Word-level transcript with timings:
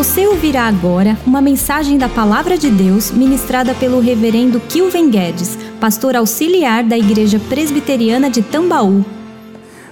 Você 0.00 0.26
ouvirá 0.26 0.66
agora 0.66 1.18
uma 1.26 1.42
mensagem 1.42 1.98
da 1.98 2.08
Palavra 2.08 2.56
de 2.56 2.70
Deus 2.70 3.10
ministrada 3.10 3.74
pelo 3.74 4.00
Reverendo 4.00 4.58
Kilven 4.58 5.10
Guedes, 5.10 5.58
pastor 5.78 6.16
auxiliar 6.16 6.82
da 6.82 6.96
Igreja 6.96 7.38
Presbiteriana 7.38 8.30
de 8.30 8.40
Tambaú. 8.40 9.04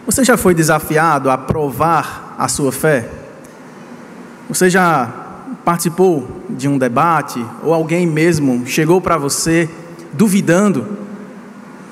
Você 0.07 0.25
já 0.25 0.39
foi 0.39 0.55
desafiado 0.55 1.29
a 1.29 1.37
provar 1.37 2.35
a 2.39 2.49
sua 2.49 2.73
fé? 2.73 3.07
Você 4.49 4.71
já 4.71 5.13
participou 5.63 6.27
de 6.49 6.67
um 6.67 6.79
debate 6.79 7.45
ou 7.63 7.75
alguém 7.75 8.07
mesmo 8.07 8.67
chegou 8.67 9.03
para 9.03 9.19
você 9.19 9.69
duvidando 10.15 10.87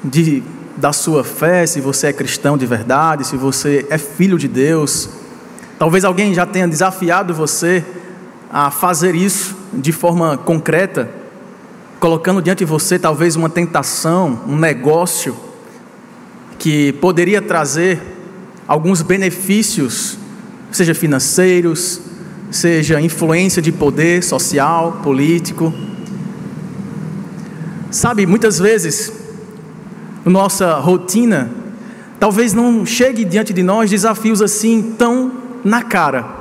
de, 0.03 0.43
da 0.75 0.91
sua 0.91 1.23
fé, 1.23 1.67
se 1.67 1.83
você 1.83 2.07
é 2.07 2.13
cristão 2.15 2.57
de 2.57 2.65
verdade, 2.65 3.27
se 3.27 3.37
você 3.37 3.87
é 3.91 3.99
filho 3.99 4.39
de 4.39 4.49
Deus? 4.49 5.11
Talvez 5.79 6.03
alguém 6.03 6.33
já 6.33 6.47
tenha 6.47 6.67
desafiado 6.67 7.35
você 7.35 7.85
a 8.51 8.71
fazer 8.71 9.15
isso 9.15 9.57
de 9.73 9.93
forma 9.93 10.37
concreta, 10.37 11.11
colocando 11.99 12.41
diante 12.41 12.59
de 12.59 12.65
você 12.65 12.99
talvez 12.99 13.37
uma 13.37 13.49
tentação, 13.49 14.41
um 14.47 14.57
negócio 14.57 15.37
que 16.59 16.93
poderia 16.95 17.43
trazer 17.43 18.01
alguns 18.67 19.03
benefícios, 19.03 20.19
seja 20.71 20.95
financeiros, 20.95 22.01
seja 22.51 23.01
influência 23.01 23.61
de 23.61 23.73
poder 23.73 24.23
social, 24.23 25.01
político. 25.03 25.73
Sabe, 27.91 28.27
muitas 28.27 28.59
vezes, 28.59 29.13
nossa 30.25 30.79
rotina, 30.79 31.51
talvez 32.19 32.53
não 32.53 32.85
chegue 32.85 33.25
diante 33.25 33.53
de 33.53 33.63
nós 33.63 33.91
desafios 33.91 34.43
assim 34.43 34.95
tão 34.99 35.33
na 35.65 35.83
cara. 35.83 36.36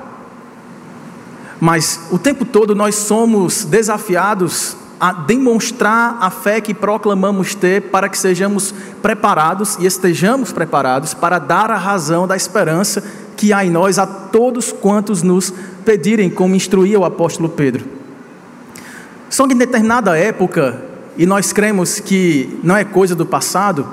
Mas 1.59 2.07
o 2.11 2.17
tempo 2.17 2.43
todo 2.45 2.75
nós 2.75 2.95
somos 2.95 3.63
desafiados 3.65 4.75
a 4.99 5.11
demonstrar 5.11 6.17
a 6.21 6.29
fé 6.29 6.61
que 6.61 6.73
proclamamos 6.73 7.53
ter 7.53 7.83
para 7.83 8.07
que 8.09 8.17
sejamos 8.17 8.73
preparados 9.01 9.77
e 9.79 9.85
estejamos 9.85 10.51
preparados 10.51 11.13
para 11.13 11.37
dar 11.37 11.69
a 11.69 11.77
razão 11.77 12.27
da 12.27 12.35
esperança 12.35 13.03
que 13.35 13.51
há 13.51 13.65
em 13.65 13.69
nós 13.69 13.99
a 13.99 14.07
todos 14.07 14.71
quantos 14.71 15.21
nos 15.21 15.53
pedirem, 15.83 16.29
como 16.29 16.55
instruía 16.55 16.99
o 16.99 17.05
apóstolo 17.05 17.49
Pedro. 17.49 17.85
Só 19.29 19.45
que 19.45 19.53
em 19.53 19.57
determinada 19.57 20.17
época, 20.17 20.81
e 21.17 21.25
nós 21.25 21.51
cremos 21.51 21.99
que 21.99 22.57
não 22.63 22.77
é 22.77 22.85
coisa 22.85 23.13
do 23.13 23.25
passado, 23.25 23.85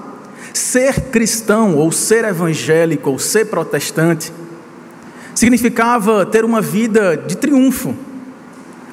ser 0.55 1.11
cristão 1.11 1.77
ou 1.77 1.91
ser 1.91 2.25
evangélico 2.25 3.11
ou 3.11 3.19
ser 3.19 3.47
protestante 3.47 4.33
significava 5.35 6.27
ter 6.27 6.45
uma 6.45 6.61
vida 6.61 7.17
de 7.17 7.37
triunfo, 7.37 7.95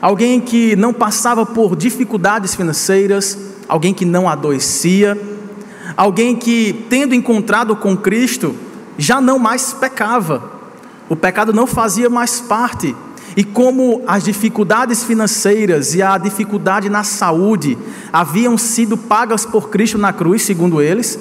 alguém 0.02 0.40
que 0.40 0.76
não 0.76 0.94
passava 0.94 1.46
por 1.46 1.76
dificuldades 1.76 2.56
financeiras, 2.56 3.38
alguém 3.68 3.94
que 3.94 4.06
não 4.06 4.28
adoecia, 4.28 5.20
alguém 5.96 6.36
que, 6.36 6.86
tendo 6.90 7.14
encontrado 7.14 7.76
com 7.76 7.96
Cristo, 7.96 8.56
já 8.98 9.20
não 9.20 9.38
mais 9.40 9.74
pecava, 9.74 10.52
o 11.08 11.16
pecado 11.16 11.54
não 11.54 11.66
fazia 11.66 12.10
mais 12.10 12.40
parte. 12.40 12.96
E 13.36 13.44
como 13.44 14.02
as 14.08 14.24
dificuldades 14.24 15.04
financeiras 15.04 15.94
e 15.94 16.02
a 16.02 16.18
dificuldade 16.18 16.90
na 16.90 17.04
saúde 17.04 17.78
haviam 18.12 18.58
sido 18.58 18.98
pagas 18.98 19.46
por 19.46 19.70
Cristo 19.70 19.98
na 19.98 20.12
cruz, 20.12 20.42
segundo 20.42 20.82
eles, 20.82 21.18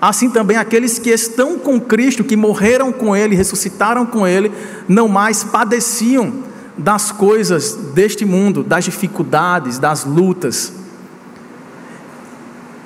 assim 0.00 0.30
também 0.30 0.56
aqueles 0.56 0.98
que 0.98 1.10
estão 1.10 1.58
com 1.58 1.80
Cristo, 1.80 2.24
que 2.24 2.36
morreram 2.36 2.92
com 2.92 3.14
Ele, 3.14 3.36
ressuscitaram 3.36 4.06
com 4.06 4.26
Ele, 4.26 4.50
não 4.88 5.06
mais 5.08 5.44
padeciam 5.44 6.44
das 6.78 7.12
coisas 7.12 7.74
deste 7.94 8.24
mundo, 8.24 8.62
das 8.62 8.84
dificuldades, 8.84 9.78
das 9.78 10.04
lutas. 10.04 10.72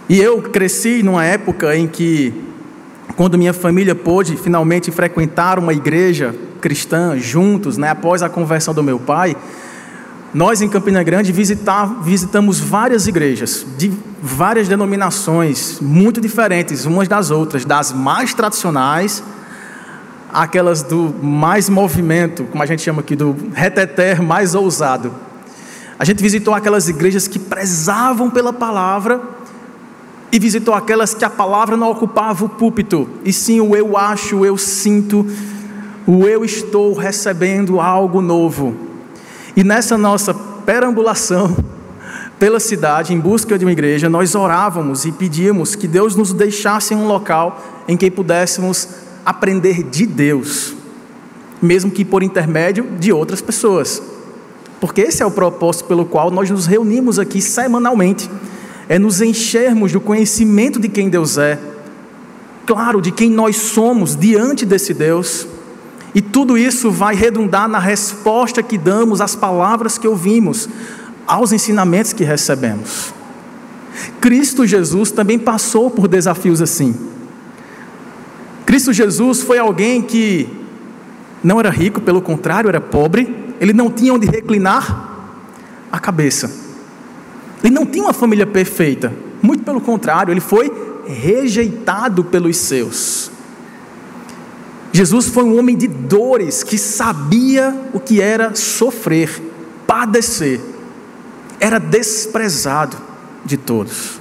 E 0.09 0.21
eu 0.21 0.43
cresci 0.43 1.03
numa 1.03 1.25
época 1.25 1.77
em 1.77 1.87
que, 1.87 2.35
quando 3.17 3.39
minha 3.39 3.53
família 3.53 3.95
pôde 3.95 4.37
finalmente 4.37 4.91
frequentar 4.91 5.59
uma 5.59 5.73
igreja 5.73 6.35
cristã 6.61 7.17
juntos, 7.17 7.79
né, 7.79 7.91
após 7.91 8.23
a 8.23 8.29
conversão 8.29 8.75
do 8.75 8.83
meu 8.83 8.99
pai, 8.99 9.37
nós 10.35 10.61
em 10.61 10.69
Campina 10.69 11.01
Grande 11.05 11.31
visitar, 11.31 12.03
visitamos 12.03 12.59
várias 12.59 13.07
igrejas 13.07 13.65
de 13.79 13.93
várias 14.21 14.67
denominações, 14.67 15.79
muito 15.81 16.21
diferentes 16.21 16.85
umas 16.87 17.07
das 17.07 17.31
outras, 17.31 17.65
das 17.65 17.93
mais 17.93 18.35
tradicionais, 18.35 19.23
aquelas 20.33 20.83
do 20.83 21.15
mais 21.23 21.69
movimento, 21.69 22.43
como 22.51 22.61
a 22.61 22.67
gente 22.67 22.83
chama 22.83 23.01
aqui, 23.01 23.15
do 23.15 23.37
reteter 23.53 24.21
mais 24.21 24.57
ousado. 24.57 25.15
A 25.97 26.05
gente 26.05 26.21
visitou 26.21 26.53
aquelas 26.53 26.89
igrejas 26.89 27.29
que 27.29 27.39
prezavam 27.39 28.29
pela 28.29 28.53
palavra 28.53 29.23
e 30.33 30.39
visitou 30.41 30.75
aquelas 30.75 31.15
que 31.15 31.25
a 31.25 31.31
palavra 31.31 31.77
não 31.77 31.93
ocupava 31.93 32.45
o 32.45 32.49
púlpito, 32.49 33.09
e 33.25 33.33
sim 33.33 33.61
o 33.61 33.77
eu 33.77 33.97
acho, 33.97 34.39
o 34.39 34.45
eu 34.45 34.59
sinto, 34.59 35.25
o 36.05 36.27
eu 36.27 36.45
estou 36.45 36.93
recebendo 36.93 37.81
algo 37.81 38.21
novo. 38.21 38.94
E 39.57 39.63
nessa 39.63 39.97
nossa 39.97 40.35
perambulação 40.35 41.57
pela 42.39 42.59
cidade 42.59 43.15
em 43.15 43.21
busca 43.21 43.57
de 43.57 43.65
uma 43.65 43.73
igreja, 43.73 44.09
nós 44.09 44.35
orávamos 44.35 45.05
e 45.05 45.13
pedíamos 45.13 45.75
que 45.75 45.87
Deus 45.87 46.17
nos 46.17 46.33
deixasse 46.33 46.95
um 46.95 47.07
local 47.07 47.63
em 47.87 47.97
que 47.97 48.11
pudéssemos 48.11 48.89
aprender 49.25 49.83
de 49.85 50.07
Deus, 50.07 50.75
mesmo 51.63 51.91
que 51.91 52.05
por 52.05 52.23
intermédio 52.23 52.87
de 52.99 53.13
outras 53.13 53.41
pessoas. 53.41 54.03
Porque 54.81 55.03
esse 55.03 55.23
é 55.23 55.27
o 55.27 55.31
propósito 55.31 55.87
pelo 55.87 56.05
qual 56.05 56.31
nós 56.31 56.51
nos 56.51 56.67
reunimos 56.67 57.19
aqui 57.19 57.41
semanalmente, 57.41 58.29
é 58.89 58.99
nos 58.99 59.21
enchermos 59.21 59.93
do 59.93 60.01
conhecimento 60.01 60.79
de 60.79 60.89
quem 60.89 61.09
Deus 61.09 61.39
é, 61.39 61.59
claro, 62.67 63.01
de 63.01 63.13
quem 63.13 63.31
nós 63.31 63.57
somos 63.57 64.17
diante 64.17 64.67
desse 64.67 64.93
Deus 64.93 65.47
e 66.15 66.23
tudo 66.23 66.57
isso 66.57 66.91
vai 66.91 67.15
redundar 67.15 67.69
na 67.69 67.79
resposta 67.79 68.63
que 68.63 68.79
damos 68.79 69.21
às 69.21 69.35
palavras 69.35 69.99
que 69.99 70.07
ouvimos, 70.07 70.69
aos 71.27 71.53
ensinamentos 71.53 72.13
que 72.13 72.23
recebemos. 72.23 73.13
Cristo 74.21 74.67
Jesus 74.67 75.11
também 75.11 75.39
passou 75.39 75.91
por 75.91 76.07
desafios 76.07 76.63
assim. 76.63 76.95
Cristo 78.65 78.93
Jesus 78.93 79.43
foi 79.43 79.59
alguém 79.59 80.03
que 80.03 80.49
não 81.43 81.59
era 81.59 81.71
rico, 81.71 82.01
pelo 82.01 82.23
contrário, 82.23 82.69
era 82.69 82.81
pobre, 82.81 83.55
ele 83.61 83.73
não 83.73 83.91
tinha 83.91 84.15
onde 84.15 84.27
reclinar 84.27 85.11
a 85.91 85.99
cabeça. 85.99 86.51
Ele 87.63 87.75
não 87.75 87.87
tinha 87.87 88.05
uma 88.05 88.13
família 88.13 88.47
perfeita, 88.47 89.13
muito 89.43 89.65
pelo 89.65 89.81
contrário, 89.81 90.33
ele 90.33 90.41
foi 90.41 90.73
rejeitado 91.07 92.25
pelos 92.25 92.57
seus. 92.57 93.31
Jesus 94.95 95.27
foi 95.27 95.43
um 95.43 95.59
homem 95.59 95.77
de 95.77 95.89
dores 95.89 96.63
que 96.63 96.79
sabia 96.79 97.77
o 97.93 97.99
que 97.99 98.21
era 98.21 98.55
sofrer, 98.55 99.43
padecer. 99.89 100.61
Era 101.59 101.81
desprezado 101.81 102.97
de 103.45 103.57
todos. 103.57 104.21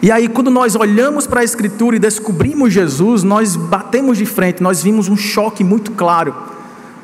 E 0.00 0.08
aí, 0.08 0.28
quando 0.28 0.52
nós 0.52 0.76
olhamos 0.76 1.26
para 1.26 1.40
a 1.40 1.44
Escritura 1.44 1.96
e 1.96 1.98
descobrimos 1.98 2.72
Jesus, 2.72 3.24
nós 3.24 3.56
batemos 3.56 4.18
de 4.18 4.24
frente, 4.24 4.62
nós 4.62 4.84
vimos 4.84 5.08
um 5.08 5.16
choque 5.16 5.64
muito 5.64 5.90
claro 5.90 6.32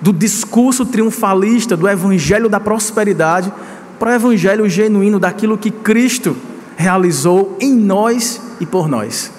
do 0.01 0.13
discurso 0.13 0.87
triunfalista 0.87 1.77
do 1.77 1.89
Evangelho 1.89 2.49
da 2.49 2.61
prosperidade 2.61 3.53
para 3.99 4.13
o 4.13 4.15
Evangelho 4.15 4.69
genuíno 4.69 5.19
daquilo 5.19 5.59
que 5.59 5.73
Cristo 5.73 6.37
realizou 6.77 7.57
em 7.61 7.75
nós 7.75 8.41
e 8.61 8.67
por 8.67 8.89
nós. 8.89 9.33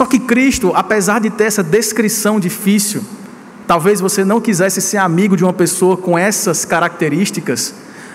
Só 0.00 0.06
que 0.06 0.18
Cristo, 0.18 0.72
apesar 0.74 1.20
de 1.20 1.28
ter 1.28 1.44
essa 1.44 1.62
descrição 1.62 2.40
difícil, 2.40 3.02
talvez 3.66 4.00
você 4.00 4.24
não 4.24 4.40
quisesse 4.40 4.80
ser 4.80 4.96
amigo 4.96 5.36
de 5.36 5.44
uma 5.44 5.52
pessoa 5.52 5.94
com 5.94 6.18
essas 6.18 6.64
características, 6.64 7.74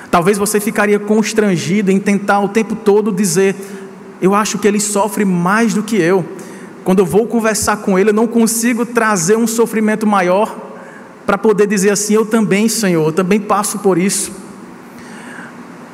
talvez 0.09 0.35
você 0.35 0.59
ficaria 0.59 0.97
constrangido 0.97 1.91
em 1.91 1.99
tentar 1.99 2.39
o 2.39 2.49
tempo 2.49 2.75
todo 2.75 3.11
dizer: 3.11 3.55
Eu 4.19 4.33
acho 4.33 4.57
que 4.57 4.67
ele 4.67 4.79
sofre 4.79 5.23
mais 5.23 5.75
do 5.75 5.83
que 5.83 5.95
eu. 5.95 6.25
Quando 6.83 7.03
eu 7.03 7.05
vou 7.05 7.27
conversar 7.27 7.77
com 7.77 7.99
ele, 7.99 8.09
eu 8.09 8.15
não 8.15 8.25
consigo 8.25 8.83
trazer 8.83 9.37
um 9.37 9.45
sofrimento 9.45 10.07
maior 10.07 10.57
para 11.23 11.37
poder 11.37 11.67
dizer 11.67 11.91
assim: 11.91 12.15
Eu 12.15 12.25
também, 12.25 12.67
Senhor, 12.67 13.09
eu 13.09 13.13
também 13.13 13.39
passo 13.39 13.77
por 13.77 13.99
isso. 13.99 14.31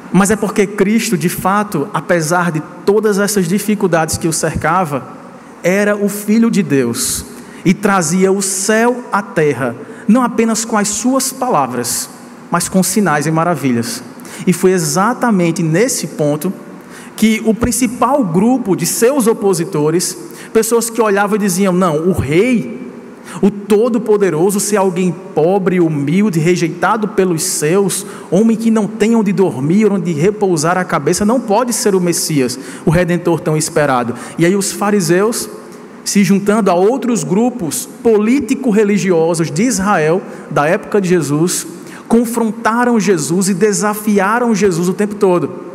Mas 0.10 0.32
é 0.32 0.38
porque 0.38 0.66
Cristo, 0.66 1.18
de 1.18 1.28
fato, 1.28 1.90
apesar 1.94 2.50
de 2.50 2.64
todas 2.86 3.20
essas 3.20 3.46
dificuldades 3.46 4.18
que 4.18 4.30
o 4.30 4.32
cercava, 4.32 5.20
era 5.64 5.96
o 5.96 6.10
Filho 6.10 6.50
de 6.50 6.64
Deus 6.64 7.26
e 7.64 7.74
trazia 7.74 8.32
o 8.32 8.42
céu 8.42 9.04
à 9.12 9.22
terra, 9.22 9.76
não 10.08 10.24
apenas 10.24 10.66
com 10.66 10.78
as 10.78 10.88
suas 10.88 11.32
palavras, 11.32 12.10
mas 12.50 12.68
com 12.68 12.82
sinais 12.82 13.26
e 13.26 13.32
maravilhas. 13.32 14.04
E 14.46 14.54
foi 14.54 14.72
exatamente 14.72 15.62
nesse 15.62 16.08
ponto 16.08 16.52
que 17.16 17.42
o 17.46 17.54
principal 17.54 18.24
grupo 18.24 18.76
de 18.76 18.86
seus 18.86 19.28
opositores, 19.28 20.18
pessoas 20.52 20.90
que 20.90 21.02
olhavam 21.02 21.36
e 21.36 21.40
diziam: 21.40 21.74
não, 21.74 22.08
o 22.10 22.14
rei, 22.14 22.91
O 23.42 23.50
Todo-Poderoso 23.50 24.60
ser 24.60 24.78
alguém 24.78 25.14
pobre, 25.34 25.80
humilde, 25.80 26.40
rejeitado 26.40 27.10
pelos 27.10 27.44
seus, 27.44 28.06
homem 28.30 28.58
que 28.58 28.70
não 28.70 28.88
tem 28.88 29.16
onde 29.16 29.32
dormir, 29.32 29.92
onde 29.92 30.12
repousar 30.12 30.78
a 30.78 30.84
cabeça, 30.84 31.26
não 31.26 31.40
pode 31.40 31.74
ser 31.74 31.96
o 31.96 32.02
Messias, 32.02 32.60
o 32.86 32.90
Redentor 32.90 33.40
tão 33.40 33.56
esperado. 33.56 34.16
E 34.38 34.46
aí 34.46 34.56
os 34.56 34.72
fariseus, 34.72 35.50
se 36.04 36.24
juntando 36.24 36.70
a 36.70 36.74
outros 36.74 37.24
grupos 37.24 37.88
político-religiosos 38.04 39.50
de 39.50 39.64
Israel, 39.64 40.22
da 40.50 40.68
época 40.68 41.00
de 41.00 41.10
Jesus, 41.10 41.66
confrontaram 42.08 43.00
Jesus 43.00 43.48
e 43.48 43.54
desafiaram 43.54 44.54
Jesus 44.54 44.90
o 44.90 44.94
tempo 44.94 45.16
todo. 45.16 45.72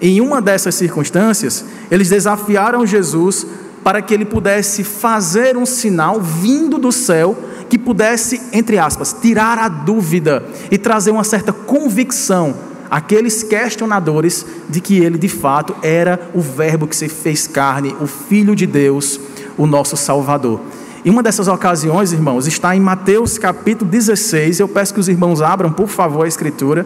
Em 0.00 0.20
uma 0.20 0.42
dessas 0.42 0.74
circunstâncias, 0.74 1.64
eles 1.90 2.08
desafiaram 2.08 2.86
Jesus 2.86 3.46
para 3.86 4.02
que 4.02 4.12
ele 4.12 4.24
pudesse 4.24 4.82
fazer 4.82 5.56
um 5.56 5.64
sinal 5.64 6.20
vindo 6.20 6.76
do 6.76 6.90
céu 6.90 7.38
que 7.68 7.78
pudesse, 7.78 8.42
entre 8.52 8.78
aspas, 8.78 9.14
tirar 9.22 9.58
a 9.58 9.68
dúvida 9.68 10.44
e 10.72 10.76
trazer 10.76 11.12
uma 11.12 11.22
certa 11.22 11.52
convicção 11.52 12.52
àqueles 12.90 13.44
questionadores 13.44 14.44
de 14.68 14.80
que 14.80 14.98
ele 14.98 15.16
de 15.16 15.28
fato 15.28 15.72
era 15.84 16.32
o 16.34 16.40
Verbo 16.40 16.88
que 16.88 16.96
se 16.96 17.08
fez 17.08 17.46
carne, 17.46 17.94
o 18.00 18.08
Filho 18.08 18.56
de 18.56 18.66
Deus, 18.66 19.20
o 19.56 19.68
nosso 19.68 19.96
Salvador. 19.96 20.62
E 21.04 21.08
uma 21.08 21.22
dessas 21.22 21.46
ocasiões, 21.46 22.12
irmãos, 22.12 22.48
está 22.48 22.74
em 22.74 22.80
Mateus 22.80 23.38
capítulo 23.38 23.88
16. 23.88 24.58
Eu 24.58 24.66
peço 24.66 24.94
que 24.94 24.98
os 24.98 25.08
irmãos 25.08 25.40
abram, 25.40 25.70
por 25.70 25.86
favor, 25.86 26.24
a 26.24 26.28
Escritura, 26.28 26.84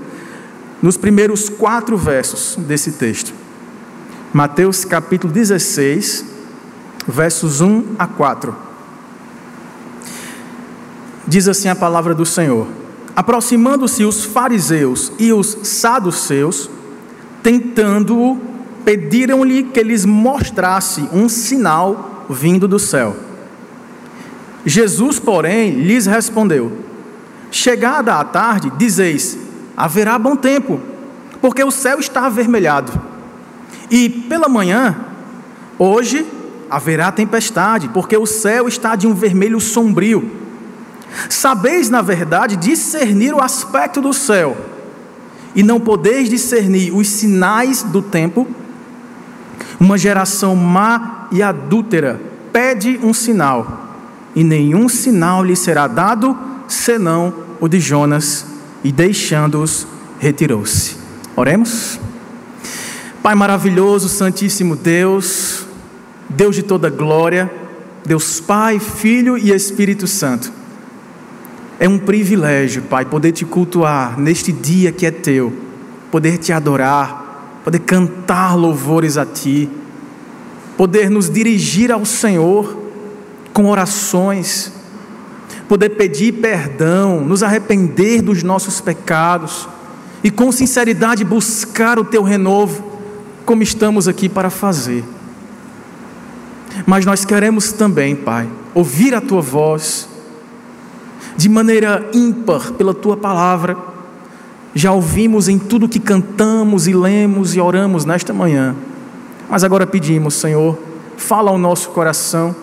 nos 0.82 0.98
primeiros 0.98 1.48
quatro 1.48 1.96
versos 1.96 2.56
desse 2.58 2.92
texto. 2.92 3.32
Mateus 4.34 4.84
capítulo 4.84 5.32
16, 5.32 6.29
versos 7.06 7.60
1 7.60 7.96
a 7.98 8.06
4. 8.06 8.54
Diz 11.26 11.48
assim 11.48 11.68
a 11.68 11.76
palavra 11.76 12.14
do 12.14 12.26
Senhor: 12.26 12.66
Aproximando-se 13.14 14.04
os 14.04 14.24
fariseus 14.24 15.12
e 15.18 15.32
os 15.32 15.58
saduceus, 15.62 16.70
tentando-o, 17.42 18.40
pediram-lhe 18.84 19.64
que 19.64 19.82
lhes 19.82 20.04
mostrasse 20.04 21.08
um 21.12 21.28
sinal 21.28 22.26
vindo 22.28 22.66
do 22.66 22.78
céu. 22.78 23.16
Jesus, 24.64 25.18
porém, 25.18 25.70
lhes 25.70 26.06
respondeu: 26.06 26.72
Chegada 27.50 28.14
a 28.14 28.24
tarde, 28.24 28.72
dizeis: 28.76 29.38
haverá 29.76 30.18
bom 30.18 30.36
tempo, 30.36 30.80
porque 31.40 31.62
o 31.64 31.70
céu 31.70 31.98
está 31.98 32.26
avermelhado. 32.26 32.92
E 33.90 34.08
pela 34.08 34.48
manhã, 34.48 34.96
hoje 35.78 36.26
haverá 36.70 37.10
tempestade, 37.10 37.88
porque 37.88 38.16
o 38.16 38.26
céu 38.26 38.68
está 38.68 38.94
de 38.94 39.06
um 39.06 39.14
vermelho 39.14 39.60
sombrio. 39.60 40.30
Sabeis, 41.28 41.90
na 41.90 42.00
verdade, 42.00 42.56
discernir 42.56 43.34
o 43.34 43.40
aspecto 43.40 44.00
do 44.00 44.12
céu, 44.12 44.56
e 45.54 45.62
não 45.62 45.80
podeis 45.80 46.28
discernir 46.28 46.94
os 46.94 47.08
sinais 47.08 47.82
do 47.82 48.00
tempo? 48.00 48.46
Uma 49.80 49.98
geração 49.98 50.54
má 50.54 51.26
e 51.32 51.42
adúltera 51.42 52.20
pede 52.52 53.00
um 53.02 53.12
sinal, 53.12 53.96
e 54.36 54.44
nenhum 54.44 54.88
sinal 54.88 55.44
lhe 55.44 55.56
será 55.56 55.88
dado, 55.88 56.38
senão 56.68 57.34
o 57.60 57.66
de 57.66 57.80
Jonas, 57.80 58.46
e 58.84 58.92
deixando-os, 58.92 59.86
retirou-se. 60.18 60.96
Oremos. 61.34 61.98
Pai 63.22 63.34
maravilhoso, 63.34 64.08
Santíssimo 64.08 64.76
Deus, 64.76 65.66
Deus 66.30 66.54
de 66.54 66.62
toda 66.62 66.88
glória, 66.88 67.50
Deus 68.06 68.40
Pai, 68.40 68.78
Filho 68.78 69.36
e 69.36 69.50
Espírito 69.50 70.06
Santo. 70.06 70.52
É 71.78 71.88
um 71.88 71.98
privilégio, 71.98 72.82
Pai, 72.82 73.04
poder 73.04 73.32
te 73.32 73.44
cultuar 73.44 74.18
neste 74.18 74.52
dia 74.52 74.92
que 74.92 75.04
é 75.04 75.10
teu, 75.10 75.52
poder 76.10 76.38
te 76.38 76.52
adorar, 76.52 77.60
poder 77.64 77.80
cantar 77.80 78.54
louvores 78.54 79.16
a 79.16 79.26
ti, 79.26 79.68
poder 80.76 81.10
nos 81.10 81.28
dirigir 81.28 81.90
ao 81.90 82.04
Senhor 82.04 82.78
com 83.52 83.66
orações, 83.66 84.72
poder 85.68 85.90
pedir 85.90 86.34
perdão, 86.34 87.20
nos 87.20 87.42
arrepender 87.42 88.22
dos 88.22 88.42
nossos 88.42 88.80
pecados 88.80 89.68
e 90.22 90.30
com 90.30 90.52
sinceridade 90.52 91.24
buscar 91.24 91.98
o 91.98 92.04
teu 92.04 92.22
renovo, 92.22 92.84
como 93.44 93.62
estamos 93.62 94.06
aqui 94.06 94.28
para 94.28 94.48
fazer. 94.48 95.02
Mas 96.86 97.04
nós 97.04 97.24
queremos 97.24 97.72
também, 97.72 98.16
Pai, 98.16 98.48
ouvir 98.74 99.14
a 99.14 99.20
tua 99.20 99.40
voz 99.40 100.08
de 101.36 101.48
maneira 101.48 102.08
ímpar 102.12 102.72
pela 102.72 102.94
tua 102.94 103.16
palavra. 103.16 103.76
Já 104.74 104.92
ouvimos 104.92 105.48
em 105.48 105.58
tudo 105.58 105.88
que 105.88 105.98
cantamos 105.98 106.86
e 106.86 106.94
lemos 106.94 107.54
e 107.54 107.60
oramos 107.60 108.04
nesta 108.04 108.32
manhã. 108.32 108.74
Mas 109.48 109.64
agora 109.64 109.86
pedimos, 109.86 110.34
Senhor, 110.34 110.78
fala 111.16 111.50
ao 111.50 111.58
nosso 111.58 111.90
coração, 111.90 112.54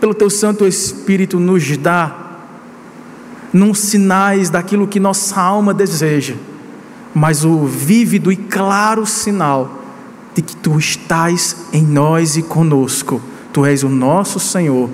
pelo 0.00 0.14
teu 0.14 0.30
Santo 0.30 0.66
Espírito 0.66 1.40
nos 1.40 1.76
dá 1.76 2.24
num 3.52 3.72
sinais 3.72 4.50
daquilo 4.50 4.86
que 4.86 4.98
nossa 4.98 5.40
alma 5.40 5.72
deseja, 5.72 6.34
mas 7.14 7.44
o 7.44 7.64
vívido 7.66 8.32
e 8.32 8.36
claro 8.36 9.06
sinal 9.06 9.82
de 10.34 10.42
que 10.42 10.56
tu 10.56 10.76
estás 10.76 11.56
em 11.72 11.82
nós 11.82 12.36
e 12.36 12.42
conosco 12.42 13.20
Tu 13.54 13.64
és 13.64 13.84
o 13.84 13.88
nosso 13.88 14.40
Senhor 14.40 14.90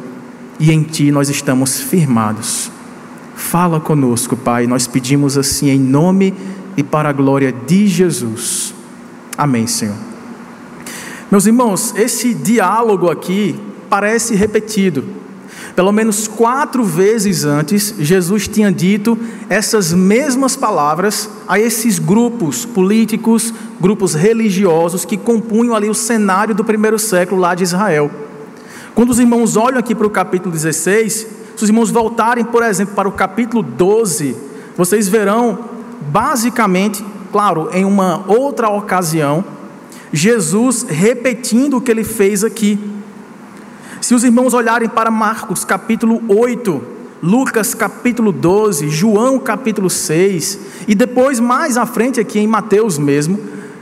e 0.58 0.70
em 0.70 0.82
Ti 0.82 1.10
nós 1.10 1.30
estamos 1.30 1.80
firmados. 1.80 2.70
Fala 3.34 3.80
conosco, 3.80 4.36
Pai, 4.36 4.66
nós 4.66 4.86
pedimos 4.86 5.38
assim 5.38 5.70
em 5.70 5.80
nome 5.80 6.34
e 6.76 6.82
para 6.82 7.08
a 7.08 7.12
glória 7.12 7.50
de 7.50 7.86
Jesus. 7.86 8.74
Amém, 9.34 9.66
Senhor. 9.66 9.96
Meus 11.30 11.46
irmãos, 11.46 11.94
esse 11.96 12.34
diálogo 12.34 13.10
aqui 13.10 13.58
parece 13.88 14.34
repetido. 14.34 15.04
Pelo 15.74 15.90
menos 15.90 16.28
quatro 16.28 16.84
vezes 16.84 17.46
antes, 17.46 17.94
Jesus 17.98 18.46
tinha 18.46 18.70
dito 18.70 19.18
essas 19.48 19.90
mesmas 19.90 20.54
palavras 20.54 21.30
a 21.48 21.58
esses 21.58 21.98
grupos 21.98 22.66
políticos, 22.66 23.54
grupos 23.80 24.12
religiosos 24.12 25.06
que 25.06 25.16
compunham 25.16 25.74
ali 25.74 25.88
o 25.88 25.94
cenário 25.94 26.54
do 26.54 26.62
primeiro 26.62 26.98
século 26.98 27.40
lá 27.40 27.54
de 27.54 27.62
Israel. 27.62 28.28
Quando 28.94 29.10
os 29.10 29.18
irmãos 29.18 29.56
olham 29.56 29.78
aqui 29.78 29.94
para 29.94 30.06
o 30.06 30.10
capítulo 30.10 30.52
16, 30.52 31.26
se 31.56 31.64
os 31.64 31.68
irmãos 31.68 31.90
voltarem, 31.90 32.44
por 32.44 32.62
exemplo, 32.62 32.94
para 32.94 33.08
o 33.08 33.12
capítulo 33.12 33.62
12, 33.62 34.36
vocês 34.76 35.08
verão, 35.08 35.58
basicamente, 36.00 37.04
claro, 37.30 37.68
em 37.72 37.84
uma 37.84 38.24
outra 38.26 38.68
ocasião, 38.68 39.44
Jesus 40.12 40.86
repetindo 40.88 41.76
o 41.76 41.80
que 41.80 41.90
ele 41.90 42.04
fez 42.04 42.42
aqui. 42.42 42.78
Se 44.00 44.14
os 44.14 44.24
irmãos 44.24 44.54
olharem 44.54 44.88
para 44.88 45.10
Marcos 45.10 45.64
capítulo 45.64 46.22
8, 46.28 46.82
Lucas 47.22 47.74
capítulo 47.74 48.32
12, 48.32 48.88
João 48.88 49.38
capítulo 49.38 49.90
6, 49.90 50.58
e 50.88 50.94
depois 50.94 51.38
mais 51.38 51.76
à 51.76 51.84
frente 51.84 52.18
aqui 52.18 52.40
em 52.40 52.46
Mateus 52.46 52.98
mesmo, 52.98 53.38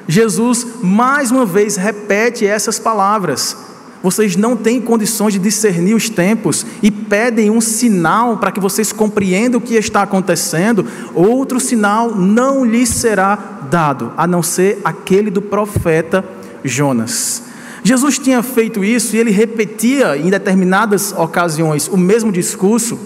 Jesus 0.09 0.67
mais 0.83 1.31
uma 1.31 1.47
vez 1.47 1.77
repete 1.77 2.45
essas 2.45 2.79
palavras. 2.79 3.68
Vocês 4.03 4.37
não 4.37 4.57
têm 4.57 4.81
condições 4.81 5.33
de 5.33 5.41
discernir 5.41 5.95
os 5.95 6.09
tempos 6.09 6.65
e 6.83 6.91
pedem 6.91 7.51
um 7.51 7.61
sinal 7.61 8.37
para 8.37 8.53
que 8.53 8.61
vocês 8.61 8.93
compreendam 8.93 9.59
o 9.59 9.63
que 9.63 9.75
está 9.75 10.03
acontecendo. 10.03 10.87
Outro 11.15 11.59
sinal 11.59 12.15
não 12.15 12.65
lhes 12.65 12.89
será 12.89 13.37
dado, 13.69 14.13
a 14.17 14.27
não 14.27 14.43
ser 14.43 14.81
aquele 14.85 15.31
do 15.31 15.43
profeta 15.43 16.25
Jonas. 16.65 17.43
Jesus 17.83 18.19
tinha 18.19 18.43
feito 18.43 18.85
isso 18.85 19.17
e 19.17 19.19
ele 19.19 19.31
repetia 19.31 20.17
em 20.17 20.31
determinadas 20.31 21.13
ocasiões 21.13 21.89
o 21.89 21.97
mesmo 21.97 22.31
discurso. 22.31 22.99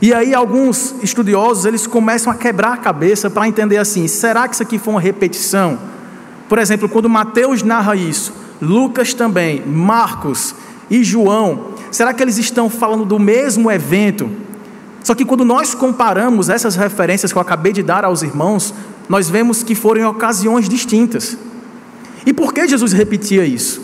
E 0.00 0.14
aí 0.14 0.34
alguns 0.34 0.94
estudiosos 1.02 1.66
eles 1.66 1.86
começam 1.86 2.32
a 2.32 2.36
quebrar 2.36 2.74
a 2.74 2.76
cabeça 2.76 3.28
para 3.28 3.48
entender 3.48 3.76
assim: 3.76 4.06
será 4.06 4.48
que 4.48 4.54
isso 4.54 4.62
aqui 4.62 4.78
foi 4.78 4.94
uma 4.94 5.00
repetição? 5.00 5.78
Por 6.48 6.58
exemplo, 6.58 6.88
quando 6.88 7.08
Mateus 7.08 7.62
narra 7.62 7.94
isso, 7.94 8.32
Lucas 8.60 9.14
também, 9.14 9.64
Marcos 9.64 10.54
e 10.90 11.02
João, 11.02 11.68
será 11.90 12.12
que 12.12 12.22
eles 12.22 12.36
estão 12.36 12.68
falando 12.68 13.04
do 13.04 13.18
mesmo 13.18 13.70
evento? 13.70 14.30
Só 15.02 15.14
que 15.14 15.24
quando 15.24 15.44
nós 15.44 15.74
comparamos 15.74 16.48
essas 16.48 16.76
referências 16.76 17.32
que 17.32 17.38
eu 17.38 17.42
acabei 17.42 17.72
de 17.72 17.82
dar 17.82 18.04
aos 18.04 18.22
irmãos, 18.22 18.74
nós 19.08 19.30
vemos 19.30 19.62
que 19.62 19.74
foram 19.74 20.02
em 20.02 20.04
ocasiões 20.04 20.68
distintas. 20.68 21.36
E 22.26 22.32
por 22.32 22.52
que 22.52 22.68
Jesus 22.68 22.92
repetia 22.92 23.44
isso? 23.44 23.82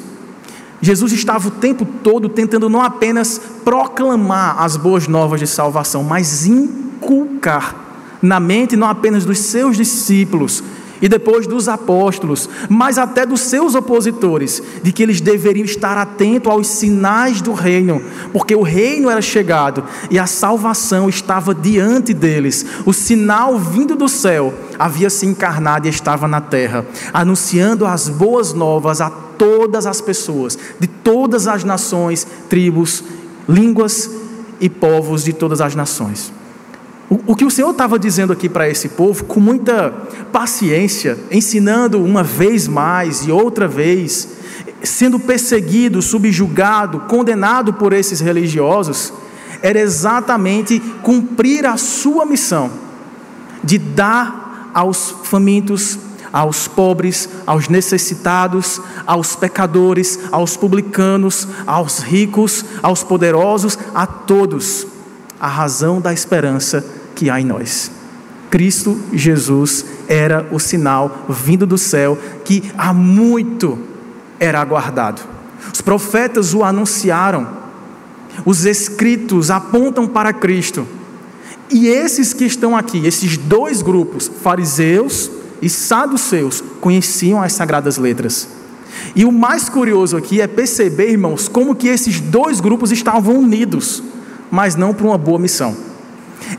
Jesus 0.80 1.12
estava 1.12 1.48
o 1.48 1.50
tempo 1.50 1.86
todo 2.02 2.28
tentando 2.28 2.68
não 2.68 2.82
apenas 2.82 3.40
proclamar 3.64 4.62
as 4.62 4.76
boas 4.76 5.08
novas 5.08 5.40
de 5.40 5.46
salvação, 5.46 6.04
mas 6.04 6.46
inculcar 6.46 7.74
na 8.20 8.38
mente 8.38 8.76
não 8.76 8.88
apenas 8.88 9.24
dos 9.24 9.38
seus 9.38 9.76
discípulos 9.76 10.62
e 11.00 11.08
depois 11.08 11.46
dos 11.46 11.68
apóstolos, 11.68 12.48
mas 12.68 12.98
até 12.98 13.26
dos 13.26 13.40
seus 13.42 13.74
opositores, 13.74 14.62
de 14.82 14.92
que 14.92 15.02
eles 15.02 15.20
deveriam 15.20 15.64
estar 15.64 15.96
atentos 15.98 16.50
aos 16.50 16.66
sinais 16.66 17.40
do 17.40 17.52
reino, 17.52 18.02
porque 18.32 18.54
o 18.54 18.62
reino 18.62 19.10
era 19.10 19.20
chegado 19.20 19.84
e 20.10 20.18
a 20.18 20.26
salvação 20.26 21.08
estava 21.08 21.54
diante 21.54 22.14
deles. 22.14 22.64
O 22.84 22.92
sinal 22.92 23.58
vindo 23.58 23.96
do 23.96 24.08
céu 24.08 24.52
havia 24.78 25.10
se 25.10 25.26
encarnado 25.26 25.86
e 25.86 25.90
estava 25.90 26.26
na 26.28 26.40
terra, 26.40 26.86
anunciando 27.12 27.86
as 27.86 28.08
boas 28.08 28.52
novas 28.52 29.00
a 29.00 29.10
todas 29.10 29.86
as 29.86 30.00
pessoas, 30.00 30.58
de 30.78 30.86
todas 30.86 31.46
as 31.46 31.64
nações, 31.64 32.26
tribos, 32.48 33.04
línguas 33.48 34.10
e 34.60 34.68
povos 34.68 35.24
de 35.24 35.32
todas 35.32 35.60
as 35.60 35.74
nações. 35.74 36.32
O, 37.08 37.36
que 37.36 37.44
o 37.44 37.50
Senhor 37.50 37.70
estava 37.70 37.98
dizendo 37.98 38.32
aqui 38.32 38.48
para 38.48 38.68
esse 38.68 38.88
povo, 38.88 39.24
com 39.24 39.38
muita 39.38 39.90
paciência, 40.32 41.16
ensinando 41.30 42.02
uma 42.02 42.24
vez 42.24 42.66
mais 42.66 43.24
e 43.26 43.30
outra 43.30 43.68
vez, 43.68 44.28
sendo 44.82 45.18
perseguido, 45.20 46.02
subjugado, 46.02 47.00
condenado 47.00 47.72
por 47.72 47.92
esses 47.92 48.18
religiosos, 48.18 49.12
era 49.62 49.78
exatamente 49.78 50.80
cumprir 51.02 51.64
a 51.64 51.76
sua 51.76 52.26
missão 52.26 52.70
de 53.62 53.78
dar 53.78 54.70
aos 54.74 55.14
famintos, 55.22 56.00
aos 56.32 56.66
pobres, 56.66 57.28
aos 57.46 57.68
necessitados, 57.68 58.80
aos 59.06 59.36
pecadores, 59.36 60.18
aos 60.32 60.56
publicanos, 60.56 61.46
aos 61.64 62.00
ricos, 62.00 62.64
aos 62.82 63.04
poderosos, 63.04 63.78
a 63.94 64.06
todos, 64.06 64.88
a 65.38 65.46
razão 65.46 66.00
da 66.00 66.12
esperança 66.12 66.95
que 67.16 67.30
há 67.30 67.40
em 67.40 67.44
nós. 67.44 67.90
Cristo 68.50 69.00
Jesus 69.12 69.84
era 70.06 70.46
o 70.52 70.60
sinal 70.60 71.26
vindo 71.28 71.66
do 71.66 71.76
céu 71.76 72.16
que 72.44 72.70
há 72.78 72.92
muito 72.92 73.78
era 74.38 74.60
aguardado. 74.60 75.22
Os 75.72 75.80
profetas 75.80 76.54
o 76.54 76.62
anunciaram, 76.62 77.48
os 78.44 78.64
escritos 78.64 79.50
apontam 79.50 80.06
para 80.06 80.32
Cristo. 80.32 80.86
E 81.68 81.88
esses 81.88 82.32
que 82.32 82.44
estão 82.44 82.76
aqui, 82.76 83.04
esses 83.04 83.36
dois 83.36 83.82
grupos, 83.82 84.30
fariseus 84.42 85.30
e 85.60 85.68
saduceus, 85.68 86.62
conheciam 86.80 87.42
as 87.42 87.54
sagradas 87.54 87.96
letras. 87.96 88.46
E 89.16 89.24
o 89.24 89.32
mais 89.32 89.68
curioso 89.68 90.16
aqui 90.16 90.40
é 90.40 90.46
perceber, 90.46 91.10
irmãos, 91.10 91.48
como 91.48 91.74
que 91.74 91.88
esses 91.88 92.20
dois 92.20 92.60
grupos 92.60 92.92
estavam 92.92 93.38
unidos, 93.38 94.02
mas 94.50 94.76
não 94.76 94.94
para 94.94 95.06
uma 95.06 95.18
boa 95.18 95.38
missão 95.38 95.95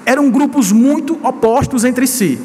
eram 0.06 0.30
grupos 0.30 0.72
muito 0.72 1.20
opostos 1.24 1.84
entre 1.84 2.08
si. 2.08 2.40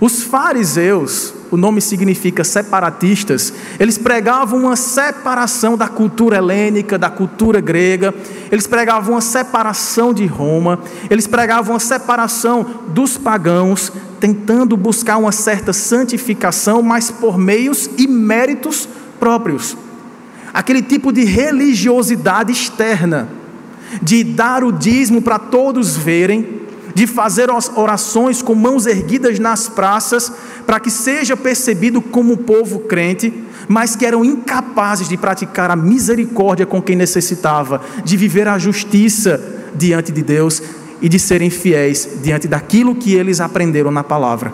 Os 0.00 0.22
fariseus, 0.22 1.32
o 1.50 1.56
nome 1.56 1.80
significa 1.80 2.44
separatistas, 2.44 3.52
eles 3.80 3.96
pregavam 3.96 4.60
uma 4.60 4.76
separação 4.76 5.76
da 5.76 5.88
cultura 5.88 6.36
helênica, 6.36 6.98
da 6.98 7.08
cultura 7.08 7.60
grega, 7.60 8.14
eles 8.52 8.66
pregavam 8.66 9.14
uma 9.14 9.20
separação 9.20 10.12
de 10.12 10.26
Roma, 10.26 10.80
eles 11.08 11.26
pregavam 11.26 11.72
uma 11.72 11.80
separação 11.80 12.66
dos 12.88 13.16
pagãos, 13.16 13.90
tentando 14.20 14.76
buscar 14.76 15.16
uma 15.16 15.32
certa 15.32 15.72
santificação, 15.72 16.82
mas 16.82 17.10
por 17.10 17.38
meios 17.38 17.88
e 17.96 18.06
méritos 18.06 18.88
próprios. 19.18 19.76
Aquele 20.52 20.82
tipo 20.82 21.12
de 21.12 21.24
religiosidade 21.24 22.52
externa, 22.52 23.28
de 24.02 24.22
dar 24.22 24.62
o 24.62 24.70
dízimo 24.70 25.22
para 25.22 25.38
todos 25.38 25.96
verem, 25.96 26.57
de 26.98 27.06
fazer 27.06 27.48
orações 27.76 28.42
com 28.42 28.56
mãos 28.56 28.84
erguidas 28.84 29.38
nas 29.38 29.68
praças, 29.68 30.32
para 30.66 30.80
que 30.80 30.90
seja 30.90 31.36
percebido 31.36 32.02
como 32.02 32.38
povo 32.38 32.80
crente, 32.80 33.32
mas 33.68 33.94
que 33.94 34.04
eram 34.04 34.24
incapazes 34.24 35.08
de 35.08 35.16
praticar 35.16 35.70
a 35.70 35.76
misericórdia 35.76 36.66
com 36.66 36.82
quem 36.82 36.96
necessitava, 36.96 37.80
de 38.04 38.16
viver 38.16 38.48
a 38.48 38.58
justiça 38.58 39.40
diante 39.76 40.10
de 40.10 40.22
Deus 40.22 40.60
e 41.00 41.08
de 41.08 41.20
serem 41.20 41.50
fiéis 41.50 42.18
diante 42.20 42.48
daquilo 42.48 42.96
que 42.96 43.14
eles 43.14 43.40
aprenderam 43.40 43.92
na 43.92 44.02
palavra. 44.02 44.52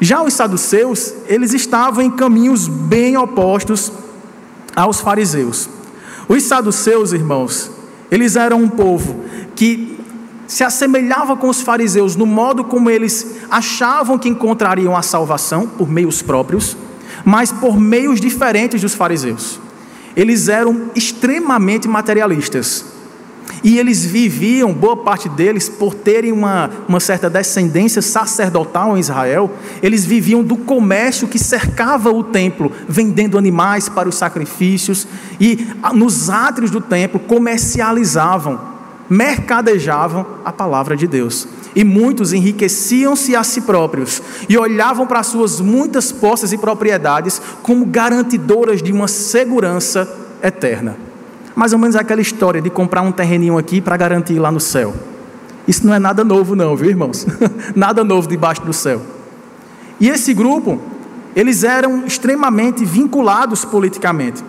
Já 0.00 0.22
os 0.22 0.34
saduceus, 0.34 1.12
eles 1.26 1.52
estavam 1.52 2.00
em 2.00 2.12
caminhos 2.12 2.68
bem 2.68 3.16
opostos 3.16 3.90
aos 4.76 5.00
fariseus. 5.00 5.68
Os 6.28 6.44
saduceus, 6.44 7.12
irmãos, 7.12 7.72
eles 8.08 8.36
eram 8.36 8.62
um 8.62 8.68
povo 8.68 9.24
que 9.56 9.99
se 10.50 10.64
assemelhava 10.64 11.36
com 11.36 11.48
os 11.48 11.60
fariseus 11.60 12.16
no 12.16 12.26
modo 12.26 12.64
como 12.64 12.90
eles 12.90 13.36
achavam 13.48 14.18
que 14.18 14.28
encontrariam 14.28 14.96
a 14.96 15.00
salvação 15.00 15.64
por 15.64 15.88
meios 15.88 16.22
próprios, 16.22 16.76
mas 17.24 17.52
por 17.52 17.78
meios 17.78 18.20
diferentes 18.20 18.80
dos 18.80 18.92
fariseus. 18.92 19.60
Eles 20.16 20.48
eram 20.48 20.90
extremamente 20.96 21.86
materialistas. 21.86 22.84
E 23.62 23.78
eles 23.78 24.04
viviam, 24.04 24.72
boa 24.72 24.96
parte 24.96 25.28
deles, 25.28 25.68
por 25.68 25.94
terem 25.94 26.32
uma, 26.32 26.68
uma 26.88 26.98
certa 26.98 27.30
descendência 27.30 28.02
sacerdotal 28.02 28.96
em 28.96 29.00
Israel, 29.00 29.52
eles 29.80 30.04
viviam 30.04 30.42
do 30.42 30.56
comércio 30.56 31.28
que 31.28 31.38
cercava 31.38 32.10
o 32.10 32.24
templo, 32.24 32.72
vendendo 32.88 33.38
animais 33.38 33.88
para 33.88 34.08
os 34.08 34.16
sacrifícios, 34.16 35.06
e 35.38 35.68
nos 35.94 36.28
átrios 36.28 36.72
do 36.72 36.80
templo 36.80 37.20
comercializavam 37.20 38.69
mercadejavam 39.10 40.24
a 40.44 40.52
palavra 40.52 40.96
de 40.96 41.08
Deus. 41.08 41.48
E 41.74 41.82
muitos 41.82 42.32
enriqueciam-se 42.32 43.34
a 43.34 43.42
si 43.42 43.60
próprios 43.62 44.22
e 44.48 44.56
olhavam 44.56 45.06
para 45.06 45.22
suas 45.24 45.60
muitas 45.60 46.12
posses 46.12 46.52
e 46.52 46.58
propriedades 46.58 47.42
como 47.62 47.84
garantidoras 47.84 48.80
de 48.82 48.92
uma 48.92 49.08
segurança 49.08 50.08
eterna. 50.42 50.96
Mais 51.54 51.72
ou 51.72 51.78
menos 51.78 51.96
aquela 51.96 52.20
história 52.20 52.62
de 52.62 52.70
comprar 52.70 53.02
um 53.02 53.12
terreninho 53.12 53.58
aqui 53.58 53.80
para 53.80 53.96
garantir 53.96 54.38
lá 54.38 54.50
no 54.50 54.60
céu. 54.60 54.94
Isso 55.66 55.86
não 55.86 55.92
é 55.94 55.98
nada 55.98 56.24
novo, 56.24 56.56
não, 56.56 56.76
viu, 56.76 56.90
irmãos? 56.90 57.26
nada 57.74 58.02
novo 58.02 58.28
debaixo 58.28 58.62
do 58.62 58.72
céu. 58.72 59.02
E 60.00 60.08
esse 60.08 60.32
grupo, 60.32 60.80
eles 61.36 61.62
eram 61.62 62.06
extremamente 62.06 62.84
vinculados 62.84 63.64
politicamente. 63.64 64.42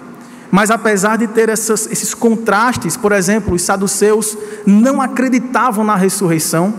Mas 0.51 0.69
apesar 0.69 1.17
de 1.17 1.27
ter 1.27 1.47
essas, 1.47 1.87
esses 1.89 2.13
contrastes, 2.13 2.97
por 2.97 3.13
exemplo, 3.13 3.55
os 3.55 3.61
saduceus 3.61 4.37
não 4.65 5.01
acreditavam 5.01 5.83
na 5.85 5.95
ressurreição, 5.95 6.73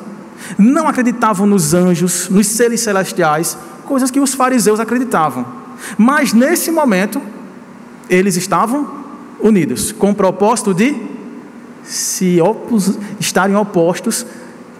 não 0.59 0.87
acreditavam 0.87 1.47
nos 1.47 1.73
anjos, 1.73 2.29
nos 2.29 2.47
seres 2.49 2.83
celestiais, 2.83 3.57
coisas 3.87 4.11
que 4.11 4.21
os 4.21 4.35
fariseus 4.35 4.79
acreditavam. 4.79 5.47
Mas 5.97 6.35
nesse 6.35 6.71
momento, 6.71 7.21
eles 8.11 8.37
estavam 8.37 9.03
unidos, 9.41 9.91
com 9.91 10.11
o 10.11 10.15
propósito 10.15 10.75
de 10.75 10.95
se 11.83 12.41
opos, 12.41 12.99
estarem 13.19 13.57
opostos, 13.57 14.27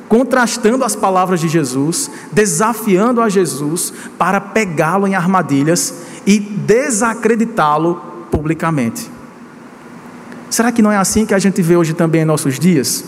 contrastando 0.07 0.85
as 0.85 0.95
palavras 0.95 1.41
de 1.41 1.49
Jesus, 1.49 2.11
desafiando 2.31 3.23
a 3.23 3.31
Jesus 3.31 3.93
para 4.19 4.39
pegá-lo 4.39 5.07
em 5.07 5.15
armadilhas 5.15 6.03
e 6.27 6.39
desacreditá-lo 6.39 8.12
publicamente. 8.33 9.09
Será 10.51 10.73
que 10.73 10.83
não 10.83 10.91
é 10.91 10.97
assim 10.97 11.25
que 11.25 11.35
a 11.35 11.39
gente 11.39 11.63
vê 11.63 11.77
hoje 11.77 11.93
também 11.93 12.23
em 12.23 12.25
nossos 12.25 12.59
dias? 12.59 13.05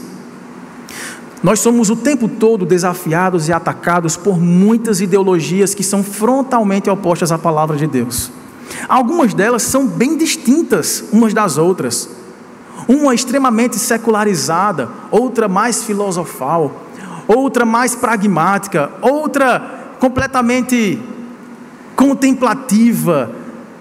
Nós 1.43 1.61
somos 1.61 1.91
o 1.91 1.97
tempo 1.97 2.29
todo 2.29 2.65
desafiados 2.65 3.49
e 3.49 3.53
atacados 3.53 4.17
por 4.17 4.41
muitas 4.41 5.01
ideologias 5.01 5.75
que 5.75 5.83
são 5.83 6.03
frontalmente 6.03 6.89
opostas 6.89 7.33
à 7.33 7.39
palavra 7.39 7.77
de 7.77 7.87
Deus. 7.87 8.31
Algumas 8.89 9.35
delas 9.35 9.63
são 9.63 9.87
bem 9.87 10.17
distintas 10.17 11.05
umas 11.13 11.35
das 11.35 11.59
outras. 11.59 12.09
Uma 12.89 13.15
extremamente 13.15 13.77
secularizada, 13.77 14.89
outra 15.11 15.49
mais 15.49 15.85
filosofal, 15.85 16.83
outra 17.27 17.65
mais 17.65 17.95
pragmática, 17.95 18.91
outra 19.01 19.97
completamente 19.99 20.99
contemplativa, 21.95 23.31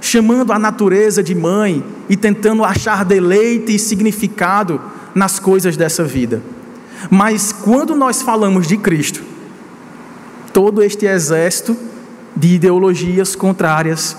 chamando 0.04 0.52
a 0.52 0.60
natureza 0.60 1.24
de 1.24 1.34
mãe 1.34 1.82
e 2.10 2.18
tentando 2.18 2.66
achar 2.66 3.06
deleite 3.06 3.74
e 3.74 3.80
significado 3.80 4.80
nas 5.16 5.40
coisas 5.40 5.78
dessa 5.78 6.04
vida. 6.04 6.44
Mas 7.10 7.54
quando 7.54 7.96
nós 7.96 8.22
falamos 8.22 8.68
de 8.68 8.76
Cristo, 8.76 9.24
todo 10.52 10.84
este 10.84 11.06
exército 11.06 11.78
de 12.36 12.56
ideologias 12.56 13.34
contrárias, 13.34 14.18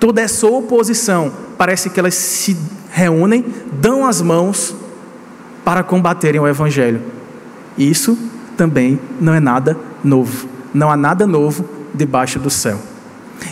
toda 0.00 0.20
essa 0.20 0.44
oposição, 0.48 1.32
parece 1.56 1.88
que 1.88 2.00
elas 2.00 2.14
se 2.14 2.56
reúnem, 2.90 3.44
dão 3.80 4.04
as 4.04 4.20
mãos 4.20 4.74
para 5.64 5.84
combaterem 5.84 6.40
o 6.40 6.48
Evangelho. 6.48 7.00
Isso 7.78 8.18
também 8.56 8.98
não 9.20 9.32
é 9.32 9.38
nada 9.38 9.78
novo. 10.02 10.48
Não 10.74 10.90
há 10.90 10.96
nada 10.96 11.28
novo 11.28 11.64
debaixo 11.94 12.40
do 12.40 12.50
céu. 12.50 12.91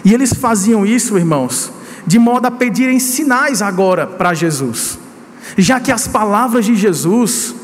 E 0.04 0.14
eles 0.14 0.32
faziam 0.32 0.84
isso, 0.84 1.18
irmãos, 1.18 1.72
de 2.06 2.18
modo 2.18 2.46
a 2.46 2.50
pedirem 2.50 2.98
sinais 2.98 3.62
agora 3.62 4.06
para 4.06 4.34
Jesus, 4.34 4.98
já 5.56 5.78
que 5.80 5.92
as 5.92 6.08
palavras 6.08 6.64
de 6.64 6.74
Jesus 6.74 7.54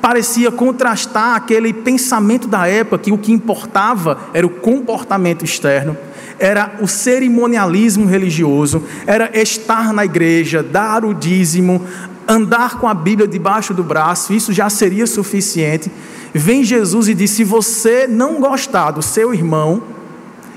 parecia 0.00 0.50
contrastar 0.50 1.36
aquele 1.36 1.72
pensamento 1.72 2.48
da 2.48 2.66
época 2.66 3.04
que 3.04 3.12
o 3.12 3.18
que 3.18 3.32
importava 3.32 4.18
era 4.34 4.44
o 4.44 4.50
comportamento 4.50 5.44
externo, 5.44 5.96
era 6.38 6.76
o 6.80 6.88
cerimonialismo 6.88 8.06
religioso, 8.06 8.82
era 9.06 9.30
estar 9.38 9.92
na 9.92 10.04
igreja, 10.04 10.60
dar 10.60 11.04
o 11.04 11.14
dízimo, 11.14 11.86
andar 12.26 12.78
com 12.78 12.88
a 12.88 12.94
Bíblia 12.94 13.28
debaixo 13.28 13.72
do 13.72 13.84
braço, 13.84 14.32
isso 14.32 14.52
já 14.52 14.68
seria 14.68 15.06
suficiente. 15.06 15.90
Vem 16.34 16.64
Jesus 16.64 17.08
e 17.08 17.14
diz: 17.14 17.30
se 17.30 17.44
você 17.44 18.08
não 18.08 18.40
gostar 18.40 18.90
do 18.90 19.02
seu 19.02 19.32
irmão 19.32 19.82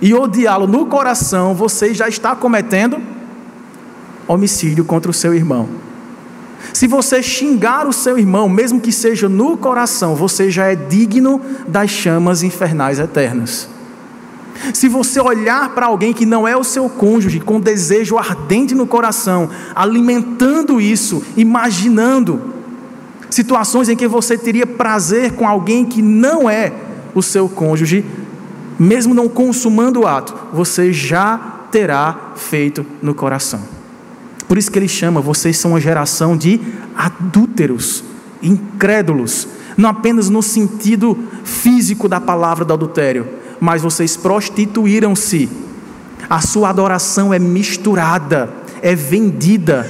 e 0.06 0.14
odiá-lo 0.14 0.68
no 0.68 0.86
coração, 0.86 1.56
você 1.56 1.92
já 1.92 2.08
está 2.08 2.36
cometendo 2.36 3.02
homicídio 4.28 4.86
contra 4.86 5.10
o 5.10 5.14
seu 5.14 5.34
irmão. 5.34 5.68
Se 6.72 6.86
você 6.86 7.24
xingar 7.24 7.88
o 7.88 7.92
seu 7.92 8.16
irmão, 8.16 8.48
mesmo 8.48 8.80
que 8.80 8.92
seja 8.92 9.28
no 9.28 9.58
coração, 9.58 10.14
você 10.14 10.52
já 10.52 10.68
é 10.68 10.76
digno 10.76 11.42
das 11.68 11.90
chamas 11.90 12.44
infernais 12.44 13.00
eternas. 13.00 13.68
Se 14.76 14.88
você 14.88 15.20
olhar 15.20 15.70
para 15.74 15.88
alguém 15.88 16.14
que 16.14 16.24
não 16.24 16.48
é 16.48 16.56
o 16.56 16.64
seu 16.64 16.88
cônjuge, 16.88 17.40
com 17.40 17.60
desejo 17.60 18.20
ardente 18.20 18.76
no 18.76 18.86
coração, 18.86 19.50
alimentando 19.74 20.80
isso, 20.80 21.24
imaginando 21.36 22.54
situações 23.28 23.90
em 23.90 23.96
que 23.96 24.08
você 24.08 24.38
teria 24.38 24.68
prazer 24.68 25.32
com 25.32 25.48
alguém 25.48 25.84
que 25.84 26.04
não 26.04 26.48
é 26.48 26.72
o 27.16 27.24
seu 27.24 27.50
cônjuge, 27.50 28.06
mesmo 28.78 29.14
não 29.14 29.30
consumando 29.30 30.02
o 30.02 30.08
ato, 30.08 30.34
você 30.54 30.92
já 30.92 31.38
terá 31.72 32.34
feito 32.36 32.86
no 33.02 33.14
coração. 33.14 33.62
Por 34.48 34.58
isso 34.58 34.72
que 34.72 34.78
ele 34.78 34.88
chama, 34.88 35.22
vocês 35.22 35.58
são 35.58 35.72
uma 35.72 35.82
geração 35.82 36.38
de 36.38 36.60
adúlteros, 36.96 38.04
incrédulos, 38.42 39.48
não 39.76 39.90
apenas 39.90 40.30
no 40.30 40.42
sentido 40.42 41.18
físico 41.44 42.08
da 42.08 42.22
palavra 42.22 42.64
do 42.64 42.74
adultério, 42.74 43.28
mas 43.60 43.82
vocês 43.82 44.16
prostituíram-se. 44.16 45.50
A 46.30 46.42
sua 46.42 46.70
adoração 46.70 47.34
é 47.34 47.40
misturada, 47.40 48.50
é 48.82 48.96
vendida. 48.96 49.90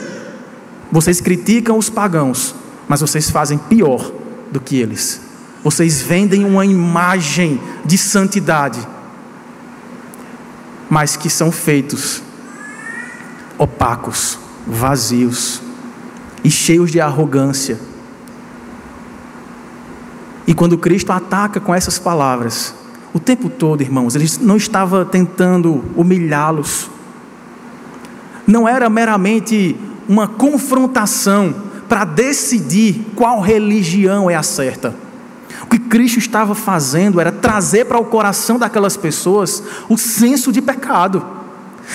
Vocês 0.91 1.19
criticam 1.19 1.77
os 1.77 1.89
pagãos, 1.89 2.55
mas 2.87 3.01
vocês 3.01 3.29
fazem 3.29 3.57
pior 3.57 4.11
do 4.51 4.59
que 4.59 4.77
eles. 4.77 5.24
Vocês 5.65 5.99
vendem 5.99 6.45
uma 6.45 6.63
imagem 6.63 7.59
de 7.83 7.97
santidade, 7.97 8.87
mas 10.87 11.17
que 11.17 11.27
são 11.27 11.51
feitos 11.51 12.21
opacos, 13.57 14.37
vazios 14.67 15.63
e 16.43 16.51
cheios 16.51 16.91
de 16.91 17.01
arrogância. 17.01 17.79
E 20.45 20.53
quando 20.53 20.77
Cristo 20.77 21.11
ataca 21.11 21.59
com 21.59 21.73
essas 21.73 21.97
palavras, 21.97 22.75
o 23.11 23.19
tempo 23.19 23.49
todo, 23.49 23.81
irmãos, 23.81 24.13
ele 24.15 24.29
não 24.41 24.57
estava 24.57 25.03
tentando 25.03 25.83
humilhá-los. 25.95 26.91
Não 28.45 28.69
era 28.69 28.87
meramente 28.87 29.75
uma 30.07 30.27
confrontação 30.27 31.55
para 31.89 32.05
decidir 32.05 33.03
qual 33.15 33.41
religião 33.41 34.29
é 34.29 34.35
a 34.35 34.43
certa. 34.43 35.04
O 35.61 35.67
que 35.67 35.79
Cristo 35.79 36.19
estava 36.19 36.55
fazendo 36.55 37.19
era 37.19 37.31
trazer 37.31 37.85
para 37.85 37.97
o 37.97 38.05
coração 38.05 38.57
daquelas 38.57 38.97
pessoas 38.97 39.63
o 39.89 39.97
senso 39.97 40.51
de 40.51 40.61
pecado, 40.61 41.25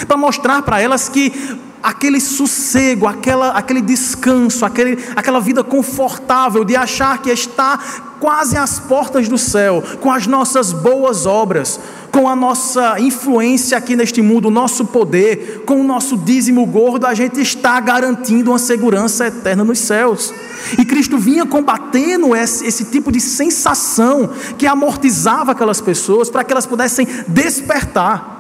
para 0.07 0.17
mostrar 0.17 0.63
para 0.63 0.81
elas 0.81 1.09
que 1.09 1.59
aquele 1.83 2.21
sossego, 2.21 3.07
aquela, 3.07 3.51
aquele 3.51 3.81
descanso, 3.81 4.65
aquele, 4.65 4.99
aquela 5.17 5.41
vida 5.41 5.65
confortável 5.65 6.65
de 6.65 6.77
achar 6.77 7.21
que 7.23 7.31
está 7.31 7.79
quase 8.21 8.57
às 8.57 8.79
portas 8.79 9.29
do 9.29 9.39
céu, 9.39 9.83
com 10.01 10.13
as 10.13 10.27
nossas 10.27 10.73
boas 10.73 11.25
obras, 11.25 11.81
com 12.13 12.29
a 12.29 12.37
nossa 12.37 13.01
influência 13.01 13.79
aqui 13.79 13.97
neste 13.97 14.21
mundo, 14.21 14.49
o 14.49 14.51
nosso 14.51 14.85
poder, 14.85 15.63
com 15.65 15.81
o 15.81 15.85
nosso 15.85 16.19
dízimo 16.19 16.67
gordo, 16.67 17.07
a 17.07 17.15
gente 17.15 17.41
está 17.41 17.81
garantindo 17.81 18.51
uma 18.51 18.59
segurança 18.59 19.27
eterna 19.27 19.65
nos 19.65 19.79
céus. 19.79 20.35
E 20.79 20.85
Cristo 20.85 21.17
vinha 21.17 21.47
combatendo 21.47 22.37
esse, 22.37 22.67
esse 22.67 22.85
tipo 22.85 23.11
de 23.11 23.21
sensação 23.21 24.29
que 24.59 24.67
amortizava 24.67 25.53
aquelas 25.53 25.81
pessoas 25.81 26.29
para 26.29 26.45
que 26.45 26.53
elas 26.53 26.67
pudessem 26.67 27.07
despertar 27.27 28.40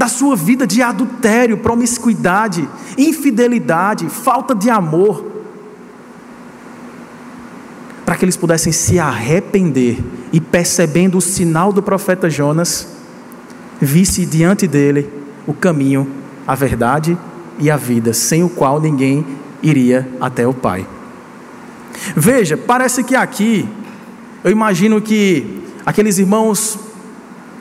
da 0.00 0.08
sua 0.08 0.34
vida 0.34 0.66
de 0.66 0.80
adultério, 0.80 1.58
promiscuidade, 1.58 2.66
infidelidade, 2.96 4.08
falta 4.08 4.54
de 4.54 4.70
amor, 4.70 5.30
para 8.06 8.16
que 8.16 8.24
eles 8.24 8.34
pudessem 8.34 8.72
se 8.72 8.98
arrepender 8.98 10.02
e, 10.32 10.40
percebendo 10.40 11.18
o 11.18 11.20
sinal 11.20 11.70
do 11.70 11.82
profeta 11.82 12.30
Jonas, 12.30 12.88
visse 13.78 14.24
diante 14.24 14.66
dele 14.66 15.06
o 15.46 15.52
caminho, 15.52 16.10
a 16.46 16.54
verdade 16.54 17.18
e 17.58 17.70
a 17.70 17.76
vida, 17.76 18.14
sem 18.14 18.42
o 18.42 18.48
qual 18.48 18.80
ninguém 18.80 19.26
iria 19.62 20.08
até 20.18 20.48
o 20.48 20.54
Pai. 20.54 20.86
Veja, 22.16 22.56
parece 22.56 23.04
que 23.04 23.14
aqui, 23.14 23.68
eu 24.42 24.50
imagino 24.50 24.98
que 24.98 25.62
aqueles 25.84 26.16
irmãos 26.16 26.89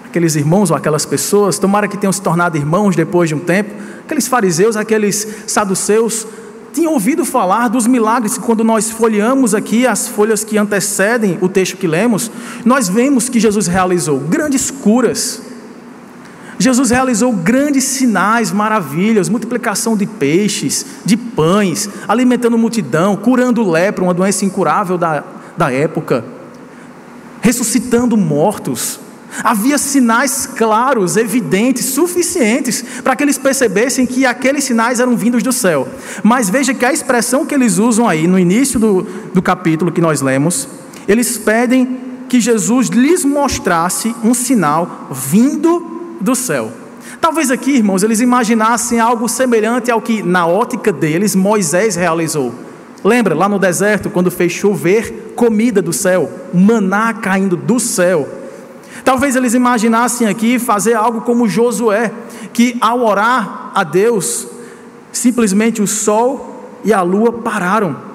aqueles 0.10 0.36
irmãos 0.36 0.72
ou 0.72 0.76
aquelas 0.76 1.06
pessoas, 1.06 1.60
tomara 1.60 1.88
que 1.88 1.98
tenham 1.98 2.12
se 2.12 2.22
tornado 2.22 2.58
irmãos 2.58 2.96
depois 2.96 3.30
de 3.30 3.36
um 3.36 3.40
tempo, 3.40 3.74
aqueles 4.04 4.28
fariseus, 4.28 4.76
aqueles 4.76 5.28
saduceus, 5.46 6.28
tinham 6.74 6.94
ouvido 6.94 7.24
falar 7.26 7.68
dos 7.68 7.88
milagres 7.88 8.38
que 8.38 8.44
quando 8.44 8.64
nós 8.64 8.90
folheamos 8.90 9.54
aqui 9.54 9.88
as 9.88 10.08
folhas 10.08 10.44
que 10.44 10.58
antecedem 10.58 11.38
o 11.42 11.48
texto 11.50 11.78
que 11.78 11.88
lemos, 11.88 12.32
nós 12.66 12.90
vemos 12.90 13.30
que 13.30 13.40
Jesus 13.40 13.68
realizou 13.68 14.20
grandes 14.20 14.70
curas. 14.72 15.42
Jesus 16.58 16.90
realizou 16.90 17.32
grandes 17.32 17.86
sinais, 17.86 18.52
maravilhas, 18.52 19.30
multiplicação 19.30 19.96
de 19.96 20.06
peixes, 20.06 20.86
de 21.06 21.16
pães, 21.16 21.90
alimentando 22.08 22.58
multidão, 22.58 23.16
curando 23.16 23.68
lepra, 23.70 24.04
uma 24.04 24.14
doença 24.14 24.44
incurável 24.44 24.98
da, 24.98 25.24
da 25.58 25.72
época, 25.72 26.26
ressuscitando 27.42 28.18
mortos, 28.18 29.00
Havia 29.44 29.78
sinais 29.78 30.46
claros, 30.46 31.16
evidentes, 31.16 31.86
suficientes 31.86 32.84
para 33.04 33.16
que 33.16 33.24
eles 33.24 33.38
percebessem 33.38 34.06
que 34.06 34.26
aqueles 34.26 34.64
sinais 34.64 35.00
eram 35.00 35.16
vindos 35.16 35.44
do 35.44 35.52
céu. 35.52 35.88
Mas 36.24 36.50
veja 36.50 36.74
que 36.74 36.86
a 36.86 36.92
expressão 36.92 37.46
que 37.46 37.54
eles 37.54 37.78
usam 37.78 38.08
aí 38.08 38.28
no 38.28 38.40
início 38.40 38.80
do, 38.80 39.04
do 39.34 39.42
capítulo 39.42 39.92
que 39.92 40.02
nós 40.02 40.22
lemos, 40.22 40.68
eles 41.08 41.38
pedem 41.38 42.00
que 42.28 42.40
Jesus 42.40 42.88
lhes 42.88 43.26
mostrasse 43.26 44.16
um 44.24 44.34
sinal 44.34 45.10
vindo 45.12 46.18
do 46.22 46.36
céu. 46.36 46.72
Talvez 47.20 47.52
aqui, 47.52 47.72
irmãos, 47.72 48.04
eles 48.04 48.22
imaginassem 48.22 49.00
algo 49.00 49.28
semelhante 49.28 49.92
ao 49.92 50.02
que, 50.02 50.24
na 50.24 50.48
ótica 50.48 50.92
deles, 50.92 51.36
Moisés 51.36 51.96
realizou. 51.96 52.54
Lembra, 53.04 53.36
lá 53.36 53.50
no 53.50 53.60
deserto, 53.60 54.10
quando 54.10 54.30
fez 54.32 54.52
chover 54.52 55.34
comida 55.36 55.82
do 55.82 55.92
céu, 55.92 56.30
maná 56.54 57.14
caindo 57.14 57.56
do 57.58 57.80
céu. 57.80 58.39
Talvez 59.04 59.36
eles 59.36 59.54
imaginassem 59.54 60.28
aqui 60.28 60.60
fazer 60.60 60.94
algo 60.94 61.22
como 61.22 61.48
Josué, 61.48 62.12
que 62.54 62.78
ao 62.82 63.02
orar 63.06 63.72
a 63.74 63.84
Deus, 63.84 64.48
simplesmente 65.12 65.82
o 65.82 65.88
sol 65.88 66.80
e 66.84 66.94
a 66.94 67.02
lua 67.02 67.32
pararam. 67.32 68.10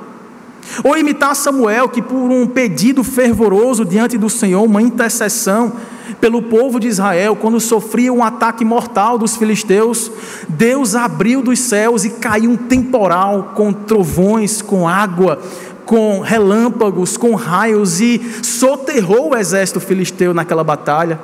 Ou 0.83 0.97
imitar 0.97 1.35
Samuel, 1.37 1.89
que 1.89 2.03
por 2.03 2.17
um 2.17 2.47
pedido 2.47 3.05
fervoroso 3.05 3.85
diante 3.85 4.17
do 4.17 4.31
Senhor, 4.31 4.63
uma 4.63 4.83
intercessão 4.83 5.73
pelo 6.21 6.43
povo 6.43 6.81
de 6.81 6.89
Israel, 6.89 7.37
quando 7.37 7.61
sofria 7.61 8.13
um 8.13 8.23
ataque 8.23 8.65
mortal 8.65 9.19
dos 9.19 9.37
filisteus, 9.37 10.11
Deus 10.49 10.95
abriu 10.95 11.43
dos 11.43 11.59
céus 11.59 12.05
e 12.05 12.11
caiu 12.11 12.51
um 12.51 12.57
temporal 12.57 13.53
com 13.55 13.73
trovões, 13.73 14.63
com 14.63 14.89
água, 14.89 15.41
com 15.85 16.21
relâmpagos, 16.21 17.17
com 17.17 17.35
raios 17.35 18.01
e 18.01 18.21
soterrou 18.43 19.31
o 19.31 19.37
exército 19.37 19.81
filisteu 19.81 20.33
naquela 20.33 20.65
batalha 20.65 21.19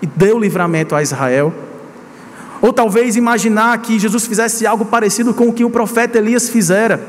e 0.00 0.06
deu 0.06 0.38
livramento 0.38 0.94
a 0.94 1.02
Israel. 1.02 1.52
Ou 2.60 2.72
talvez 2.72 3.16
imaginar 3.16 3.76
que 3.78 3.98
Jesus 3.98 4.26
fizesse 4.26 4.66
algo 4.66 4.84
parecido 4.84 5.34
com 5.34 5.48
o 5.48 5.52
que 5.52 5.64
o 5.64 5.70
profeta 5.70 6.18
Elias 6.18 6.48
fizera, 6.48 7.04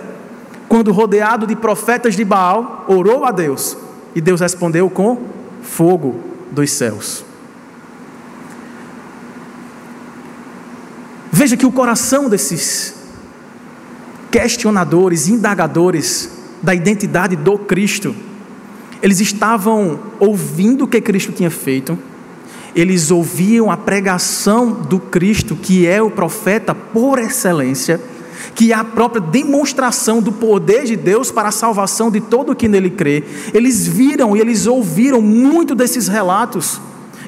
quando 0.68 0.92
rodeado 0.92 1.46
de 1.46 1.56
profetas 1.56 2.16
de 2.16 2.26
Baal, 2.26 2.86
orou 2.88 3.26
a 3.26 3.32
Deus 3.32 3.78
e 4.16 4.22
Deus 4.22 4.42
respondeu 4.42 4.90
com 4.90 5.22
fogo 5.62 6.20
dos 6.52 6.72
céus. 6.72 7.24
Veja 11.32 11.58
que 11.58 11.66
o 11.66 11.72
coração 11.72 12.30
desses 12.30 12.96
questionadores, 14.32 15.28
indagadores, 15.28 16.30
da 16.64 16.74
identidade 16.74 17.36
do 17.36 17.60
Cristo. 17.60 18.16
Eles 19.02 19.20
estavam 19.20 20.00
ouvindo 20.18 20.86
o 20.86 20.88
que 20.88 21.02
Cristo 21.02 21.34
tinha 21.34 21.52
feito, 21.52 22.00
eles 22.74 23.12
ouviam 23.12 23.70
a 23.70 23.78
pregação 23.78 24.72
do 24.72 24.98
Cristo, 24.98 25.56
que 25.56 25.86
é 25.86 26.02
o 26.02 26.10
profeta 26.10 26.74
por 26.74 27.20
excelência, 27.20 28.02
que 28.56 28.72
é 28.72 28.76
a 28.76 28.84
própria 28.84 29.22
demonstração 29.22 30.22
do 30.22 30.32
poder 30.32 30.86
de 30.86 30.96
Deus 30.96 31.30
para 31.30 31.50
a 31.50 31.52
salvação 31.52 32.10
de 32.10 32.22
todo 32.22 32.52
o 32.52 32.56
que 32.56 32.68
nele 32.68 32.90
crê. 32.90 33.24
Eles 33.54 33.86
viram 33.86 34.36
e 34.36 34.40
eles 34.40 34.66
ouviram 34.66 35.22
muito 35.22 35.76
desses 35.76 36.08
relatos 36.08 36.80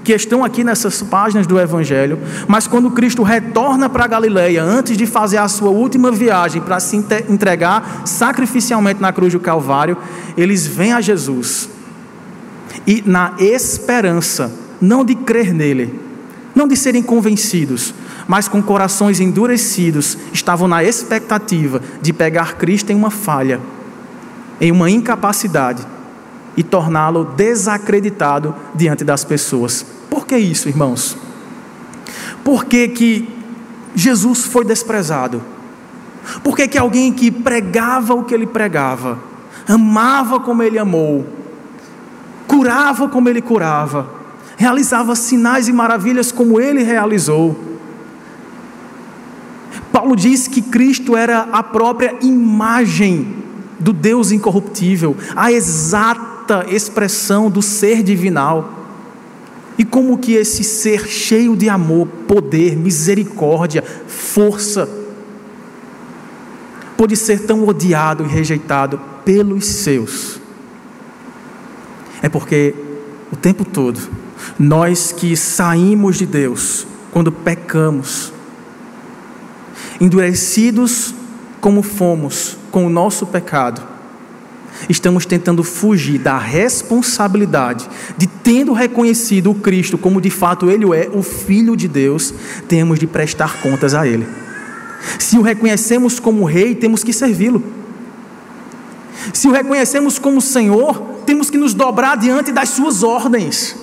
que 0.06 0.14
estão 0.14 0.44
aqui 0.44 0.64
nessas 0.64 1.02
páginas 1.02 1.48
do 1.48 1.60
Evangelho, 1.60 2.20
mas 2.48 2.68
quando 2.68 2.92
Cristo 2.92 3.24
retorna 3.24 3.90
para 3.90 4.06
Galileia, 4.06 4.64
antes 4.64 4.96
de 4.96 5.08
fazer 5.08 5.38
a 5.38 5.48
sua 5.48 5.72
última 5.72 6.12
viagem 6.12 6.62
para 6.62 6.80
se 6.80 6.96
entregar 7.28 8.04
sacrificialmente 8.06 9.02
na 9.02 9.12
cruz 9.12 9.34
do 9.34 9.40
Calvário, 9.40 9.98
eles 10.38 10.68
vêm 10.68 10.94
a 10.94 11.02
Jesus 11.02 11.68
e 12.86 13.04
na 13.04 13.34
esperança, 13.40 14.54
não 14.80 15.04
de 15.04 15.16
crer 15.16 15.52
nele, 15.52 16.00
não 16.54 16.68
de 16.68 16.78
serem 16.78 17.02
convencidos, 17.02 17.92
mas 18.28 18.48
com 18.48 18.62
corações 18.62 19.20
endurecidos, 19.20 20.18
estavam 20.32 20.68
na 20.68 20.84
expectativa 20.84 21.82
de 22.00 22.14
pegar 22.14 22.58
Cristo 22.58 22.92
em 22.92 22.96
uma 22.96 23.10
falha, 23.10 23.60
em 24.62 24.72
uma 24.72 24.90
incapacidade 24.90 25.95
e 26.58 26.64
torná-lo 26.64 27.26
desacreditado 27.26 28.56
diante 28.74 29.04
das 29.04 29.24
pessoas. 29.24 29.86
Por 30.10 30.26
que 30.26 30.38
isso, 30.38 30.70
irmãos? 30.70 31.18
Por 32.44 32.66
que, 32.66 32.88
que 32.88 33.30
Jesus 33.94 34.46
foi 34.46 34.64
desprezado? 34.64 35.42
Por 36.44 36.56
que, 36.56 36.68
que 36.68 36.78
alguém 36.78 37.12
que 37.12 37.30
pregava 37.30 38.14
o 38.14 38.24
que 38.24 38.34
ele 38.34 38.48
pregava, 38.48 39.20
amava 39.68 40.40
como 40.40 40.64
ele 40.64 40.80
amou, 40.80 41.26
curava 42.48 43.08
como 43.08 43.30
ele 43.30 43.42
curava, 43.42 44.10
realizava 44.58 45.16
sinais 45.16 45.68
e 45.68 45.74
maravilhas 45.74 46.32
como 46.32 46.60
ele 46.60 46.84
realizou. 46.84 47.60
Paulo 49.92 50.16
diz 50.16 50.48
que 50.48 50.62
Cristo 50.62 51.16
era 51.16 51.48
a 51.52 51.64
própria 51.64 52.16
imagem 52.22 53.44
do 53.80 53.92
Deus 53.92 54.32
incorruptível, 54.32 55.16
a 55.36 55.52
exata 55.52 56.35
expressão 56.68 57.50
do 57.50 57.62
ser 57.62 58.04
divinal. 58.04 58.86
E 59.78 59.84
como 59.84 60.18
que 60.18 60.34
esse 60.34 60.64
ser 60.64 61.06
cheio 61.08 61.56
de 61.56 61.68
amor, 61.68 62.08
poder, 62.28 62.78
misericórdia, 62.78 63.84
força, 64.08 64.88
pode 66.96 67.18
ser 67.18 67.42
tão 67.42 67.68
odiado 67.68 68.24
e 68.24 68.28
rejeitado 68.28 69.00
pelos 69.26 69.66
seus? 69.66 70.40
É 72.22 72.30
porque 72.30 72.74
o 73.32 73.36
tempo 73.36 73.66
todo, 73.66 74.00
nós 74.58 75.12
que 75.12 75.36
saímos 75.36 76.18
de 76.18 76.26
Deus, 76.26 76.88
quando 77.12 77.32
pecamos, 77.32 78.32
endurecidos 80.00 81.14
como 81.60 81.82
fomos 81.82 82.58
com 82.72 82.86
o 82.86 82.90
nosso 82.90 83.26
pecado, 83.26 83.95
estamos 84.90 85.26
tentando 85.26 85.64
fugir 85.64 86.20
da 86.20 86.38
responsabilidade 86.38 87.88
de, 88.18 88.28
tendo 88.28 88.74
reconhecido 88.74 89.52
o 89.52 89.56
Cristo 89.56 89.98
como 89.98 90.22
de 90.22 90.30
fato 90.30 90.70
Ele 90.70 90.86
é, 90.96 91.10
o 91.14 91.22
Filho 91.24 91.76
de 91.76 91.88
Deus, 91.88 92.34
temos 92.68 93.00
de 93.00 93.08
prestar 93.08 93.62
contas 93.62 93.94
a 93.94 94.08
Ele. 94.08 94.28
Se 95.20 95.38
o 95.38 95.42
reconhecemos 95.42 96.20
como 96.20 96.46
Rei, 96.46 96.76
temos 96.76 97.04
que 97.04 97.14
servi-lo. 97.14 97.64
Se 99.34 99.48
o 99.48 99.52
reconhecemos 99.52 100.20
como 100.20 100.42
Senhor, 100.42 101.02
temos 101.26 101.50
que 101.50 101.58
nos 101.58 101.74
dobrar 101.74 102.18
diante 102.18 102.52
das 102.52 102.70
Suas 102.70 103.04
ordens. 103.04 103.76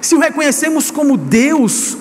Se 0.00 0.14
o 0.14 0.18
reconhecemos 0.18 0.90
como 0.90 1.16
Deus, 1.16 1.96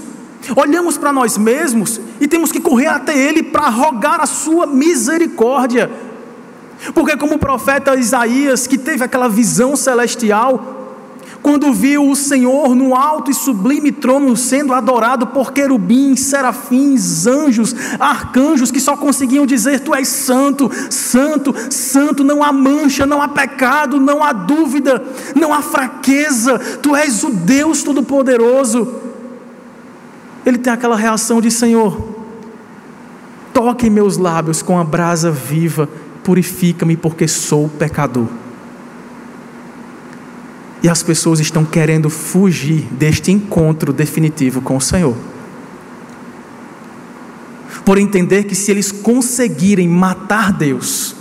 olhamos 0.56 0.97
para 0.97 1.13
nós 1.13 1.38
mesmos 1.38 1.99
e 2.19 2.28
temos 2.28 2.52
que 2.52 2.60
correr 2.60 2.88
até 2.88 3.17
Ele 3.17 3.41
para 3.41 3.69
rogar 3.69 4.19
a 4.19 4.26
Sua 4.26 4.65
misericórdia. 4.65 5.89
Porque, 6.93 7.15
como 7.15 7.36
o 7.36 7.39
profeta 7.39 7.96
Isaías, 7.96 8.67
que 8.67 8.78
teve 8.78 9.04
aquela 9.04 9.30
visão 9.30 9.76
celestial, 9.76 10.84
quando 11.43 11.74
viu 11.74 12.10
o 12.10 12.15
Senhor 12.15 12.74
no 12.74 12.96
alto 12.96 13.30
e 13.30 13.34
sublime 13.34 13.91
trono 13.91 14.36
sendo 14.38 14.74
adorado 14.74 15.28
por 15.28 15.52
querubins, 15.52 16.22
serafins, 16.22 17.28
anjos, 17.28 17.76
arcanjos 18.00 18.72
que 18.72 18.80
só 18.80 18.96
conseguiam 18.96 19.46
dizer: 19.46 19.82
Tu 19.82 19.93
és 19.93 20.08
santo, 20.08 20.72
santo, 20.89 21.54
santo, 21.69 22.24
não 22.24 22.41
há 22.41 22.54
mancha, 22.54 23.06
não 23.06 23.22
há 23.22 23.28
pecado, 23.28 24.00
não 24.00 24.24
há 24.24 24.32
dúvida, 24.32 25.04
não 25.36 25.54
há 25.54 25.62
fraqueza, 25.62 26.58
Tu 26.82 26.96
és 26.96 27.22
o 27.26 27.30
Deus 27.30 27.84
Todo-Poderoso. 27.84 29.02
Ele 30.46 30.58
tem 30.58 30.72
aquela 30.72 30.96
reação 30.96 31.41
de: 31.41 31.52
Senhor, 31.52 32.02
toque 33.54 33.89
meus 33.89 34.17
lábios 34.17 34.62
com 34.62 34.80
a 34.80 34.84
brasa 34.84 35.30
viva, 35.30 35.89
purifica-me, 36.24 36.96
porque 36.96 37.28
sou 37.28 37.70
pecador. 37.70 38.28
E 40.82 40.90
as 40.90 41.02
pessoas 41.02 41.40
estão 41.40 41.64
querendo 41.64 42.10
fugir 42.10 42.88
deste 42.92 43.32
encontro 43.32 43.94
definitivo 43.94 44.62
com 44.62 44.76
o 44.76 44.82
Senhor. 44.82 45.16
Por 47.86 47.98
entender 47.98 48.44
que 48.44 48.56
se 48.56 48.72
eles 48.72 48.92
conseguirem 48.92 49.88
matar 49.88 50.52
Deus, 50.52 51.16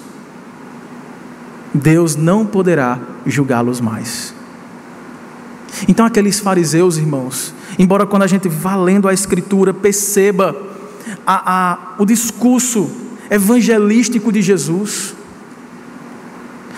Deus 1.75 2.17
não 2.17 2.45
poderá 2.45 3.01
julgá-los 3.27 3.81
mais. 3.81 4.35
Então, 5.89 6.05
aqueles 6.05 6.39
fariseus, 6.39 6.97
irmãos, 6.97 7.55
embora 7.79 8.07
quando 8.07 8.23
a 8.23 8.27
gente 8.27 8.49
vá 8.49 8.77
lendo 8.77 9.09
a 9.09 9.15
Escritura, 9.15 9.73
perceba 9.73 10.55
a, 11.27 11.73
a, 11.73 11.95
o 11.99 12.05
discurso 12.05 12.91
evangelístico 13.33 14.31
de 14.31 14.43
Jesus, 14.43 15.15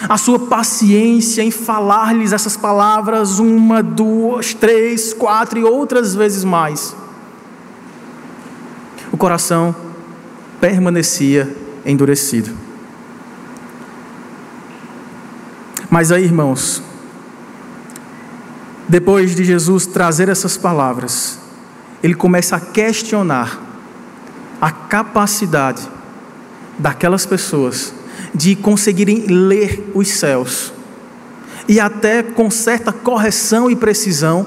a 0.09 0.17
sua 0.17 0.39
paciência 0.39 1.43
em 1.43 1.51
falar-lhes 1.51 2.33
essas 2.33 2.57
palavras 2.57 3.41
uma, 3.41 3.83
duas, 3.83 4.55
três, 4.55 5.13
quatro 5.13 5.59
e 5.59 5.65
outras 5.65 6.15
vezes 6.15 6.45
mais. 6.45 6.95
O 9.11 9.17
coração 9.17 9.75
permanecia 10.61 11.57
endurecido. 11.85 12.53
Mas 15.91 16.13
aí, 16.13 16.23
irmãos, 16.23 16.81
depois 18.89 19.35
de 19.35 19.43
Jesus 19.43 19.87
trazer 19.87 20.29
essas 20.29 20.57
palavras, 20.57 21.41
ele 22.01 22.15
começa 22.15 22.55
a 22.55 22.61
questionar 22.61 23.61
a 24.61 24.71
capacidade 24.71 25.94
daquelas 26.79 27.25
pessoas 27.25 27.95
de 28.35 28.57
conseguirem 28.57 29.27
ler 29.27 29.91
os 29.95 30.09
céus 30.09 30.73
e 31.69 31.81
até 31.81 32.23
com 32.23 32.51
certa 32.51 32.93
correção 32.93 33.71
e 33.71 33.77
precisão 33.77 34.47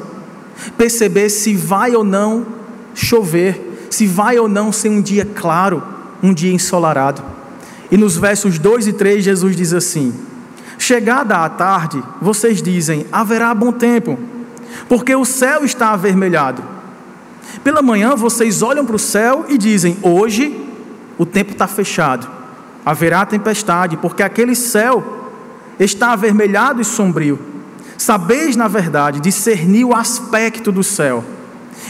perceber 0.78 1.30
se 1.30 1.56
vai 1.56 1.96
ou 1.96 2.04
não 2.04 2.46
chover, 2.94 3.88
se 3.90 4.06
vai 4.06 4.38
ou 4.38 4.48
não 4.48 4.72
ser 4.72 4.90
um 4.90 5.02
dia 5.02 5.26
claro, 5.26 5.84
um 6.22 6.34
dia 6.34 6.52
ensolarado. 6.52 7.24
E 7.92 7.98
nos 7.98 8.18
versos 8.18 8.60
2 8.60 8.88
e 8.88 8.94
3 8.94 9.24
Jesus 9.24 9.56
diz 9.56 9.74
assim: 9.74 10.14
Chegada 10.78 11.38
a 11.38 11.50
tarde, 11.50 12.04
vocês 12.22 12.62
dizem: 12.62 13.06
haverá 13.12 13.54
bom 13.54 13.72
tempo, 13.72 14.20
porque 14.90 15.16
o 15.16 15.26
céu 15.26 15.64
está 15.64 15.92
avermelhado. 15.92 16.64
Pela 17.64 17.82
manhã 17.82 18.16
vocês 18.16 18.62
olham 18.62 18.86
para 18.86 18.96
o 18.96 19.00
céu 19.00 19.46
e 19.48 19.58
dizem: 19.58 19.98
hoje 20.02 20.67
o 21.18 21.26
tempo 21.26 21.52
está 21.52 21.68
fechado 21.68 22.38
haverá 22.88 23.26
tempestade, 23.26 23.98
porque 23.98 24.24
aquele 24.24 24.56
céu 24.56 25.04
está 25.78 26.14
avermelhado 26.14 26.82
e 26.82 26.86
sombrio. 26.86 27.38
Sabeis, 27.98 28.56
na 28.56 28.70
verdade, 28.70 29.20
discernir 29.20 29.84
o 29.84 29.94
aspecto 29.94 30.72
do 30.72 30.82
céu, 30.82 31.22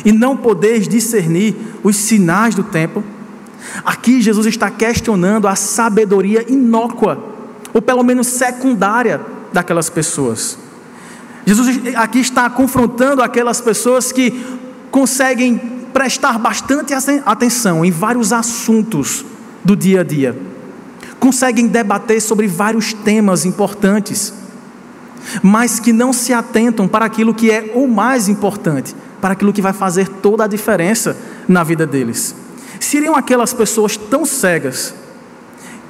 e 0.04 0.12
não 0.12 0.36
podeis 0.36 0.88
discernir 0.88 1.56
os 1.84 1.96
sinais 1.98 2.56
do 2.56 2.64
tempo. 2.64 3.04
Aqui 3.86 4.24
Jesus 4.24 4.48
está 4.48 4.72
questionando 4.72 5.48
a 5.48 5.56
sabedoria 5.56 6.52
inócua, 6.52 7.24
ou 7.72 7.82
pelo 7.82 8.02
menos 8.02 8.26
secundária, 8.26 9.22
daquelas 9.54 9.92
pessoas. 9.92 10.58
Jesus 11.46 11.96
aqui 11.96 12.22
está 12.22 12.50
confrontando 12.50 13.22
aquelas 13.22 13.62
pessoas 13.62 14.12
que 14.12 14.44
conseguem 14.90 15.77
prestar 15.98 16.38
bastante 16.38 16.94
atenção 17.26 17.84
em 17.84 17.90
vários 17.90 18.32
assuntos 18.32 19.26
do 19.66 19.76
dia 19.76 20.02
a 20.02 20.04
dia 20.04 20.38
conseguem 21.20 21.66
debater 21.66 22.22
sobre 22.22 22.46
vários 22.46 22.94
temas 22.94 23.46
importantes, 23.46 24.32
mas 25.42 25.80
que 25.80 25.92
não 25.92 26.14
se 26.14 26.32
atentam 26.32 26.88
para 26.88 27.06
aquilo 27.06 27.34
que 27.34 27.50
é 27.50 27.72
o 27.74 27.88
mais 27.88 28.30
importante, 28.30 28.96
para 29.20 29.34
aquilo 29.34 29.52
que 29.52 29.60
vai 29.60 29.74
fazer 29.74 30.08
toda 30.08 30.44
a 30.44 30.48
diferença 30.48 31.18
na 31.48 31.64
vida 31.64 31.88
deles. 31.88 32.36
Seriam 32.80 33.16
aquelas 33.16 33.52
pessoas 33.52 33.98
tão 33.98 34.24
cegas 34.24 34.94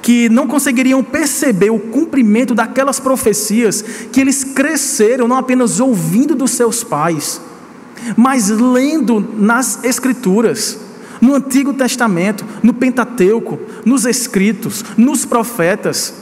que 0.00 0.30
não 0.30 0.48
conseguiriam 0.48 1.04
perceber 1.04 1.68
o 1.68 1.78
cumprimento 1.78 2.54
daquelas 2.54 2.98
profecias 2.98 3.82
que 4.10 4.22
eles 4.22 4.42
cresceram 4.42 5.28
não 5.28 5.36
apenas 5.36 5.80
ouvindo 5.80 6.34
dos 6.34 6.52
seus 6.52 6.82
pais, 6.82 7.42
mas 8.16 8.48
lendo 8.48 9.20
nas 9.36 9.84
Escrituras 9.84 10.78
no 11.20 11.34
Antigo 11.34 11.74
Testamento, 11.74 12.44
no 12.62 12.72
Pentateuco, 12.72 13.58
nos 13.84 14.04
escritos, 14.04 14.84
nos 14.96 15.24
profetas. 15.24 16.14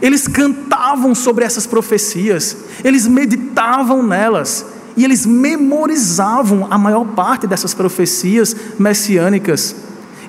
Eles 0.00 0.26
cantavam 0.26 1.14
sobre 1.14 1.44
essas 1.44 1.66
profecias, 1.66 2.56
eles 2.84 3.06
meditavam 3.06 4.02
nelas 4.02 4.64
e 4.96 5.04
eles 5.04 5.26
memorizavam 5.26 6.68
a 6.70 6.78
maior 6.78 7.04
parte 7.08 7.46
dessas 7.46 7.74
profecias 7.74 8.54
messiânicas. 8.78 9.74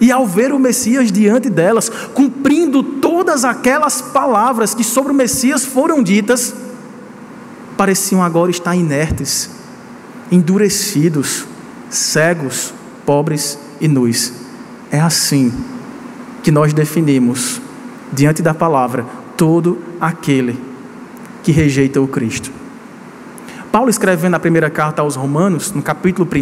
E 0.02 0.12
ao 0.12 0.28
ver 0.28 0.52
o 0.52 0.60
Messias 0.60 1.12
diante 1.12 1.50
delas, 1.50 1.90
cumprindo 2.14 2.84
todas 2.84 3.46
aquelas 3.46 4.02
palavras 4.02 4.74
que 4.74 4.84
sobre 4.84 5.12
o 5.12 5.16
Messias 5.16 5.64
foram 5.64 6.04
ditas, 6.04 6.54
pareciam 7.78 8.22
agora 8.22 8.52
estar 8.52 8.76
inertes, 8.76 9.50
endurecidos, 10.34 11.46
cegos, 11.92 12.74
pobres 13.06 13.60
e 13.80 13.88
nus. 13.88 14.34
É 14.92 15.00
assim 15.00 15.54
que 16.42 16.50
nós 16.50 16.74
definimos, 16.74 17.62
diante 18.12 18.42
da 18.42 18.52
palavra, 18.52 19.06
todo 19.38 19.78
aquele 20.02 20.60
que 21.44 21.52
rejeita 21.52 22.02
o 22.02 22.08
Cristo. 22.08 22.52
Paulo, 23.72 23.92
escrevendo 23.92 24.36
a 24.36 24.40
primeira 24.40 24.72
carta 24.72 25.04
aos 25.04 25.16
Romanos, 25.16 25.72
no 25.72 25.84
capítulo 25.84 26.28
1, 26.28 26.40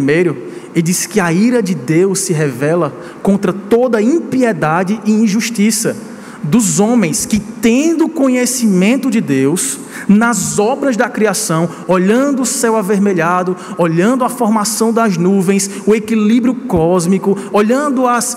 ele 0.74 0.82
diz 0.82 1.04
que 1.04 1.20
a 1.20 1.30
ira 1.30 1.62
de 1.62 1.74
Deus 1.74 2.20
se 2.20 2.32
revela 2.32 2.94
contra 3.22 3.52
toda 3.52 4.00
impiedade 4.00 4.98
e 5.04 5.12
injustiça 5.12 5.94
dos 6.42 6.80
homens 6.80 7.24
que, 7.24 7.38
tendo 7.38 8.08
conhecimento 8.08 9.10
de 9.10 9.20
Deus, 9.20 9.78
nas 10.08 10.58
obras 10.58 10.96
da 10.96 11.08
criação, 11.08 11.68
olhando 11.86 12.42
o 12.42 12.46
céu 12.46 12.76
avermelhado, 12.76 13.56
olhando 13.78 14.24
a 14.24 14.28
formação 14.28 14.92
das 14.92 15.16
nuvens, 15.16 15.70
o 15.86 15.94
equilíbrio 15.94 16.54
cósmico, 16.54 17.38
olhando 17.52 18.06
as, 18.06 18.36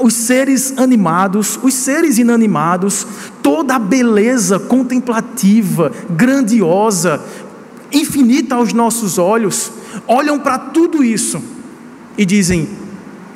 os 0.00 0.14
seres 0.14 0.76
animados, 0.76 1.58
os 1.62 1.74
seres 1.74 2.18
inanimados, 2.18 3.06
toda 3.42 3.76
a 3.76 3.78
beleza 3.78 4.58
contemplativa, 4.58 5.92
grandiosa, 6.10 7.22
infinita 7.92 8.56
aos 8.56 8.72
nossos 8.72 9.18
olhos, 9.18 9.70
olham 10.08 10.40
para 10.40 10.58
tudo 10.58 11.04
isso 11.04 11.40
e 12.18 12.24
dizem: 12.26 12.68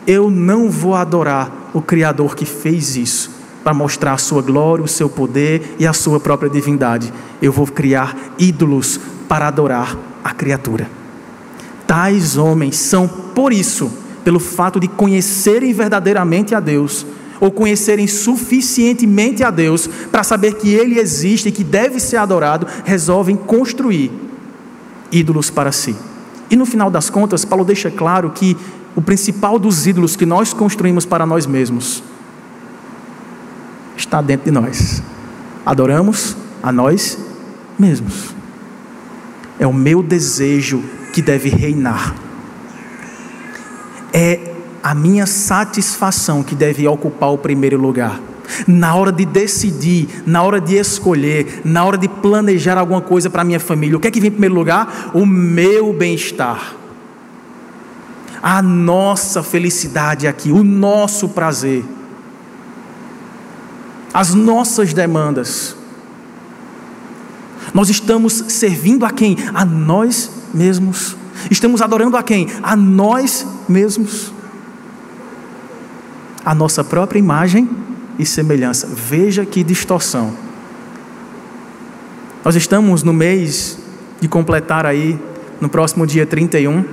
Eu 0.05 0.29
não 0.29 0.69
vou 0.69 0.97
adorar 0.97 1.71
o 1.73 1.81
Criador 1.81 2.35
que 2.35 2.45
fez 2.45 2.97
isso 2.97 3.38
para 3.69 3.75
mostrar 3.75 4.15
a 4.15 4.17
sua 4.17 4.41
glória, 4.41 4.83
o 4.83 4.89
seu 4.89 5.11
poder 5.11 5.77
e 5.79 5.87
a 5.87 5.93
sua 5.93 6.19
própria 6.19 6.49
divindade. 6.49 7.13
Eu 7.43 7.53
vou 7.53 7.67
criar 7.67 8.17
ídolos 8.39 8.99
para 9.29 9.47
adorar 9.47 9.95
a 10.25 10.33
criatura. 10.33 10.89
Tais 11.87 12.39
homens 12.39 12.79
são, 12.79 13.07
por 13.07 13.53
isso, 13.53 13.93
pelo 14.25 14.41
fato 14.41 14.81
de 14.81 14.89
conhecerem 14.89 15.71
verdadeiramente 15.75 16.55
a 16.55 16.61
Deus, 16.61 17.05
ou 17.39 17.51
conhecerem 17.51 18.07
suficientemente 18.07 19.45
a 19.45 19.51
Deus 19.51 19.87
para 20.11 20.25
saber 20.25 20.55
que 20.55 20.73
Ele 20.73 20.99
existe 20.99 21.51
e 21.51 21.53
que 21.53 21.63
deve 21.63 22.01
ser 22.01 22.17
adorado, 22.17 22.67
resolvem 22.87 23.37
construir 23.37 24.11
ídolos 25.13 25.51
para 25.51 25.73
si. 25.73 25.95
E 26.51 26.57
no 26.57 26.65
final 26.65 26.91
das 26.91 27.11
contas, 27.11 27.45
Paulo 27.45 27.67
deixa 27.67 27.91
claro 27.91 28.31
que 28.31 28.57
o 28.97 29.03
principal 29.03 29.59
dos 29.59 29.87
ídolos 29.87 30.17
que 30.17 30.25
nós 30.25 30.55
construímos 30.55 31.05
para 31.05 31.27
nós 31.27 31.47
mesmos 31.47 32.03
está 33.99 34.21
dentro 34.21 34.47
de 34.47 34.51
nós. 34.51 35.03
Adoramos 35.65 36.37
a 36.63 36.73
nós 36.73 37.19
mesmos. 37.79 38.35
É 39.59 39.67
o 39.67 39.73
meu 39.73 40.03
desejo 40.03 40.83
que 41.13 41.21
deve 41.21 41.49
reinar. 41.49 42.15
É 44.13 44.55
a 44.83 44.95
minha 44.95 45.27
satisfação 45.27 46.43
que 46.43 46.55
deve 46.55 46.87
ocupar 46.87 47.31
o 47.31 47.39
primeiro 47.39 47.77
lugar. 47.77 48.21
Na 48.67 48.95
hora 48.95 49.13
de 49.13 49.27
decidir, 49.27 50.09
na 50.25 50.43
hora 50.43 50.61
de 50.61 50.77
escolher, 50.77 51.61
na 51.65 51.85
hora 51.85 51.99
de 51.99 52.09
planejar 52.09 52.79
alguma 52.79 53.03
coisa 53.03 53.29
para 53.29 53.45
minha 53.45 53.61
família, 53.61 53.97
o 53.97 54.01
que 54.01 54.09
é 54.09 54.11
que 54.11 54.21
vem 54.21 54.29
em 54.29 54.33
primeiro 54.33 54.55
lugar? 54.55 55.11
O 55.13 55.27
meu 55.27 55.93
bem-estar. 55.93 56.75
A 58.41 58.63
nossa 58.63 59.43
felicidade 59.43 60.27
aqui, 60.27 60.51
o 60.51 60.65
nosso 60.65 61.29
prazer 61.29 61.85
as 64.13 64.35
nossas 64.35 64.93
demandas. 64.93 65.77
Nós 67.75 67.89
estamos 67.89 68.45
servindo 68.49 69.05
a 69.05 69.11
quem? 69.11 69.37
A 69.55 69.65
nós 69.65 70.31
mesmos. 70.53 71.17
Estamos 71.51 71.83
adorando 71.83 72.17
a 72.17 72.23
quem? 72.23 72.49
A 72.63 72.75
nós 72.75 73.47
mesmos. 73.69 74.33
A 76.45 76.55
nossa 76.55 76.83
própria 76.83 77.19
imagem 77.19 77.69
e 78.19 78.25
semelhança. 78.25 78.87
Veja 78.87 79.45
que 79.45 79.63
distorção. 79.63 80.33
Nós 82.45 82.57
estamos 82.57 83.03
no 83.03 83.13
mês 83.13 83.79
de 84.21 84.29
completar 84.29 84.87
aí, 84.87 85.19
no 85.61 85.69
próximo 85.69 86.07
dia 86.07 86.25
31. 86.25 86.85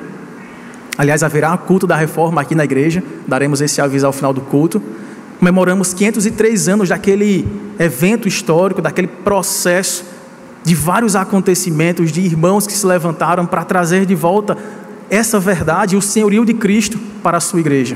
Aliás, 0.98 1.24
haverá 1.24 1.56
culto 1.58 1.88
da 1.88 1.96
reforma 1.96 2.42
aqui 2.42 2.54
na 2.54 2.66
igreja. 2.66 3.04
Daremos 3.28 3.62
esse 3.62 3.80
aviso 3.80 4.06
ao 4.06 4.14
final 4.14 4.34
do 4.34 4.42
culto 4.42 4.82
comemoramos 5.46 5.94
503 5.94 6.70
anos 6.70 6.90
daquele 6.90 7.48
evento 7.78 8.28
histórico, 8.28 8.82
daquele 8.82 9.06
processo 9.08 10.04
de 10.64 10.74
vários 10.74 11.16
acontecimentos, 11.16 12.12
de 12.12 12.20
irmãos 12.20 12.66
que 12.66 12.74
se 12.74 12.84
levantaram 12.84 13.46
para 13.46 13.64
trazer 13.64 14.08
de 14.08 14.16
volta 14.16 14.58
essa 15.08 15.40
verdade, 15.40 15.96
o 15.96 16.02
senhorio 16.02 16.44
de 16.46 16.56
Cristo 16.56 16.98
para 17.22 17.38
a 17.38 17.40
sua 17.40 17.60
igreja. 17.60 17.96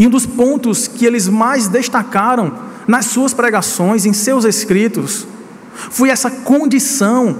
E 0.00 0.04
um 0.04 0.10
dos 0.10 0.26
pontos 0.26 0.88
que 0.88 1.06
eles 1.06 1.28
mais 1.28 1.68
destacaram 1.68 2.54
nas 2.88 3.06
suas 3.06 3.32
pregações, 3.32 4.04
em 4.04 4.12
seus 4.12 4.44
escritos, 4.44 5.28
foi 5.72 6.08
essa 6.08 6.28
condição 6.28 7.36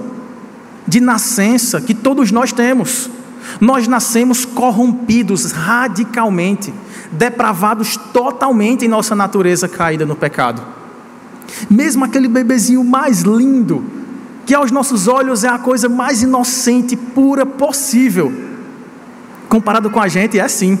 de 0.87 1.01
nascença 1.01 1.81
que 1.81 1.93
todos 1.93 2.31
nós 2.31 2.53
temos. 2.53 3.09
Nós 3.59 3.85
nascemos 3.85 4.45
corrompidos 4.45 5.51
radicalmente 5.51 6.73
depravados 7.11 7.97
totalmente 7.97 8.85
em 8.85 8.87
nossa 8.87 9.15
natureza 9.15 9.67
caída 9.67 10.05
no 10.05 10.15
pecado. 10.15 10.61
Mesmo 11.69 12.05
aquele 12.05 12.27
bebezinho 12.27 12.83
mais 12.83 13.21
lindo, 13.21 13.83
que 14.45 14.55
aos 14.55 14.71
nossos 14.71 15.07
olhos 15.07 15.43
é 15.43 15.49
a 15.49 15.59
coisa 15.59 15.89
mais 15.89 16.23
inocente 16.23 16.93
e 16.93 16.97
pura 16.97 17.45
possível, 17.45 18.31
comparado 19.49 19.89
com 19.89 19.99
a 19.99 20.07
gente, 20.07 20.39
é 20.39 20.41
assim. 20.41 20.79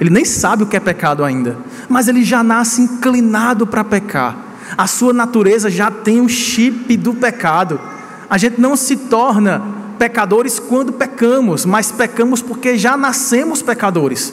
Ele 0.00 0.10
nem 0.10 0.24
sabe 0.24 0.64
o 0.64 0.66
que 0.66 0.76
é 0.76 0.80
pecado 0.80 1.24
ainda, 1.24 1.56
mas 1.88 2.08
ele 2.08 2.24
já 2.24 2.42
nasce 2.42 2.82
inclinado 2.82 3.66
para 3.66 3.84
pecar. 3.84 4.36
A 4.76 4.86
sua 4.86 5.12
natureza 5.12 5.70
já 5.70 5.90
tem 5.90 6.20
o 6.20 6.28
chip 6.28 6.96
do 6.96 7.14
pecado. 7.14 7.80
A 8.28 8.38
gente 8.38 8.60
não 8.60 8.74
se 8.76 8.96
torna 8.96 9.62
pecadores 9.98 10.58
quando 10.58 10.92
pecamos, 10.92 11.64
mas 11.64 11.92
pecamos 11.92 12.42
porque 12.42 12.76
já 12.76 12.96
nascemos 12.96 13.62
pecadores. 13.62 14.32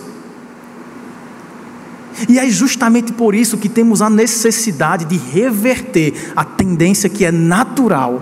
E 2.28 2.40
é 2.40 2.50
justamente 2.50 3.14
por 3.14 3.34
isso 3.34 3.58
que 3.58 3.70
temos 3.70 4.02
a 4.02 4.10
necessidade 4.10 5.06
de 5.06 5.18
reverter 5.18 6.34
a 6.36 6.44
tendência 6.44 7.10
que 7.10 7.24
é 7.24 7.32
natural 7.32 8.22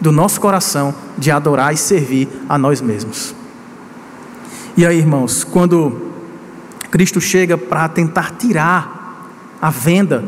do 0.00 0.12
nosso 0.12 0.40
coração 0.40 0.94
de 1.16 1.30
adorar 1.30 1.72
e 1.72 1.76
servir 1.76 2.28
a 2.48 2.58
nós 2.58 2.80
mesmos. 2.80 3.34
E 4.76 4.86
aí, 4.86 4.98
irmãos, 4.98 5.42
quando 5.42 6.12
Cristo 6.90 7.20
chega 7.20 7.58
para 7.58 7.88
tentar 7.88 8.36
tirar 8.36 9.28
a 9.60 9.70
venda 9.70 10.24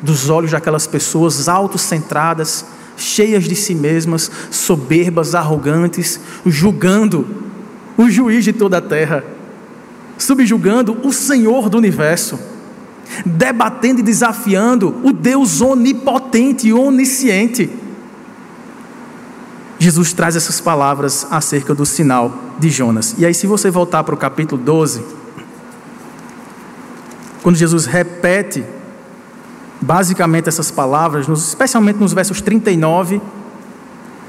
dos 0.00 0.30
olhos 0.30 0.52
daquelas 0.52 0.86
pessoas 0.86 1.48
autocentradas, 1.48 2.64
cheias 2.96 3.44
de 3.44 3.56
si 3.56 3.74
mesmas, 3.74 4.30
soberbas, 4.50 5.34
arrogantes, 5.34 6.20
julgando 6.46 7.26
o 7.96 8.08
juiz 8.08 8.44
de 8.44 8.52
toda 8.52 8.78
a 8.78 8.80
terra, 8.80 9.24
subjugando 10.18 10.98
o 11.06 11.12
Senhor 11.12 11.68
do 11.68 11.78
universo, 11.78 12.38
debatendo 13.24 14.00
e 14.00 14.02
desafiando 14.02 14.94
o 15.02 15.12
Deus 15.12 15.60
onipotente 15.60 16.68
e 16.68 16.72
onisciente. 16.72 17.70
Jesus 19.78 20.12
traz 20.12 20.34
essas 20.34 20.60
palavras 20.60 21.26
acerca 21.30 21.74
do 21.74 21.86
sinal 21.86 22.36
de 22.58 22.68
Jonas. 22.68 23.14
E 23.16 23.24
aí, 23.24 23.32
se 23.32 23.46
você 23.46 23.70
voltar 23.70 24.02
para 24.02 24.14
o 24.14 24.18
capítulo 24.18 24.60
12, 24.60 25.02
quando 27.42 27.56
Jesus 27.56 27.86
repete 27.86 28.64
basicamente 29.80 30.48
essas 30.48 30.72
palavras, 30.72 31.28
especialmente 31.28 31.98
nos 32.00 32.12
versos 32.12 32.40
39 32.40 33.20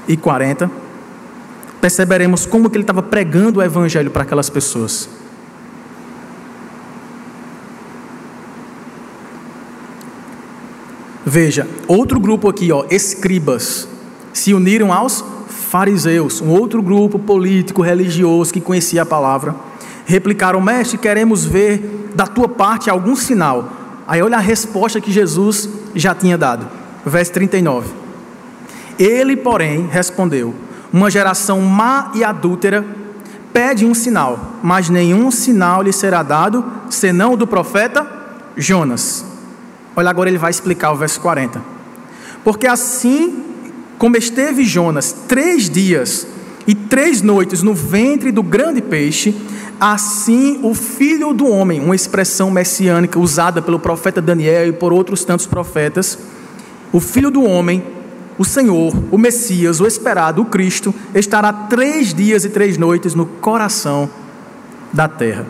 e 0.06 0.16
40, 0.16 0.70
perceberemos 1.80 2.46
como 2.46 2.70
que 2.70 2.76
ele 2.76 2.84
estava 2.84 3.02
pregando 3.02 3.58
o 3.58 3.62
evangelho 3.62 4.10
para 4.10 4.22
aquelas 4.22 4.48
pessoas. 4.48 5.19
Veja, 11.30 11.66
outro 11.86 12.18
grupo 12.18 12.48
aqui, 12.48 12.72
ó, 12.72 12.84
escribas, 12.90 13.88
se 14.32 14.52
uniram 14.52 14.92
aos 14.92 15.24
fariseus, 15.48 16.40
um 16.40 16.48
outro 16.48 16.82
grupo 16.82 17.18
político, 17.18 17.82
religioso 17.82 18.52
que 18.52 18.60
conhecia 18.60 19.02
a 19.02 19.06
palavra, 19.06 19.54
Replicaram, 20.10 20.60
mestre, 20.60 20.98
queremos 20.98 21.44
ver 21.44 22.10
da 22.16 22.26
tua 22.26 22.48
parte 22.48 22.90
algum 22.90 23.14
sinal. 23.14 23.70
Aí 24.08 24.20
olha 24.20 24.38
a 24.38 24.40
resposta 24.40 25.00
que 25.00 25.12
Jesus 25.12 25.68
já 25.94 26.12
tinha 26.12 26.36
dado. 26.36 26.66
Verso 27.06 27.30
39. 27.30 27.88
Ele, 28.98 29.36
porém, 29.36 29.86
respondeu: 29.86 30.52
Uma 30.92 31.12
geração 31.12 31.60
má 31.60 32.10
e 32.12 32.24
adúltera 32.24 32.84
pede 33.52 33.86
um 33.86 33.94
sinal, 33.94 34.56
mas 34.64 34.90
nenhum 34.90 35.30
sinal 35.30 35.80
lhe 35.80 35.92
será 35.92 36.24
dado, 36.24 36.64
senão 36.90 37.34
o 37.34 37.36
do 37.36 37.46
profeta 37.46 38.04
Jonas. 38.56 39.29
Olha, 39.96 40.10
agora 40.10 40.28
ele 40.28 40.38
vai 40.38 40.50
explicar 40.50 40.92
o 40.92 40.96
verso 40.96 41.20
40. 41.20 41.62
Porque 42.44 42.66
assim 42.66 43.44
como 43.98 44.16
esteve 44.16 44.64
Jonas 44.64 45.14
três 45.28 45.68
dias 45.68 46.26
e 46.66 46.74
três 46.74 47.20
noites 47.20 47.62
no 47.62 47.74
ventre 47.74 48.32
do 48.32 48.42
grande 48.42 48.80
peixe, 48.80 49.34
assim 49.78 50.60
o 50.62 50.74
filho 50.74 51.32
do 51.32 51.46
homem, 51.46 51.80
uma 51.80 51.94
expressão 51.94 52.50
messiânica 52.50 53.18
usada 53.18 53.60
pelo 53.60 53.78
profeta 53.78 54.22
Daniel 54.22 54.68
e 54.68 54.72
por 54.72 54.92
outros 54.92 55.24
tantos 55.24 55.46
profetas, 55.46 56.18
o 56.92 57.00
filho 57.00 57.30
do 57.30 57.42
homem, 57.42 57.82
o 58.38 58.44
Senhor, 58.44 58.92
o 59.10 59.18
Messias, 59.18 59.80
o 59.80 59.86
esperado, 59.86 60.42
o 60.42 60.46
Cristo, 60.46 60.94
estará 61.14 61.52
três 61.52 62.14
dias 62.14 62.44
e 62.44 62.48
três 62.48 62.78
noites 62.78 63.14
no 63.14 63.26
coração 63.26 64.08
da 64.92 65.06
terra. 65.06 65.46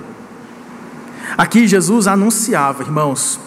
Aqui 1.38 1.68
Jesus 1.68 2.06
anunciava, 2.06 2.82
irmãos, 2.82 3.38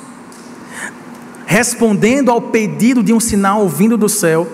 respondendo 1.54 2.32
ao 2.32 2.42
pedido 2.42 3.04
de 3.04 3.14
um 3.14 3.20
sinal 3.20 3.70
vindo 3.70 3.96
do 3.96 4.10
céu, 4.10 4.48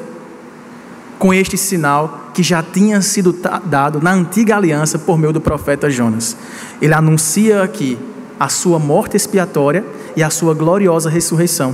com 1.18 1.34
este 1.34 1.58
sinal 1.58 2.30
que 2.34 2.44
já 2.44 2.62
tinha 2.62 3.02
sido 3.02 3.34
dado 3.64 4.02
na 4.02 4.12
antiga 4.12 4.58
aliança 4.58 5.00
por 5.00 5.18
meio 5.18 5.32
do 5.32 5.40
profeta 5.40 5.90
Jonas. 5.90 6.36
Ele 6.82 6.94
anuncia 6.94 7.64
aqui 7.64 7.98
a 8.38 8.50
sua 8.50 8.80
morte 8.80 9.16
expiatória 9.16 9.86
e 10.14 10.22
a 10.22 10.30
sua 10.30 10.54
gloriosa 10.54 11.10
ressurreição. 11.10 11.74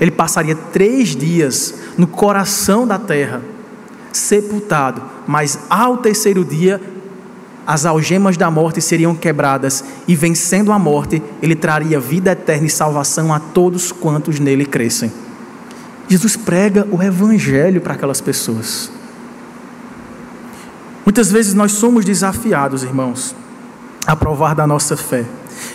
Ele 0.00 0.10
passaria 0.10 0.56
três 0.56 1.14
dias 1.14 1.74
no 1.98 2.06
coração 2.06 2.86
da 2.86 2.98
terra, 2.98 3.42
sepultado, 4.10 5.02
mas 5.26 5.58
ao 5.68 5.98
terceiro 5.98 6.42
dia 6.42 6.80
as 7.66 7.84
algemas 7.84 8.36
da 8.36 8.48
morte 8.50 8.80
seriam 8.80 9.14
quebradas 9.14 9.82
e 10.06 10.14
vencendo 10.14 10.70
a 10.70 10.78
morte, 10.78 11.20
ele 11.42 11.56
traria 11.56 11.98
vida 11.98 12.30
eterna 12.30 12.66
e 12.66 12.70
salvação 12.70 13.32
a 13.32 13.40
todos 13.40 13.90
quantos 13.90 14.38
nele 14.38 14.64
crescem. 14.64 15.12
Jesus 16.08 16.36
prega 16.36 16.86
o 16.92 17.02
evangelho 17.02 17.80
para 17.80 17.94
aquelas 17.94 18.20
pessoas. 18.20 18.90
Muitas 21.04 21.30
vezes 21.30 21.54
nós 21.54 21.72
somos 21.72 22.04
desafiados, 22.04 22.84
irmãos, 22.84 23.34
a 24.06 24.14
provar 24.14 24.54
da 24.54 24.66
nossa 24.66 24.96
fé. 24.96 25.24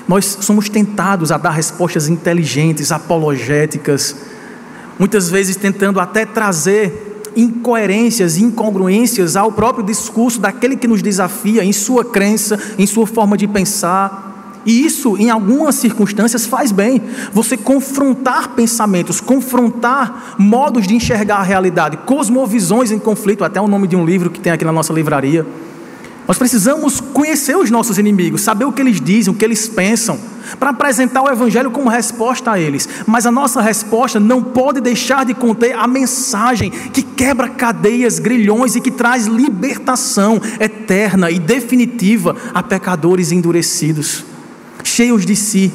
Nós 0.07 0.37
somos 0.41 0.69
tentados 0.69 1.31
a 1.31 1.37
dar 1.37 1.51
respostas 1.51 2.07
inteligentes, 2.07 2.91
apologéticas, 2.91 4.15
muitas 4.97 5.29
vezes 5.29 5.57
tentando 5.57 5.99
até 5.99 6.25
trazer 6.25 7.10
incoerências, 7.35 8.37
incongruências 8.37 9.35
ao 9.35 9.51
próprio 9.51 9.83
discurso 9.83 10.39
daquele 10.39 10.75
que 10.75 10.87
nos 10.87 11.01
desafia 11.01 11.63
em 11.63 11.71
sua 11.71 12.03
crença, 12.03 12.59
em 12.77 12.85
sua 12.85 13.07
forma 13.07 13.37
de 13.37 13.47
pensar. 13.47 14.61
E 14.65 14.85
isso, 14.85 15.17
em 15.17 15.29
algumas 15.29 15.75
circunstâncias, 15.75 16.45
faz 16.45 16.71
bem. 16.71 17.01
Você 17.33 17.57
confrontar 17.57 18.49
pensamentos, 18.49 19.19
confrontar 19.19 20.35
modos 20.37 20.85
de 20.85 20.95
enxergar 20.95 21.37
a 21.37 21.43
realidade, 21.43 21.97
cosmovisões 22.05 22.91
em 22.91 22.99
conflito, 22.99 23.43
até 23.43 23.59
o 23.59 23.67
nome 23.67 23.87
de 23.87 23.95
um 23.95 24.05
livro 24.05 24.29
que 24.29 24.39
tem 24.39 24.51
aqui 24.51 24.63
na 24.63 24.71
nossa 24.71 24.93
livraria. 24.93 25.45
Nós 26.31 26.37
precisamos 26.37 27.01
conhecer 27.01 27.57
os 27.57 27.69
nossos 27.69 27.97
inimigos, 27.97 28.39
saber 28.39 28.63
o 28.63 28.71
que 28.71 28.81
eles 28.81 29.01
dizem, 29.01 29.33
o 29.33 29.35
que 29.35 29.43
eles 29.43 29.67
pensam, 29.67 30.17
para 30.57 30.69
apresentar 30.69 31.21
o 31.21 31.29
Evangelho 31.29 31.69
como 31.71 31.89
resposta 31.89 32.53
a 32.53 32.57
eles. 32.57 32.87
Mas 33.05 33.25
a 33.25 33.31
nossa 33.31 33.61
resposta 33.61 34.17
não 34.17 34.41
pode 34.41 34.79
deixar 34.79 35.25
de 35.25 35.33
conter 35.33 35.75
a 35.77 35.85
mensagem 35.87 36.69
que 36.71 37.03
quebra 37.03 37.49
cadeias, 37.49 38.17
grilhões 38.17 38.77
e 38.77 38.79
que 38.79 38.89
traz 38.89 39.27
libertação 39.27 40.41
eterna 40.57 41.29
e 41.29 41.37
definitiva 41.37 42.33
a 42.53 42.63
pecadores 42.63 43.33
endurecidos 43.33 44.23
cheios 44.85 45.25
de 45.25 45.35
si, 45.35 45.69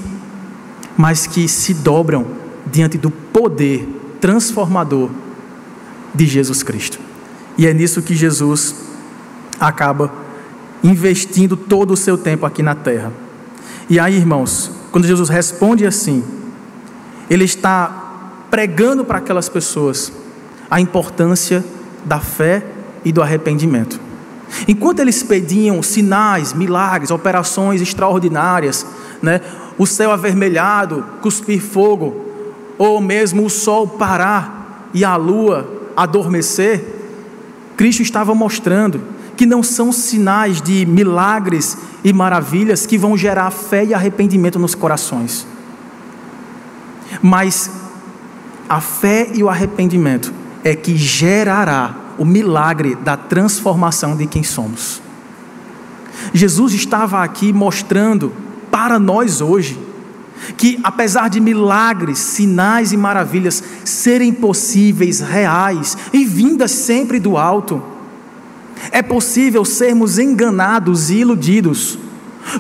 mas 0.97 1.27
que 1.27 1.47
se 1.47 1.75
dobram 1.75 2.29
diante 2.73 2.97
do 2.97 3.11
poder 3.11 3.87
transformador 4.23 5.11
de 6.15 6.25
Jesus 6.25 6.63
Cristo. 6.63 6.99
E 7.59 7.67
é 7.67 7.75
nisso 7.75 8.01
que 8.01 8.15
Jesus 8.15 8.75
acaba 9.61 10.25
investindo 10.87 11.57
todo 11.57 11.93
o 11.93 11.97
seu 11.97 12.17
tempo 12.17 12.47
aqui 12.47 12.63
na 12.63 12.75
terra. 12.75 13.13
E 13.89 13.99
aí, 13.99 14.17
irmãos, 14.17 14.71
quando 14.91 15.07
Jesus 15.07 15.29
responde 15.29 15.87
assim, 15.87 16.25
ele 17.29 17.45
está 17.45 18.47
pregando 18.51 19.05
para 19.05 19.19
aquelas 19.19 19.49
pessoas 19.49 20.13
a 20.71 20.81
importância 20.81 21.65
da 22.05 22.21
fé 22.21 22.65
e 23.05 23.13
do 23.13 23.23
arrependimento. 23.23 24.01
Enquanto 24.69 25.01
eles 25.01 25.23
pediam 25.23 25.83
sinais, 25.83 26.53
milagres, 26.53 27.11
operações 27.11 27.81
extraordinárias, 27.81 28.87
né, 29.21 29.41
o 29.77 29.87
céu 29.87 30.13
avermelhado, 30.13 31.05
cuspir 31.21 31.61
fogo, 31.61 32.25
ou 32.79 33.01
mesmo 33.01 33.45
o 33.45 33.51
sol 33.51 33.89
parar 33.89 34.89
e 34.95 35.05
a 35.05 35.17
lua 35.17 35.69
adormecer, 35.97 36.85
Cristo 37.77 38.03
estava 38.03 38.35
mostrando 38.35 39.16
que 39.37 39.47
não 39.47 39.63
são 39.63 39.93
sinais 39.93 40.61
de 40.61 40.87
milagres 40.87 41.77
e 42.03 42.13
maravilhas 42.13 42.87
que 42.87 42.97
vão 42.97 43.17
gerar 43.17 43.51
fé 43.51 43.85
e 43.85 43.95
arrependimento 43.95 44.59
nos 44.59 44.75
corações, 44.75 45.47
mas 47.23 47.71
a 48.69 48.81
fé 48.81 49.29
e 49.35 49.43
o 49.43 49.49
arrependimento 49.49 50.33
é 50.65 50.75
que 50.75 50.97
gerará 50.97 51.95
o 52.19 52.25
milagre 52.25 52.95
da 52.97 53.17
transformação 53.17 54.17
de 54.17 54.27
quem 54.27 54.43
somos. 54.43 55.03
Jesus 56.33 56.73
estava 56.73 57.23
aqui 57.23 57.53
mostrando 57.53 58.33
para 58.71 58.99
nós 58.99 59.41
hoje 59.41 59.79
que, 60.57 60.79
apesar 60.83 61.29
de 61.29 61.41
milagres, 61.41 62.19
sinais 62.19 62.93
e 62.93 62.97
maravilhas 62.97 63.63
serem 63.85 64.33
possíveis, 64.33 65.21
reais 65.21 65.97
e 66.13 66.25
vindas 66.25 66.73
sempre 66.73 67.19
do 67.19 67.37
alto, 67.37 67.83
é 68.91 69.03
possível 69.03 69.65
sermos 69.65 70.19
enganados 70.19 71.11
e 71.11 71.17
iludidos 71.17 71.99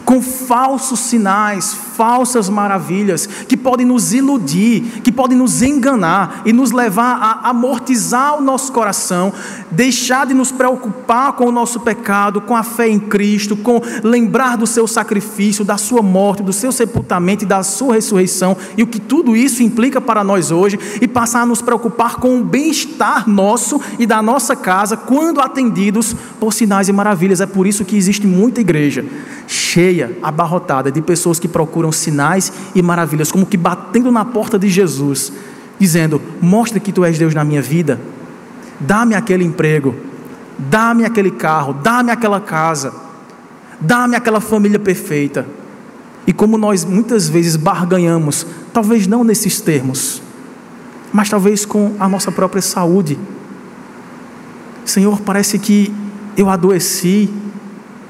com 0.04 0.20
falsos 0.20 1.00
sinais, 1.00 1.76
falsas 1.96 2.48
maravilhas 2.48 3.26
que 3.26 3.56
podem 3.56 3.86
nos 3.86 4.12
iludir, 4.12 5.00
que 5.02 5.10
podem 5.10 5.36
nos 5.36 5.62
enganar 5.62 6.42
e 6.44 6.52
nos 6.52 6.70
levar 6.70 7.16
a 7.16 7.50
amortizar 7.50 8.36
o 8.36 8.42
nosso 8.42 8.70
coração, 8.70 9.32
deixar 9.70 10.26
de 10.26 10.34
nos 10.34 10.52
preocupar 10.52 11.32
com 11.32 11.46
o 11.46 11.52
nosso 11.52 11.80
pecado, 11.80 12.40
com 12.40 12.54
a 12.54 12.62
fé 12.62 12.88
em 12.88 12.98
Cristo, 12.98 13.56
com 13.56 13.80
lembrar 14.02 14.56
do 14.56 14.66
seu 14.66 14.86
sacrifício, 14.86 15.64
da 15.64 15.78
sua 15.78 16.02
morte, 16.02 16.42
do 16.42 16.52
seu 16.52 16.70
sepultamento 16.70 17.44
e 17.44 17.46
da 17.46 17.62
sua 17.62 17.94
ressurreição 17.94 18.56
e 18.76 18.82
o 18.82 18.86
que 18.86 19.00
tudo 19.00 19.34
isso 19.34 19.62
implica 19.62 20.00
para 20.00 20.22
nós 20.22 20.50
hoje 20.50 20.78
e 21.00 21.08
passar 21.08 21.42
a 21.42 21.46
nos 21.46 21.62
preocupar 21.62 22.16
com 22.16 22.38
o 22.38 22.44
bem-estar 22.44 23.28
nosso 23.28 23.80
e 23.98 24.06
da 24.06 24.20
nossa 24.20 24.54
casa 24.54 24.96
quando 24.96 25.40
atendidos 25.40 26.14
por 26.38 26.52
sinais 26.52 26.88
e 26.88 26.92
maravilhas. 26.92 27.40
É 27.40 27.46
por 27.46 27.66
isso 27.66 27.84
que 27.84 27.96
existe 27.96 28.26
muita 28.26 28.60
igreja 28.60 29.04
cheia, 29.46 30.16
abarrotada 30.22 30.90
de 30.90 31.00
pessoas 31.00 31.38
que 31.38 31.48
procuram 31.48 31.85
sinais 31.92 32.52
e 32.74 32.82
maravilhas, 32.82 33.30
como 33.30 33.46
que 33.46 33.56
batendo 33.56 34.10
na 34.10 34.24
porta 34.24 34.58
de 34.58 34.68
Jesus, 34.68 35.32
dizendo: 35.78 36.20
Mostra 36.40 36.80
que 36.80 36.92
tu 36.92 37.04
és 37.04 37.18
Deus 37.18 37.34
na 37.34 37.44
minha 37.44 37.62
vida, 37.62 38.00
dá-me 38.80 39.14
aquele 39.14 39.44
emprego, 39.44 39.94
dá-me 40.58 41.04
aquele 41.04 41.30
carro, 41.30 41.74
dá-me 41.74 42.10
aquela 42.10 42.40
casa, 42.40 42.92
dá-me 43.80 44.16
aquela 44.16 44.40
família 44.40 44.78
perfeita. 44.78 45.46
E 46.26 46.32
como 46.32 46.58
nós 46.58 46.84
muitas 46.84 47.28
vezes 47.28 47.56
barganhamos, 47.56 48.46
talvez 48.72 49.06
não 49.06 49.22
nesses 49.22 49.60
termos, 49.60 50.20
mas 51.12 51.28
talvez 51.28 51.64
com 51.64 51.94
a 52.00 52.08
nossa 52.08 52.32
própria 52.32 52.60
saúde. 52.60 53.18
Senhor, 54.84 55.20
parece 55.20 55.58
que 55.58 55.92
eu 56.36 56.50
adoeci, 56.50 57.30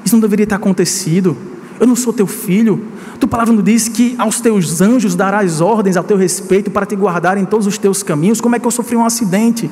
isso 0.03 0.15
não 0.15 0.21
deveria 0.21 0.47
ter 0.47 0.55
acontecido. 0.55 1.37
Eu 1.79 1.85
não 1.85 1.95
sou 1.95 2.13
teu 2.13 2.25
filho. 2.25 2.81
Tua 3.19 3.27
palavra 3.27 3.53
não 3.53 3.63
diz 3.63 3.87
que 3.87 4.15
aos 4.17 4.39
teus 4.39 4.79
anjos 4.79 5.15
darás 5.15 5.59
ordens 5.59 5.97
a 5.97 6.03
teu 6.03 6.17
respeito 6.17 6.69
para 6.69 6.85
te 6.85 6.95
guardar 6.95 7.37
em 7.37 7.45
todos 7.45 7.65
os 7.65 7.77
teus 7.77 8.03
caminhos. 8.03 8.39
Como 8.39 8.55
é 8.55 8.59
que 8.59 8.67
eu 8.67 8.71
sofri 8.71 8.95
um 8.95 9.05
acidente? 9.05 9.69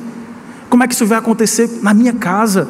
Como 0.68 0.82
é 0.82 0.88
que 0.88 0.94
isso 0.94 1.06
vai 1.06 1.18
acontecer 1.18 1.78
na 1.80 1.94
minha 1.94 2.12
casa? 2.12 2.68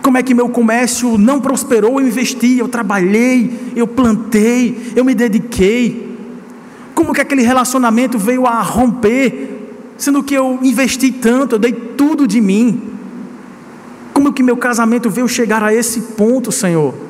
Como 0.00 0.16
é 0.16 0.22
que 0.22 0.32
meu 0.32 0.48
comércio 0.48 1.18
não 1.18 1.38
prosperou? 1.38 2.00
Eu 2.00 2.08
investi, 2.08 2.58
eu 2.58 2.66
trabalhei, 2.66 3.72
eu 3.76 3.86
plantei, 3.86 4.92
eu 4.96 5.04
me 5.04 5.14
dediquei. 5.14 6.16
Como 6.94 7.12
que 7.12 7.20
aquele 7.20 7.42
relacionamento 7.42 8.18
veio 8.18 8.46
a 8.46 8.62
romper, 8.62 9.68
sendo 9.98 10.22
que 10.22 10.32
eu 10.32 10.58
investi 10.62 11.12
tanto, 11.12 11.56
eu 11.56 11.58
dei 11.58 11.72
tudo 11.72 12.26
de 12.26 12.40
mim? 12.40 12.82
Como 14.14 14.32
que 14.32 14.42
meu 14.42 14.56
casamento 14.56 15.10
veio 15.10 15.28
chegar 15.28 15.62
a 15.62 15.74
esse 15.74 16.00
ponto, 16.00 16.50
Senhor? 16.50 17.07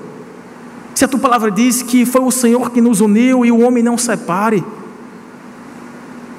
Se 0.99 1.05
a 1.05 1.09
tua 1.09 1.21
palavra 1.21 1.49
diz 1.49 1.81
que 1.81 2.05
foi 2.05 2.23
o 2.23 2.31
Senhor 2.33 2.73
que 2.73 2.81
nos 2.81 3.01
uniu 3.01 3.47
e 3.47 3.53
o 3.53 3.61
homem 3.61 3.85
não 3.85 3.97
separe. 3.97 4.65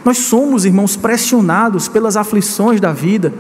Nós 0.04 0.18
somos, 0.18 0.66
irmãos, 0.66 0.98
pressionados 0.98 1.88
pelas 1.88 2.18
aflições 2.18 2.82
da 2.82 2.92
vida, 2.92 3.34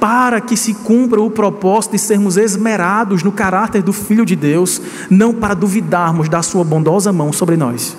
para 0.00 0.40
que 0.40 0.56
se 0.56 0.74
cumpra 0.74 1.22
o 1.22 1.30
propósito 1.30 1.92
de 1.92 2.00
sermos 2.00 2.36
esmerados 2.36 3.22
no 3.22 3.30
caráter 3.30 3.84
do 3.84 3.92
Filho 3.92 4.26
de 4.26 4.34
Deus, 4.34 4.82
não 5.08 5.32
para 5.32 5.54
duvidarmos 5.54 6.28
da 6.28 6.42
Sua 6.42 6.64
bondosa 6.64 7.12
mão 7.12 7.32
sobre 7.32 7.56
nós. 7.56 7.96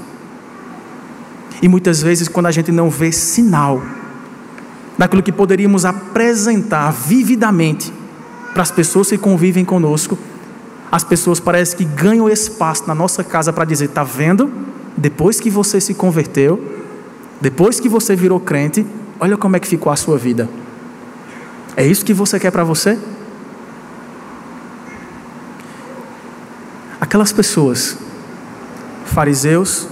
E 1.61 1.70
muitas 1.70 2.01
vezes, 2.01 2.28
quando 2.28 2.47
a 2.47 2.51
gente 2.51 2.74
não 2.74 2.89
vê 2.89 3.13
sinal 3.13 3.82
daquilo 4.97 5.24
que 5.24 5.32
poderíamos 5.32 5.86
apresentar 5.86 6.91
vividamente 6.91 7.93
para 8.51 8.63
as 8.63 8.72
pessoas 8.72 9.07
que 9.07 9.18
convivem 9.18 9.63
conosco, 9.63 10.20
as 10.91 11.03
pessoas 11.03 11.39
parecem 11.39 11.77
que 11.77 11.86
ganham 11.86 12.29
espaço 12.29 12.88
na 12.88 12.95
nossa 12.95 13.23
casa 13.23 13.51
para 13.51 13.65
dizer: 13.65 13.86
está 13.86 14.03
vendo? 14.03 14.51
Depois 14.97 15.39
que 15.39 15.49
você 15.49 15.81
se 15.81 15.93
converteu, 15.93 16.61
depois 17.41 17.79
que 17.79 17.89
você 17.89 18.15
virou 18.15 18.39
crente, 18.39 18.86
olha 19.19 19.36
como 19.36 19.55
é 19.55 19.59
que 19.59 19.67
ficou 19.67 19.91
a 19.91 19.95
sua 19.95 20.17
vida. 20.17 20.49
É 21.75 21.86
isso 21.86 22.05
que 22.05 22.13
você 22.13 22.39
quer 22.39 22.51
para 22.51 22.63
você? 22.63 22.97
Aquelas 27.01 27.33
pessoas, 27.33 27.97
fariseus 29.05 29.88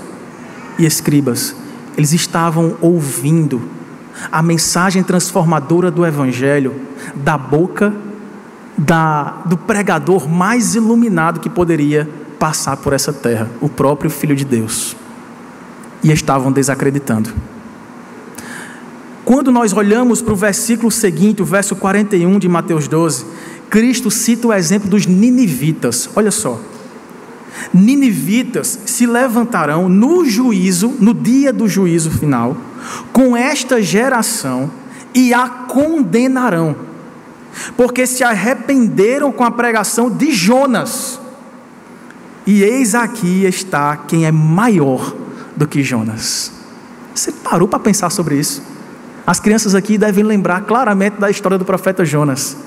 e 0.79 0.85
escribas, 0.85 1.55
eles 1.97 2.13
estavam 2.13 2.77
ouvindo 2.81 3.61
a 4.31 4.41
mensagem 4.41 5.03
transformadora 5.03 5.91
do 5.91 6.05
Evangelho 6.05 6.73
da 7.15 7.37
boca 7.37 7.93
da, 8.77 9.41
do 9.45 9.57
pregador 9.57 10.27
mais 10.27 10.75
iluminado 10.75 11.39
que 11.39 11.49
poderia 11.49 12.09
passar 12.39 12.77
por 12.77 12.93
essa 12.93 13.13
terra, 13.13 13.49
o 13.61 13.69
próprio 13.69 14.09
Filho 14.09 14.35
de 14.35 14.45
Deus. 14.45 14.95
E 16.03 16.11
estavam 16.11 16.51
desacreditando. 16.51 17.33
Quando 19.23 19.51
nós 19.51 19.71
olhamos 19.71 20.21
para 20.21 20.33
o 20.33 20.35
versículo 20.35 20.91
seguinte, 20.91 21.41
o 21.41 21.45
verso 21.45 21.75
41 21.75 22.37
de 22.39 22.49
Mateus 22.49 22.87
12, 22.89 23.25
Cristo 23.69 24.11
cita 24.11 24.49
o 24.49 24.53
exemplo 24.53 24.89
dos 24.89 25.05
ninivitas. 25.05 26.09
Olha 26.15 26.31
só. 26.31 26.59
Ninivitas 27.73 28.79
se 28.85 29.05
levantarão 29.05 29.87
no 29.87 30.25
juízo, 30.25 30.93
no 30.99 31.13
dia 31.13 31.53
do 31.53 31.67
juízo 31.67 32.11
final, 32.11 32.57
com 33.13 33.37
esta 33.37 33.81
geração 33.81 34.69
e 35.13 35.33
a 35.33 35.47
condenarão, 35.47 36.75
porque 37.75 38.05
se 38.05 38.23
arrependeram 38.23 39.31
com 39.31 39.43
a 39.43 39.51
pregação 39.51 40.09
de 40.09 40.31
Jonas. 40.31 41.19
E 42.45 42.63
eis 42.63 42.93
aqui 42.93 43.45
está 43.45 43.95
quem 43.95 44.25
é 44.25 44.31
maior 44.31 45.15
do 45.55 45.67
que 45.67 45.83
Jonas. 45.83 46.51
Você 47.13 47.31
parou 47.31 47.67
para 47.67 47.79
pensar 47.79 48.09
sobre 48.09 48.35
isso? 48.35 48.61
As 49.25 49.39
crianças 49.39 49.73
aqui 49.75 49.97
devem 49.97 50.23
lembrar 50.23 50.61
claramente 50.61 51.17
da 51.17 51.29
história 51.29 51.57
do 51.57 51.63
profeta 51.63 52.03
Jonas. 52.03 52.57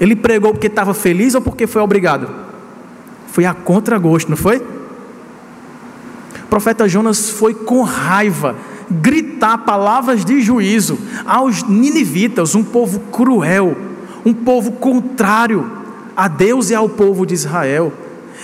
Ele 0.00 0.14
pregou 0.14 0.52
porque 0.52 0.68
estava 0.68 0.94
feliz 0.94 1.34
ou 1.34 1.40
porque 1.40 1.66
foi 1.66 1.82
obrigado? 1.82 2.28
Foi 3.28 3.44
a 3.44 3.52
contragosto, 3.52 4.30
não 4.30 4.36
foi? 4.36 4.58
O 4.58 6.46
profeta 6.48 6.88
Jonas 6.88 7.30
foi 7.30 7.54
com 7.54 7.82
raiva 7.82 8.56
gritar 8.90 9.58
palavras 9.58 10.24
de 10.24 10.40
juízo 10.40 10.98
aos 11.24 11.62
ninivitas, 11.62 12.54
um 12.54 12.64
povo 12.64 12.98
cruel, 13.12 13.76
um 14.24 14.32
povo 14.32 14.72
contrário 14.72 15.70
a 16.16 16.28
Deus 16.28 16.70
e 16.70 16.74
ao 16.74 16.88
povo 16.88 17.24
de 17.24 17.34
Israel. 17.34 17.92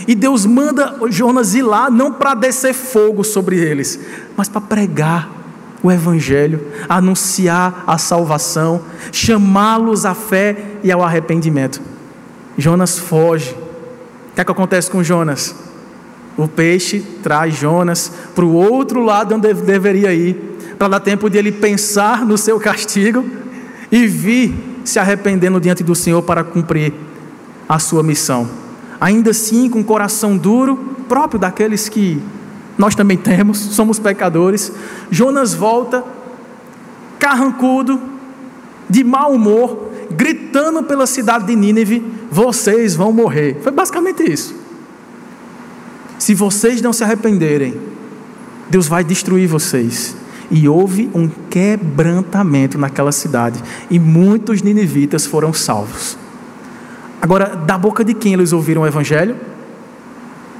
E 0.06 0.14
Deus 0.14 0.44
manda 0.44 0.96
Jonas 1.08 1.54
ir 1.54 1.62
lá 1.62 1.90
não 1.90 2.12
para 2.12 2.34
descer 2.34 2.74
fogo 2.74 3.24
sobre 3.24 3.56
eles, 3.58 3.98
mas 4.36 4.48
para 4.48 4.60
pregar 4.60 5.30
o 5.82 5.90
Evangelho, 5.90 6.66
anunciar 6.88 7.84
a 7.86 7.96
salvação, 7.96 8.82
chamá-los 9.12 10.04
à 10.04 10.14
fé 10.14 10.56
e 10.82 10.90
ao 10.90 11.02
arrependimento. 11.02 11.80
Jonas 12.58 12.98
foge. 12.98 13.52
O 13.52 14.34
que, 14.34 14.40
é 14.40 14.44
que 14.44 14.52
acontece 14.52 14.90
com 14.90 15.02
Jonas? 15.02 15.54
O 16.36 16.46
peixe 16.46 17.00
traz 17.22 17.54
Jonas 17.54 18.12
para 18.34 18.44
o 18.44 18.52
outro 18.52 19.02
lado 19.02 19.34
onde 19.34 19.52
deveria 19.54 20.12
ir, 20.12 20.74
para 20.78 20.88
dar 20.88 21.00
tempo 21.00 21.30
de 21.30 21.38
ele 21.38 21.52
pensar 21.52 22.26
no 22.26 22.36
seu 22.36 22.60
castigo 22.60 23.24
e 23.90 24.06
vir 24.06 24.75
se 24.88 24.98
arrependendo 24.98 25.60
diante 25.60 25.82
do 25.82 25.94
Senhor 25.94 26.22
para 26.22 26.44
cumprir 26.44 26.92
a 27.68 27.78
sua 27.78 28.02
missão. 28.02 28.48
Ainda 29.00 29.30
assim, 29.30 29.68
com 29.68 29.80
o 29.80 29.84
coração 29.84 30.36
duro, 30.36 30.96
próprio 31.08 31.38
daqueles 31.38 31.88
que 31.88 32.20
nós 32.78 32.94
também 32.94 33.16
temos, 33.16 33.58
somos 33.74 33.98
pecadores. 33.98 34.72
Jonas 35.10 35.54
volta, 35.54 36.04
carrancudo, 37.18 38.00
de 38.88 39.02
mau 39.02 39.32
humor, 39.32 39.90
gritando 40.10 40.82
pela 40.82 41.06
cidade 41.06 41.46
de 41.46 41.56
Nínive: 41.56 42.04
vocês 42.30 42.94
vão 42.94 43.12
morrer. 43.12 43.58
Foi 43.62 43.72
basicamente 43.72 44.22
isso. 44.22 44.54
Se 46.18 46.34
vocês 46.34 46.80
não 46.80 46.92
se 46.92 47.04
arrependerem, 47.04 47.78
Deus 48.70 48.88
vai 48.88 49.04
destruir 49.04 49.46
vocês. 49.46 50.16
E 50.50 50.68
houve 50.68 51.10
um 51.14 51.28
quebrantamento 51.28 52.78
naquela 52.78 53.12
cidade, 53.12 53.62
e 53.90 53.98
muitos 53.98 54.62
ninivitas 54.62 55.26
foram 55.26 55.52
salvos. 55.52 56.16
Agora, 57.20 57.56
da 57.56 57.76
boca 57.76 58.04
de 58.04 58.14
quem 58.14 58.34
eles 58.34 58.52
ouviram 58.52 58.82
o 58.82 58.86
evangelho? 58.86 59.36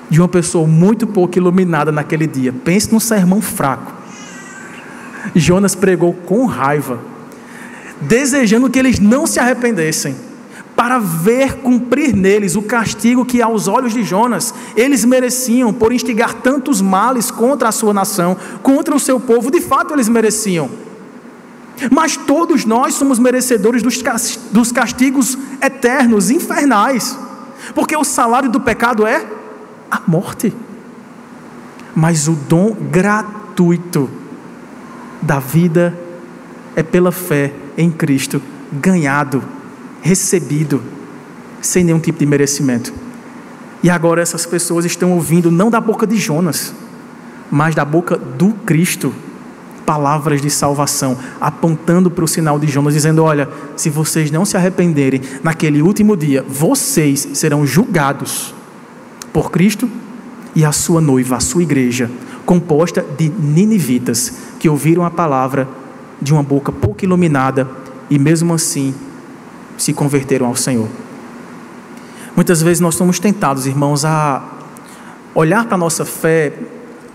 de 0.09 0.21
uma 0.21 0.29
pessoa 0.29 0.67
muito 0.67 1.07
pouco 1.07 1.39
iluminada 1.39 1.91
naquele 1.91 2.27
dia. 2.27 2.53
Pense 2.53 2.93
num 2.93 3.01
sermão 3.01 3.41
fraco. 3.41 3.93
Jonas 5.35 5.75
pregou 5.75 6.13
com 6.13 6.47
raiva, 6.47 7.01
desejando 8.01 8.71
que 8.71 8.79
eles 8.79 9.01
não 9.01 9.27
se 9.27 9.41
arrependessem, 9.41 10.15
para 10.87 11.01
ver 11.01 11.57
cumprir 11.57 12.15
neles 12.15 12.55
o 12.55 12.63
castigo 12.63 13.25
que, 13.25 13.43
aos 13.43 13.67
olhos 13.67 13.93
de 13.93 14.05
Jonas, 14.05 14.55
eles 14.77 15.05
mereciam 15.05 15.73
por 15.73 15.93
instigar 15.93 16.33
tantos 16.35 16.81
males 16.81 17.29
contra 17.29 17.71
a 17.71 17.73
sua 17.73 17.93
nação, 17.93 18.37
contra 18.63 18.95
o 18.95 19.01
seu 19.01 19.19
povo. 19.19 19.51
De 19.51 19.61
fato, 19.61 19.93
eles 19.93 20.09
mereciam. 20.09 20.71
Mas 21.91 22.17
todos 22.17 22.65
nós 22.65 22.95
somos 22.95 23.19
merecedores 23.19 23.83
dos 23.83 24.71
castigos 24.71 25.37
eternos, 25.61 26.31
infernais, 26.31 27.19
porque 27.75 27.97
o 27.97 28.05
salário 28.05 28.49
do 28.49 28.61
pecado 28.61 29.05
é 29.05 29.27
a 29.91 30.01
morte. 30.07 30.55
Mas 31.97 32.29
o 32.29 32.35
dom 32.35 32.77
gratuito 32.93 34.09
da 35.21 35.41
vida 35.41 35.99
é 36.77 36.83
pela 36.85 37.11
fé 37.11 37.53
em 37.77 37.91
Cristo, 37.91 38.41
ganhado, 38.71 39.56
recebido, 40.07 40.83
sem 41.61 41.85
nenhum 41.85 41.99
tipo 41.99 42.19
de 42.19 42.27
merecimento. 42.27 42.93
E 43.83 43.91
agora 43.91 44.23
essas 44.23 44.47
pessoas 44.47 44.85
estão 44.85 45.13
ouvindo 45.13 45.51
não 45.51 45.71
da 45.71 45.81
boca 45.81 46.07
de 46.07 46.17
Jonas, 46.17 46.73
mas 47.51 47.75
da 47.75 47.85
boca 47.85 48.17
do 48.17 48.53
Cristo, 48.65 49.13
palavras 49.85 50.41
de 50.41 50.51
salvação, 50.51 51.17
apontando 51.41 52.11
para 52.11 52.25
o 52.25 52.29
sinal 52.29 52.59
de 52.59 52.67
Jonas, 52.67 52.95
dizendo: 52.95 53.23
Olha, 53.23 53.49
se 53.77 53.91
vocês 53.91 54.31
não 54.31 54.45
se 54.45 54.57
arrependerem, 54.57 55.21
naquele 55.43 55.83
último 55.83 56.17
dia, 56.17 56.45
vocês 56.49 57.29
serão 57.35 57.67
julgados 57.67 58.55
por 59.33 59.51
Cristo 59.51 59.89
e 60.55 60.65
a 60.65 60.73
sua 60.73 61.01
noiva, 61.01 61.37
a 61.37 61.41
sua 61.41 61.63
igreja, 61.63 62.11
composta 62.47 63.05
de 63.19 63.29
ninivitas 63.29 64.33
que 64.59 64.69
ouviram 64.69 65.05
a 65.05 65.11
palavra 65.11 65.69
de 66.21 66.33
uma 66.33 66.43
boca 66.43 66.73
pouco 66.73 67.05
iluminada 67.05 67.69
e 68.09 68.19
mesmo 68.19 68.55
assim 68.55 68.95
se 69.77 69.93
converteram 69.93 70.47
ao 70.47 70.57
Senhor. 70.57 70.89
Muitas 72.35 72.61
vezes 72.61 72.81
nós 72.81 72.95
somos 72.95 73.19
tentados, 73.19 73.67
irmãos, 73.67 74.05
a 74.05 74.43
olhar 75.35 75.65
para 75.65 75.75
a 75.75 75.79
nossa 75.79 76.05
fé, 76.05 76.53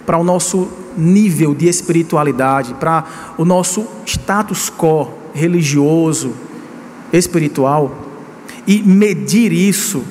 para 0.05 0.17
o 0.17 0.23
nosso 0.23 0.67
nível 0.97 1.53
de 1.53 1.67
espiritualidade, 1.67 2.73
para 2.75 3.05
o 3.37 3.45
nosso 3.45 3.85
status 4.05 4.69
quo 4.69 5.09
religioso, 5.33 6.33
espiritual, 7.13 7.95
e 8.67 8.81
medir 8.81 9.51
isso 9.51 10.03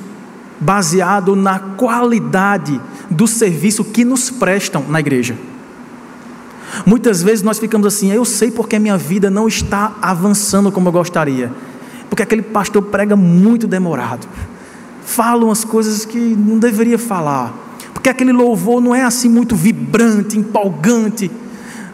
baseado 0.60 1.34
na 1.34 1.58
qualidade 1.58 2.80
do 3.10 3.26
serviço 3.26 3.84
que 3.84 4.04
nos 4.04 4.30
prestam 4.30 4.84
na 4.88 5.00
igreja. 5.00 5.36
Muitas 6.86 7.22
vezes 7.22 7.42
nós 7.42 7.58
ficamos 7.58 7.86
assim, 7.86 8.12
eu 8.12 8.24
sei 8.24 8.50
porque 8.50 8.76
a 8.76 8.80
minha 8.80 8.96
vida 8.96 9.30
não 9.30 9.48
está 9.48 9.96
avançando 10.00 10.70
como 10.70 10.88
eu 10.88 10.92
gostaria, 10.92 11.52
porque 12.20 12.34
aquele 12.34 12.42
pastor 12.42 12.82
prega 12.82 13.16
muito 13.16 13.66
demorado, 13.66 14.28
fala 15.02 15.46
umas 15.46 15.64
coisas 15.64 16.04
que 16.04 16.18
não 16.18 16.58
deveria 16.58 16.98
falar, 16.98 17.54
porque 17.94 18.10
aquele 18.10 18.30
louvor 18.30 18.78
não 18.78 18.94
é 18.94 19.02
assim 19.02 19.26
muito 19.26 19.56
vibrante, 19.56 20.38
empolgante, 20.38 21.30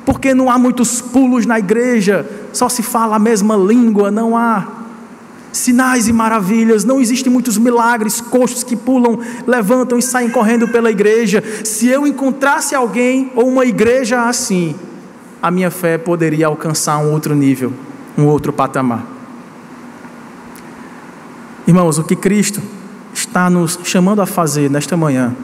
porque 0.04 0.34
não 0.34 0.50
há 0.50 0.58
muitos 0.58 1.00
pulos 1.00 1.46
na 1.46 1.60
igreja, 1.60 2.28
só 2.52 2.68
se 2.68 2.82
fala 2.82 3.14
a 3.14 3.18
mesma 3.20 3.56
língua, 3.56 4.10
não 4.10 4.36
há 4.36 4.66
sinais 5.52 6.08
e 6.08 6.12
maravilhas, 6.12 6.84
não 6.84 7.00
existem 7.00 7.32
muitos 7.32 7.56
milagres, 7.56 8.20
coxos 8.20 8.64
que 8.64 8.74
pulam, 8.74 9.20
levantam 9.46 9.96
e 9.96 10.02
saem 10.02 10.28
correndo 10.28 10.66
pela 10.66 10.90
igreja. 10.90 11.40
Se 11.62 11.86
eu 11.86 12.04
encontrasse 12.04 12.74
alguém 12.74 13.30
ou 13.36 13.46
uma 13.46 13.64
igreja 13.64 14.28
assim, 14.28 14.74
a 15.40 15.52
minha 15.52 15.70
fé 15.70 15.96
poderia 15.96 16.48
alcançar 16.48 16.98
um 16.98 17.12
outro 17.12 17.32
nível, 17.32 17.72
um 18.18 18.26
outro 18.26 18.52
patamar. 18.52 19.15
Irmãos, 21.66 21.98
o 21.98 22.04
que 22.04 22.14
Cristo 22.14 22.62
está 23.12 23.50
nos 23.50 23.80
chamando 23.82 24.22
a 24.22 24.26
fazer 24.26 24.70
nesta 24.70 24.96
manhã, 24.96 25.34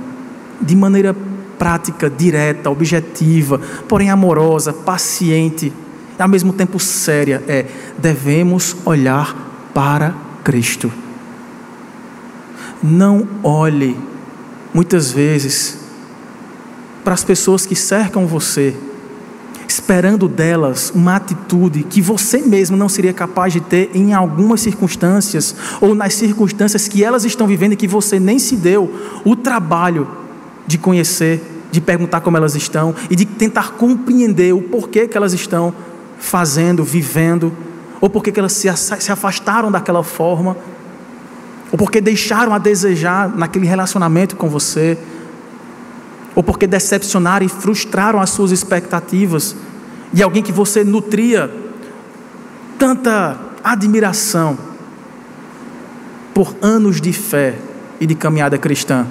de 0.60 0.76
maneira 0.76 1.16
prática, 1.58 2.08
direta, 2.08 2.70
objetiva, 2.70 3.60
porém 3.88 4.10
amorosa, 4.10 4.72
paciente, 4.72 5.72
e 6.18 6.22
ao 6.22 6.28
mesmo 6.28 6.52
tempo 6.52 6.78
séria, 6.78 7.42
é: 7.48 7.66
devemos 7.98 8.76
olhar 8.84 9.70
para 9.74 10.14
Cristo. 10.44 10.92
Não 12.82 13.26
olhe, 13.42 13.96
muitas 14.72 15.10
vezes, 15.10 15.78
para 17.02 17.14
as 17.14 17.24
pessoas 17.24 17.66
que 17.66 17.74
cercam 17.74 18.26
você, 18.26 18.76
esperando 19.72 20.28
delas 20.28 20.92
uma 20.94 21.16
atitude 21.16 21.82
que 21.82 22.02
você 22.02 22.38
mesmo 22.38 22.76
não 22.76 22.88
seria 22.88 23.12
capaz 23.12 23.54
de 23.54 23.60
ter 23.60 23.90
em 23.94 24.12
algumas 24.12 24.60
circunstâncias, 24.60 25.54
ou 25.80 25.94
nas 25.94 26.14
circunstâncias 26.14 26.88
que 26.88 27.02
elas 27.02 27.24
estão 27.24 27.46
vivendo 27.46 27.72
e 27.72 27.76
que 27.76 27.88
você 27.88 28.20
nem 28.20 28.38
se 28.38 28.54
deu 28.54 28.92
o 29.24 29.34
trabalho 29.34 30.06
de 30.66 30.76
conhecer, 30.76 31.42
de 31.70 31.80
perguntar 31.80 32.20
como 32.20 32.36
elas 32.36 32.54
estão 32.54 32.94
e 33.08 33.16
de 33.16 33.24
tentar 33.24 33.72
compreender 33.72 34.52
o 34.52 34.60
porquê 34.60 35.08
que 35.08 35.16
elas 35.16 35.32
estão 35.32 35.72
fazendo, 36.18 36.84
vivendo, 36.84 37.50
ou 37.98 38.10
porque 38.10 38.32
elas 38.38 38.52
se 38.52 38.68
afastaram 38.68 39.72
daquela 39.72 40.02
forma, 40.02 40.54
ou 41.70 41.78
porque 41.78 42.00
deixaram 42.00 42.52
a 42.52 42.58
desejar 42.58 43.34
naquele 43.34 43.66
relacionamento 43.66 44.36
com 44.36 44.50
você, 44.50 44.98
ou 46.34 46.42
porque 46.42 46.66
decepcionaram 46.66 47.44
e 47.44 47.48
frustraram 47.48 48.20
as 48.20 48.30
suas 48.30 48.50
expectativas, 48.50 49.54
e 50.14 50.22
alguém 50.22 50.42
que 50.42 50.52
você 50.52 50.84
nutria 50.84 51.50
tanta 52.78 53.38
admiração 53.62 54.58
por 56.34 56.54
anos 56.60 57.00
de 57.00 57.12
fé 57.12 57.58
e 58.00 58.06
de 58.06 58.14
caminhada 58.14 58.58
cristã, 58.58 59.06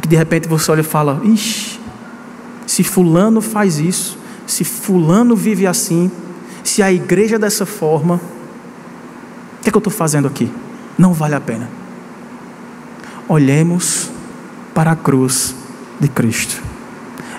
que 0.00 0.08
de 0.08 0.16
repente 0.16 0.48
você 0.48 0.70
olha 0.70 0.80
e 0.80 0.84
fala: 0.84 1.20
Ixi, 1.24 1.78
se 2.66 2.82
Fulano 2.82 3.40
faz 3.40 3.78
isso, 3.78 4.18
se 4.46 4.64
Fulano 4.64 5.36
vive 5.36 5.66
assim, 5.66 6.10
se 6.64 6.82
a 6.82 6.92
igreja 6.92 7.36
é 7.36 7.38
dessa 7.38 7.64
forma, 7.66 8.16
o 8.16 9.62
que 9.62 9.68
é 9.68 9.70
que 9.70 9.76
eu 9.76 9.80
estou 9.80 9.92
fazendo 9.92 10.26
aqui? 10.26 10.50
Não 10.98 11.12
vale 11.12 11.34
a 11.34 11.40
pena. 11.40 11.68
Olhemos 13.28 14.10
para 14.74 14.92
a 14.92 14.96
cruz 14.96 15.54
de 16.00 16.08
Cristo. 16.08 16.62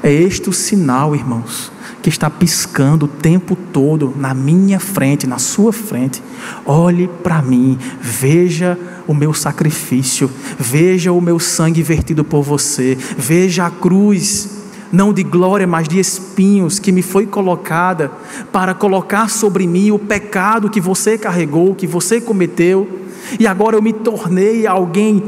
É 0.03 0.12
este 0.12 0.49
o 0.49 0.53
sinal, 0.53 1.16
irmãos, 1.16 1.72
que 2.01 2.10
está 2.10 2.30
piscando 2.30 3.05
o 3.05 3.10
tempo 3.10 3.55
todo 3.55 4.14
na 4.16 4.34
minha 4.34 4.80
frente, 4.80 5.28
na 5.28 5.39
sua 5.39 5.74
frente. 5.74 6.24
Olhe 6.66 7.10
para 7.24 7.41
mim, 7.41 7.78
veja 7.99 8.78
o 9.08 9.14
meu 9.14 9.34
sacrifício, 9.34 10.30
veja 10.58 11.12
o 11.12 11.20
meu 11.20 11.39
sangue 11.39 11.82
vertido 11.82 12.24
por 12.24 12.43
você, 12.43 12.97
veja 13.18 13.66
a 13.66 13.72
cruz 13.72 14.58
não 14.91 15.12
de 15.12 15.24
glória, 15.24 15.68
mas 15.68 15.88
de 15.88 15.99
espinhos, 15.99 16.80
que 16.80 16.91
me 16.91 17.01
foi 17.01 17.26
colocada 17.26 18.12
para 18.51 18.74
colocar 18.74 19.30
sobre 19.30 19.68
mim 19.68 19.91
o 19.91 19.99
pecado 19.99 20.70
que 20.70 20.80
você 20.80 21.18
carregou, 21.18 21.76
que 21.76 21.86
você 21.86 22.22
cometeu, 22.22 22.88
e 23.39 23.45
agora 23.45 23.76
eu 23.76 23.82
me 23.82 23.91
tornei 23.91 24.66
alguém 24.66 25.22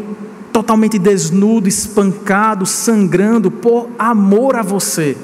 totalmente 0.52 0.97
desnudo, 1.00 1.68
espancado, 1.68 2.66
sangrando 2.66 3.50
por 3.50 3.89
amor 3.97 4.56
a 4.56 4.62
você, 4.62 5.18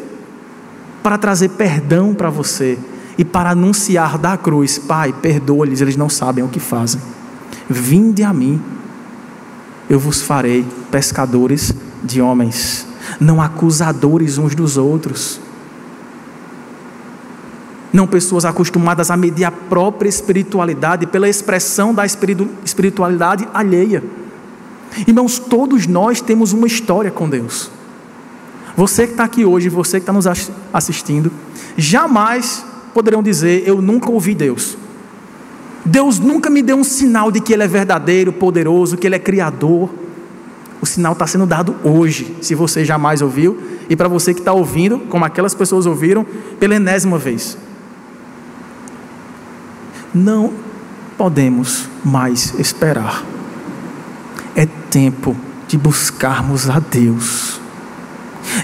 para 1.01 1.17
trazer 1.17 1.49
perdão 1.49 2.13
para 2.13 2.29
você 2.29 2.77
e 3.17 3.25
para 3.25 3.51
anunciar 3.51 4.17
da 4.17 4.37
cruz: 4.37 4.77
Pai, 4.77 5.13
perdoa-lhes, 5.13 5.81
eles 5.81 5.97
não 5.97 6.09
sabem 6.09 6.43
o 6.43 6.49
que 6.49 6.59
fazem. 6.59 7.01
Vinde 7.69 8.23
a 8.23 8.33
mim, 8.33 8.61
eu 9.89 9.99
vos 9.99 10.21
farei 10.21 10.65
pescadores 10.91 11.73
de 12.03 12.21
homens 12.21 12.85
não 13.19 13.41
acusadores 13.41 14.37
uns 14.37 14.55
dos 14.55 14.77
outros, 14.77 15.39
não 17.91 18.05
pessoas 18.05 18.43
acostumadas 18.43 19.09
a 19.09 19.15
medir 19.15 19.45
a 19.45 19.51
própria 19.51 20.09
espiritualidade 20.09 21.07
pela 21.07 21.29
expressão 21.29 21.93
da 21.93 22.05
espiritualidade 22.05 23.47
alheia. 23.53 24.03
Irmãos, 25.07 25.39
todos 25.39 25.85
nós 25.87 26.21
temos 26.21 26.53
uma 26.53 26.67
história 26.67 27.11
com 27.11 27.29
Deus. 27.29 27.69
Você 28.77 29.05
que 29.05 29.13
está 29.13 29.23
aqui 29.23 29.45
hoje, 29.45 29.69
você 29.69 29.99
que 29.99 30.03
está 30.03 30.13
nos 30.13 30.25
assistindo, 30.73 31.31
jamais 31.77 32.65
poderão 32.93 33.21
dizer: 33.21 33.63
Eu 33.65 33.81
nunca 33.81 34.09
ouvi 34.09 34.33
Deus. 34.33 34.77
Deus 35.83 36.17
nunca 36.17 36.49
me 36.49 36.61
deu 36.61 36.77
um 36.77 36.83
sinal 36.83 37.31
de 37.31 37.39
que 37.39 37.53
Ele 37.53 37.63
é 37.63 37.67
verdadeiro, 37.67 38.33
poderoso, 38.33 38.97
que 38.97 39.05
Ele 39.05 39.15
é 39.15 39.19
criador. 39.19 39.89
O 40.81 40.85
sinal 40.85 41.13
está 41.13 41.27
sendo 41.27 41.45
dado 41.45 41.75
hoje, 41.83 42.35
se 42.41 42.55
você 42.55 42.83
jamais 42.83 43.21
ouviu, 43.21 43.57
e 43.89 43.95
para 43.95 44.07
você 44.07 44.33
que 44.33 44.39
está 44.39 44.51
ouvindo, 44.51 44.99
como 45.09 45.23
aquelas 45.23 45.53
pessoas 45.53 45.85
ouviram, 45.85 46.25
pela 46.59 46.75
enésima 46.75 47.17
vez. 47.17 47.57
Não 50.13 50.53
podemos 51.17 51.87
mais 52.03 52.57
esperar. 52.59 53.34
É 54.55 54.65
tempo 54.65 55.35
de 55.67 55.77
buscarmos 55.77 56.69
a 56.69 56.79
Deus. 56.79 57.59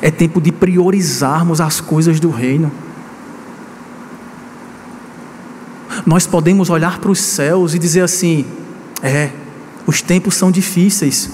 É 0.02 0.10
tempo 0.10 0.40
de 0.40 0.52
priorizarmos 0.52 1.60
as 1.60 1.82
coisas 1.82 2.20
do 2.20 2.30
reino. 2.30 2.72
Nós 6.06 6.26
podemos 6.26 6.70
olhar 6.70 7.00
para 7.00 7.12
os 7.12 7.20
céus 7.20 7.74
e 7.74 7.80
dizer 7.80 8.02
assim: 8.02 8.46
é, 9.04 9.32
os 9.86 10.02
tempos 10.02 10.36
são 10.36 10.52
difíceis, 10.52 11.30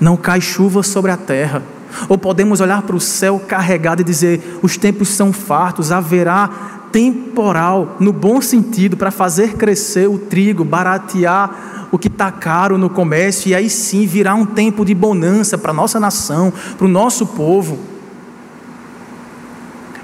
não 0.00 0.16
cai 0.16 0.40
chuva 0.40 0.82
sobre 0.82 1.10
a 1.10 1.16
terra. 1.16 1.62
Ou 2.08 2.18
podemos 2.18 2.60
olhar 2.60 2.82
para 2.82 2.96
o 2.96 3.00
céu 3.00 3.40
carregado 3.46 4.02
e 4.02 4.04
dizer: 4.04 4.58
os 4.62 4.76
tempos 4.76 5.08
são 5.10 5.32
fartos, 5.32 5.92
haverá 5.92 6.50
temporal, 6.90 7.96
no 7.98 8.12
bom 8.12 8.40
sentido, 8.40 8.96
para 8.96 9.10
fazer 9.10 9.54
crescer 9.54 10.08
o 10.08 10.18
trigo, 10.18 10.64
baratear 10.64 11.83
o 11.94 11.98
que 11.98 12.08
está 12.08 12.32
caro 12.32 12.76
no 12.76 12.90
comércio, 12.90 13.50
e 13.50 13.54
aí 13.54 13.70
sim 13.70 14.04
virá 14.04 14.34
um 14.34 14.44
tempo 14.44 14.84
de 14.84 14.92
bonança 14.92 15.56
para 15.56 15.70
a 15.70 15.74
nossa 15.74 16.00
nação, 16.00 16.52
para 16.76 16.84
o 16.84 16.88
nosso 16.88 17.24
povo. 17.24 17.78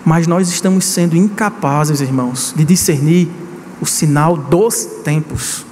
Mas 0.05 0.29
nós 0.29 0.49
estamos 0.49 0.85
sendo 0.85 1.17
incapazes, 1.17 2.01
irmãos, 2.01 2.55
de 2.57 2.65
discernir 2.65 3.29
o 3.81 3.87
sinal 3.87 4.37
dos 4.37 4.85
tempos 5.03 5.67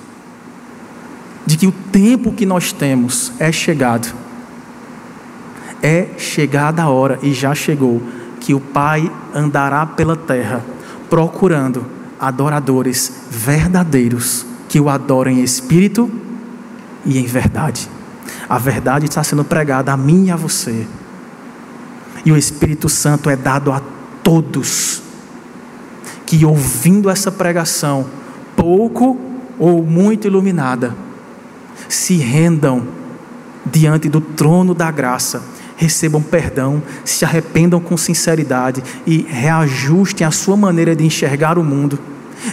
de 1.46 1.56
que 1.56 1.68
o 1.68 1.72
tempo 1.72 2.32
que 2.32 2.44
nós 2.44 2.72
temos 2.72 3.30
é 3.38 3.52
chegado. 3.52 4.12
É 5.80 6.08
chegada 6.18 6.82
a 6.82 6.88
hora, 6.88 7.20
e 7.22 7.32
já 7.32 7.54
chegou, 7.54 8.02
que 8.40 8.52
o 8.52 8.58
Pai 8.58 9.08
andará 9.32 9.86
pela 9.86 10.16
terra 10.16 10.64
procurando 11.08 11.86
adoradores 12.18 13.12
verdadeiros 13.30 14.47
que 14.68 14.78
o 14.78 14.88
adorem 14.88 15.40
em 15.40 15.42
espírito 15.42 16.10
e 17.04 17.18
em 17.18 17.24
verdade. 17.24 17.88
A 18.48 18.58
verdade 18.58 19.06
está 19.06 19.22
sendo 19.24 19.44
pregada 19.44 19.92
a 19.92 19.96
mim 19.96 20.26
e 20.26 20.30
a 20.30 20.36
você. 20.36 20.86
E 22.24 22.32
o 22.32 22.36
Espírito 22.36 22.88
Santo 22.88 23.30
é 23.30 23.36
dado 23.36 23.72
a 23.72 23.80
todos 24.22 25.02
que, 26.26 26.44
ouvindo 26.44 27.08
essa 27.08 27.32
pregação, 27.32 28.06
pouco 28.54 29.18
ou 29.58 29.82
muito 29.82 30.26
iluminada, 30.26 30.94
se 31.88 32.16
rendam 32.16 32.86
diante 33.64 34.08
do 34.08 34.20
trono 34.20 34.74
da 34.74 34.90
graça, 34.90 35.42
recebam 35.76 36.20
perdão, 36.20 36.82
se 37.04 37.24
arrependam 37.24 37.80
com 37.80 37.96
sinceridade 37.96 38.82
e 39.06 39.22
reajustem 39.28 40.26
a 40.26 40.30
sua 40.30 40.56
maneira 40.56 40.94
de 40.94 41.04
enxergar 41.04 41.58
o 41.58 41.64
mundo, 41.64 41.98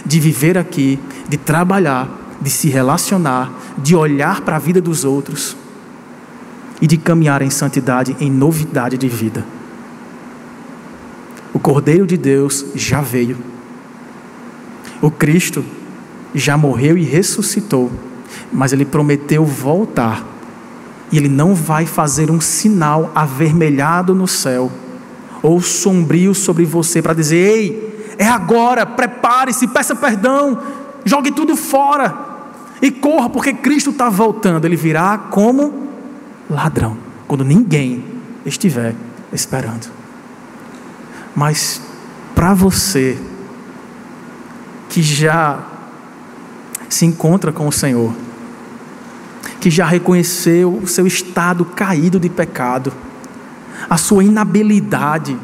de 0.04 0.20
viver 0.20 0.56
aqui, 0.58 0.98
de 1.28 1.36
trabalhar, 1.36 2.36
de 2.40 2.50
se 2.50 2.68
relacionar, 2.68 3.52
de 3.78 3.94
olhar 3.94 4.40
para 4.42 4.56
a 4.56 4.58
vida 4.58 4.80
dos 4.80 5.04
outros 5.04 5.56
e 6.80 6.86
de 6.86 6.96
caminhar 6.96 7.42
em 7.42 7.50
santidade, 7.50 8.16
em 8.20 8.30
novidade 8.30 8.98
de 8.98 9.08
vida. 9.08 9.44
O 11.52 11.58
Cordeiro 11.58 12.06
de 12.06 12.16
Deus 12.16 12.66
já 12.74 13.00
veio. 13.00 13.38
O 15.00 15.10
Cristo 15.10 15.64
já 16.34 16.56
morreu 16.56 16.98
e 16.98 17.02
ressuscitou 17.02 17.90
mas 18.52 18.72
ele 18.72 18.84
prometeu 18.84 19.44
voltar. 19.44 20.24
E 21.10 21.16
ele 21.16 21.28
não 21.28 21.54
vai 21.54 21.86
fazer 21.86 22.30
um 22.30 22.40
sinal 22.40 23.12
avermelhado 23.14 24.14
no 24.14 24.26
céu 24.26 24.70
ou 25.42 25.60
sombrio 25.60 26.34
sobre 26.34 26.64
você 26.64 27.00
para 27.00 27.14
dizer: 27.14 27.36
"Ei, 27.36 27.95
é 28.18 28.26
agora, 28.26 28.86
prepare-se, 28.86 29.68
peça 29.68 29.94
perdão, 29.94 30.62
jogue 31.04 31.30
tudo 31.30 31.56
fora". 31.56 32.24
e 32.80 32.90
corra, 32.90 33.30
porque 33.30 33.54
Cristo 33.54 33.90
está 33.90 34.08
voltando. 34.10 34.64
Ele 34.66 34.76
virá 34.76 35.16
como 35.16 35.88
ladrão, 36.48 36.96
quando 37.26 37.44
ninguém 37.44 38.04
estiver 38.44 38.94
esperando. 39.32 39.90
Mas 41.34 41.80
para 42.34 42.54
você 42.54 43.18
que 44.88 45.02
já 45.02 45.58
se 46.88 47.04
encontra 47.04 47.52
com 47.52 47.66
o 47.66 47.72
Senhor, 47.72 48.14
que 49.60 49.70
já 49.70 49.86
reconheceu 49.86 50.74
o 50.74 50.86
seu 50.86 51.06
estado 51.06 51.64
caído 51.64 52.20
de 52.20 52.28
pecado, 52.28 52.92
a 53.88 53.96
sua 53.96 54.22
inabilidade 54.24 55.36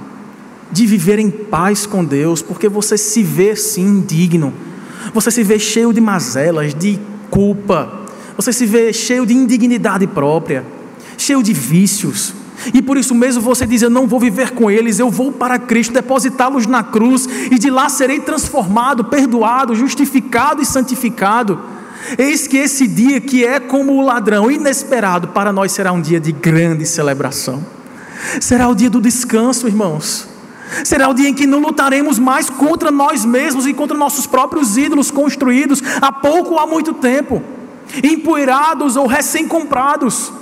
de 0.72 0.86
viver 0.86 1.18
em 1.18 1.30
paz 1.30 1.86
com 1.86 2.04
Deus, 2.04 2.40
porque 2.42 2.68
você 2.68 2.96
se 2.96 3.22
vê 3.22 3.54
sim 3.54 3.86
indigno, 3.86 4.52
você 5.12 5.30
se 5.30 5.42
vê 5.42 5.58
cheio 5.58 5.92
de 5.92 6.00
mazelas, 6.00 6.74
de 6.74 6.98
culpa, 7.30 8.00
você 8.36 8.52
se 8.52 8.64
vê 8.64 8.92
cheio 8.92 9.26
de 9.26 9.34
indignidade 9.34 10.06
própria, 10.06 10.64
cheio 11.18 11.42
de 11.42 11.52
vícios, 11.52 12.34
e 12.72 12.80
por 12.80 12.96
isso 12.96 13.14
mesmo 13.14 13.42
você 13.42 13.66
diz: 13.66 13.82
Eu 13.82 13.90
não 13.90 14.06
vou 14.06 14.20
viver 14.20 14.52
com 14.52 14.70
eles, 14.70 14.98
eu 14.98 15.10
vou 15.10 15.32
para 15.32 15.58
Cristo, 15.58 15.92
depositá-los 15.92 16.66
na 16.66 16.82
cruz, 16.82 17.28
e 17.50 17.58
de 17.58 17.70
lá 17.70 17.88
serei 17.88 18.20
transformado, 18.20 19.04
perdoado, 19.04 19.74
justificado 19.74 20.62
e 20.62 20.66
santificado. 20.66 21.58
Eis 22.18 22.46
que 22.46 22.56
esse 22.56 22.86
dia, 22.86 23.20
que 23.20 23.44
é 23.44 23.60
como 23.60 23.94
o 23.94 24.00
ladrão, 24.00 24.50
inesperado, 24.50 25.28
para 25.28 25.52
nós 25.52 25.72
será 25.72 25.92
um 25.92 26.00
dia 26.00 26.20
de 26.20 26.32
grande 26.32 26.84
celebração. 26.86 27.64
Será 28.40 28.68
o 28.68 28.74
dia 28.74 28.90
do 28.90 29.00
descanso, 29.00 29.66
irmãos. 29.66 30.31
Será 30.84 31.08
o 31.08 31.14
dia 31.14 31.28
em 31.28 31.34
que 31.34 31.46
não 31.46 31.60
lutaremos 31.60 32.18
mais 32.18 32.48
contra 32.48 32.90
nós 32.90 33.24
mesmos 33.24 33.66
e 33.66 33.74
contra 33.74 33.96
nossos 33.96 34.26
próprios 34.26 34.76
ídolos 34.76 35.10
construídos 35.10 35.82
há 36.00 36.10
pouco 36.10 36.52
ou 36.52 36.58
há 36.58 36.66
muito 36.66 36.94
tempo, 36.94 37.42
empoeirados 38.02 38.96
ou 38.96 39.06
recém-comprados. 39.06 40.32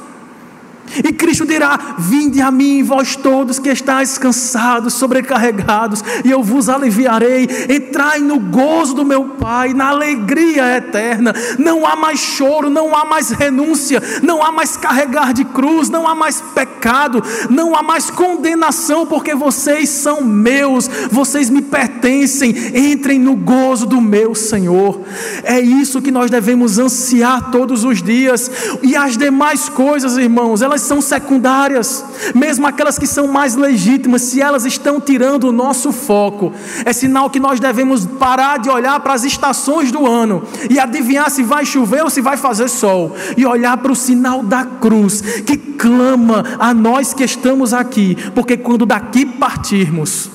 E 0.98 1.12
Cristo 1.12 1.46
dirá: 1.46 1.96
Vinde 1.98 2.40
a 2.40 2.50
mim, 2.50 2.82
vós 2.82 3.16
todos 3.16 3.58
que 3.58 3.68
estáis 3.68 4.18
cansados, 4.18 4.94
sobrecarregados, 4.94 6.02
e 6.24 6.30
eu 6.30 6.42
vos 6.42 6.68
aliviarei. 6.68 7.48
Entrai 7.68 8.18
no 8.20 8.38
gozo 8.38 8.94
do 8.94 9.04
meu 9.04 9.30
Pai, 9.40 9.72
na 9.72 9.88
alegria 9.88 10.76
eterna. 10.76 11.34
Não 11.58 11.86
há 11.86 11.94
mais 11.94 12.18
choro, 12.18 12.68
não 12.68 12.96
há 12.96 13.04
mais 13.04 13.30
renúncia, 13.30 14.02
não 14.22 14.42
há 14.42 14.50
mais 14.50 14.76
carregar 14.76 15.32
de 15.32 15.44
cruz, 15.44 15.88
não 15.88 16.06
há 16.06 16.14
mais 16.14 16.40
pecado, 16.40 17.22
não 17.48 17.76
há 17.76 17.82
mais 17.82 18.10
condenação, 18.10 19.06
porque 19.06 19.34
vocês 19.34 19.88
são 19.88 20.22
meus, 20.22 20.88
vocês 21.10 21.48
me 21.48 21.62
pertencem. 21.62 22.54
Entrem 22.74 23.18
no 23.18 23.36
gozo 23.36 23.86
do 23.86 24.00
meu 24.00 24.34
Senhor. 24.34 25.00
É 25.44 25.60
isso 25.60 26.02
que 26.02 26.10
nós 26.10 26.30
devemos 26.30 26.78
ansiar 26.78 27.50
todos 27.50 27.84
os 27.84 28.02
dias, 28.02 28.50
e 28.82 28.96
as 28.96 29.16
demais 29.16 29.68
coisas, 29.68 30.16
irmãos, 30.16 30.62
elas 30.62 30.79
são 30.82 31.00
secundárias, 31.00 32.04
mesmo 32.34 32.66
aquelas 32.66 32.98
que 32.98 33.06
são 33.06 33.26
mais 33.26 33.54
legítimas, 33.54 34.22
se 34.22 34.40
elas 34.40 34.64
estão 34.64 35.00
tirando 35.00 35.44
o 35.44 35.52
nosso 35.52 35.92
foco, 35.92 36.52
é 36.84 36.92
sinal 36.92 37.30
que 37.30 37.40
nós 37.40 37.60
devemos 37.60 38.06
parar 38.06 38.58
de 38.58 38.68
olhar 38.68 38.98
para 39.00 39.14
as 39.14 39.24
estações 39.24 39.92
do 39.92 40.06
ano 40.06 40.42
e 40.68 40.78
adivinhar 40.78 41.30
se 41.30 41.42
vai 41.42 41.64
chover 41.64 42.02
ou 42.02 42.10
se 42.10 42.20
vai 42.20 42.36
fazer 42.36 42.68
sol, 42.68 43.14
e 43.36 43.46
olhar 43.46 43.76
para 43.76 43.92
o 43.92 43.96
sinal 43.96 44.42
da 44.42 44.64
cruz, 44.64 45.20
que 45.20 45.56
clama 45.56 46.44
a 46.58 46.72
nós 46.74 47.14
que 47.14 47.24
estamos 47.24 47.72
aqui, 47.72 48.16
porque 48.34 48.56
quando 48.56 48.84
daqui 48.84 49.24
partirmos, 49.24 50.30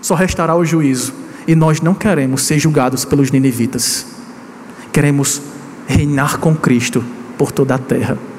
só 0.00 0.14
restará 0.14 0.54
o 0.54 0.64
juízo, 0.64 1.14
e 1.46 1.54
nós 1.54 1.80
não 1.80 1.94
queremos 1.94 2.42
ser 2.42 2.58
julgados 2.58 3.04
pelos 3.04 3.30
ninivitas, 3.30 4.06
queremos 4.92 5.40
reinar 5.86 6.38
com 6.38 6.54
Cristo 6.54 7.04
por 7.36 7.52
toda 7.52 7.74
a 7.74 7.78
terra. 7.78 8.33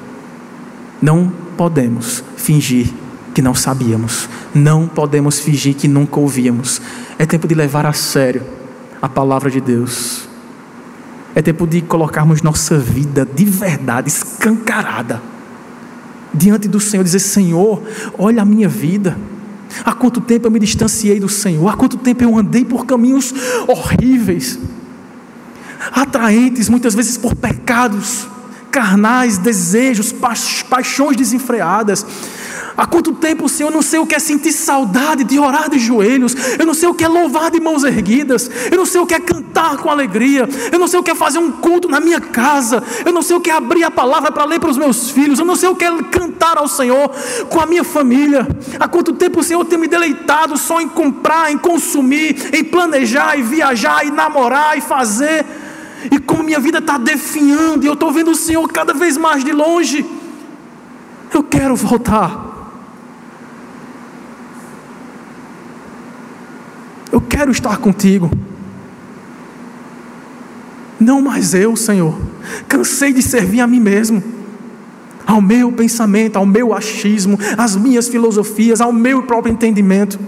Não 1.00 1.32
podemos 1.56 2.24
fingir 2.36 2.92
que 3.34 3.42
não 3.42 3.54
sabíamos, 3.54 4.28
não 4.54 4.88
podemos 4.88 5.38
fingir 5.38 5.74
que 5.74 5.86
nunca 5.86 6.18
ouvíamos. 6.18 6.80
É 7.18 7.26
tempo 7.26 7.46
de 7.46 7.54
levar 7.54 7.84
a 7.84 7.92
sério 7.92 8.42
a 9.00 9.08
palavra 9.08 9.50
de 9.50 9.60
Deus. 9.60 10.26
É 11.34 11.42
tempo 11.42 11.66
de 11.66 11.82
colocarmos 11.82 12.40
nossa 12.40 12.78
vida 12.78 13.26
de 13.26 13.44
verdade 13.44 14.08
escancarada 14.08 15.20
diante 16.32 16.66
do 16.66 16.80
Senhor, 16.80 17.04
dizer: 17.04 17.18
Senhor, 17.18 17.82
olha 18.16 18.42
a 18.42 18.44
minha 18.44 18.68
vida. 18.68 19.18
Há 19.84 19.92
quanto 19.92 20.20
tempo 20.20 20.46
eu 20.46 20.50
me 20.50 20.58
distanciei 20.58 21.20
do 21.20 21.28
Senhor? 21.28 21.68
Há 21.68 21.76
quanto 21.76 21.98
tempo 21.98 22.24
eu 22.24 22.38
andei 22.38 22.64
por 22.64 22.86
caminhos 22.86 23.34
horríveis, 23.66 24.58
atraentes, 25.92 26.68
muitas 26.68 26.94
vezes 26.94 27.18
por 27.18 27.34
pecados 27.34 28.26
carnais, 28.76 29.38
desejos, 29.38 30.12
paixões 30.68 31.16
desenfreadas. 31.16 32.04
Há 32.76 32.84
quanto 32.84 33.14
tempo, 33.14 33.48
Senhor, 33.48 33.70
eu 33.70 33.74
não 33.74 33.80
sei 33.80 33.98
o 33.98 34.06
que 34.06 34.14
é 34.14 34.18
sentir 34.18 34.52
saudade 34.52 35.24
de 35.24 35.38
orar 35.38 35.70
de 35.70 35.78
joelhos, 35.78 36.36
eu 36.58 36.66
não 36.66 36.74
sei 36.74 36.86
o 36.86 36.92
que 36.92 37.02
é 37.02 37.08
louvar 37.08 37.50
de 37.50 37.58
mãos 37.58 37.84
erguidas, 37.84 38.50
eu 38.70 38.76
não 38.76 38.84
sei 38.84 39.00
o 39.00 39.06
que 39.06 39.14
é 39.14 39.18
cantar 39.18 39.78
com 39.78 39.88
alegria, 39.88 40.46
eu 40.70 40.78
não 40.78 40.86
sei 40.86 41.00
o 41.00 41.02
que 41.02 41.10
é 41.10 41.14
fazer 41.14 41.38
um 41.38 41.52
culto 41.52 41.88
na 41.88 42.00
minha 42.00 42.20
casa, 42.20 42.82
eu 43.02 43.14
não 43.14 43.22
sei 43.22 43.34
o 43.34 43.40
que 43.40 43.48
é 43.48 43.54
abrir 43.54 43.82
a 43.82 43.90
palavra 43.90 44.30
para 44.30 44.44
ler 44.44 44.60
para 44.60 44.68
os 44.68 44.76
meus 44.76 45.10
filhos, 45.10 45.38
eu 45.38 45.46
não 45.46 45.56
sei 45.56 45.70
o 45.70 45.74
que 45.74 45.86
é 45.86 46.02
cantar 46.10 46.58
ao 46.58 46.68
Senhor 46.68 47.10
com 47.48 47.58
a 47.58 47.64
minha 47.64 47.82
família. 47.82 48.46
Há 48.78 48.86
quanto 48.86 49.14
tempo, 49.14 49.42
Senhor, 49.42 49.60
eu 49.60 49.64
tenho 49.64 49.80
me 49.80 49.88
deleitado 49.88 50.58
só 50.58 50.82
em 50.82 50.88
comprar, 50.88 51.50
em 51.50 51.56
consumir, 51.56 52.54
em 52.54 52.62
planejar, 52.62 53.38
e 53.38 53.42
viajar, 53.42 54.04
e 54.04 54.10
namorar, 54.10 54.76
e 54.76 54.82
fazer 54.82 55.46
e 56.10 56.18
como 56.18 56.42
minha 56.44 56.60
vida 56.60 56.78
está 56.78 56.98
definhando, 56.98 57.84
e 57.84 57.86
eu 57.86 57.94
estou 57.94 58.12
vendo 58.12 58.30
o 58.30 58.34
Senhor 58.34 58.66
cada 58.68 58.92
vez 58.92 59.16
mais 59.16 59.44
de 59.44 59.52
longe, 59.52 60.04
eu 61.32 61.42
quero 61.42 61.74
voltar. 61.76 62.44
Eu 67.10 67.20
quero 67.20 67.50
estar 67.50 67.78
contigo. 67.78 68.30
Não 70.98 71.20
mais 71.20 71.54
eu, 71.54 71.76
Senhor. 71.76 72.18
Cansei 72.68 73.12
de 73.12 73.22
servir 73.22 73.60
a 73.60 73.66
mim 73.66 73.80
mesmo, 73.80 74.22
ao 75.26 75.40
meu 75.40 75.70
pensamento, 75.72 76.36
ao 76.36 76.46
meu 76.46 76.72
achismo, 76.72 77.38
às 77.56 77.76
minhas 77.76 78.08
filosofias, 78.08 78.80
ao 78.80 78.92
meu 78.92 79.22
próprio 79.22 79.52
entendimento. 79.52 80.18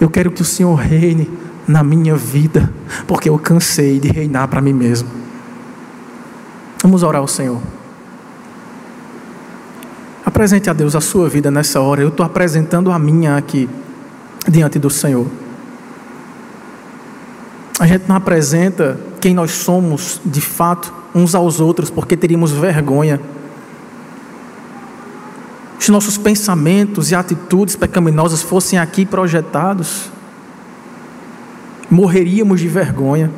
Eu 0.00 0.08
quero 0.08 0.30
que 0.30 0.42
o 0.42 0.44
Senhor 0.44 0.74
reine 0.74 1.28
na 1.68 1.84
minha 1.84 2.16
vida, 2.16 2.72
porque 3.06 3.28
eu 3.28 3.38
cansei 3.38 4.00
de 4.00 4.08
reinar 4.08 4.48
para 4.48 4.62
mim 4.62 4.72
mesmo. 4.72 5.08
Vamos 6.82 7.02
orar 7.02 7.20
ao 7.20 7.28
Senhor. 7.28 7.60
Apresente 10.24 10.70
a 10.70 10.72
Deus 10.72 10.96
a 10.96 11.00
sua 11.00 11.28
vida 11.28 11.50
nessa 11.50 11.80
hora. 11.80 12.00
Eu 12.00 12.08
estou 12.08 12.24
apresentando 12.24 12.90
a 12.90 12.98
minha 12.98 13.36
aqui, 13.36 13.68
diante 14.48 14.78
do 14.78 14.88
Senhor. 14.88 15.26
A 17.78 17.86
gente 17.86 18.08
não 18.08 18.16
apresenta 18.16 18.98
quem 19.20 19.34
nós 19.34 19.50
somos 19.50 20.20
de 20.24 20.40
fato 20.40 20.92
uns 21.14 21.34
aos 21.34 21.60
outros 21.60 21.90
porque 21.90 22.16
teríamos 22.16 22.50
vergonha. 22.50 23.20
Se 25.78 25.90
nossos 25.90 26.18
pensamentos 26.18 27.10
e 27.10 27.14
atitudes 27.14 27.76
pecaminosas 27.76 28.42
fossem 28.42 28.78
aqui 28.78 29.06
projetados, 29.06 30.10
morreríamos 31.90 32.60
de 32.60 32.68
vergonha. 32.68 33.30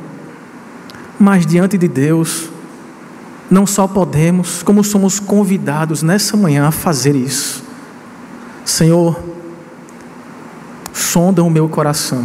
Mas 1.19 1.45
diante 1.45 1.77
de 1.77 1.87
Deus, 1.87 2.51
não 3.51 3.67
só 3.67 3.87
podemos, 3.87 4.63
como 4.63 4.83
somos 4.83 5.19
convidados 5.19 6.03
nessa 6.03 6.37
manhã 6.37 6.67
a 6.67 6.71
fazer 6.71 7.15
isso. 7.15 7.63
Senhor, 8.65 9.21
sonda 10.93 11.43
o 11.43 11.51
meu 11.51 11.69
coração. 11.69 12.25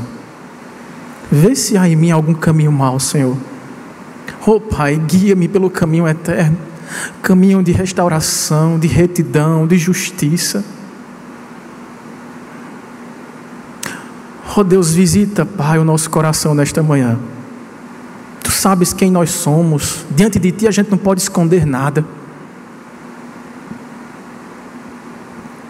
Vê 1.31 1.55
se 1.55 1.75
há 1.77 1.89
em 1.89 1.95
mim 1.95 2.11
algum 2.11 2.33
caminho 2.33 2.71
mau, 2.71 2.99
Senhor. 2.99 3.35
Oh 4.45 4.59
Pai, 4.59 4.95
guia-me 4.95 5.47
pelo 5.47 5.71
caminho 5.71 6.07
eterno, 6.07 6.57
caminho 7.21 7.63
de 7.63 7.71
restauração, 7.71 8.77
de 8.77 8.87
retidão, 8.87 9.65
de 9.65 9.77
justiça. 9.77 10.63
Oh 14.57 14.63
Deus, 14.63 14.93
visita, 14.93 15.45
Pai, 15.45 15.77
o 15.77 15.83
nosso 15.83 16.09
coração 16.09 16.55
nesta 16.55 16.81
manhã. 16.81 17.19
Tu 18.41 18.49
sabes 18.49 18.93
quem 18.93 19.11
nós 19.11 19.31
somos. 19.31 20.05
Diante 20.09 20.39
de 20.39 20.49
Ti 20.49 20.65
a 20.65 20.71
gente 20.71 20.89
não 20.89 20.97
pode 20.97 21.21
esconder 21.21 21.65
nada. 21.65 22.05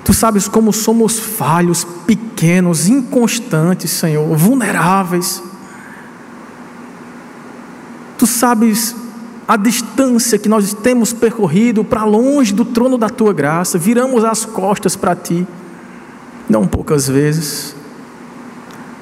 Tu 0.03 0.13
sabes 0.13 0.47
como 0.47 0.71
somos 0.71 1.17
falhos, 1.17 1.83
pequenos, 2.05 2.87
inconstantes, 2.87 3.89
Senhor, 3.89 4.37
vulneráveis. 4.37 5.41
Tu 8.19 8.27
sabes 8.27 8.95
a 9.47 9.57
distância 9.57 10.37
que 10.37 10.47
nós 10.47 10.75
temos 10.75 11.11
percorrido 11.11 11.83
para 11.83 12.03
longe 12.03 12.53
do 12.53 12.63
trono 12.63 12.99
da 12.99 13.09
tua 13.09 13.33
graça, 13.33 13.79
viramos 13.79 14.23
as 14.23 14.45
costas 14.45 14.95
para 14.95 15.15
ti, 15.15 15.47
não 16.47 16.67
poucas 16.67 17.07
vezes. 17.07 17.75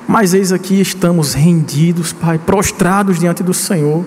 Mas 0.07 0.33
eis 0.33 0.51
aqui 0.51 0.81
estamos 0.81 1.33
rendidos, 1.33 2.11
Pai, 2.11 2.37
prostrados 2.37 3.19
diante 3.19 3.41
do 3.41 3.53
Senhor. 3.53 4.05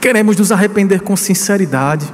Queremos 0.00 0.36
nos 0.36 0.50
arrepender 0.50 1.02
com 1.02 1.16
sinceridade. 1.16 2.12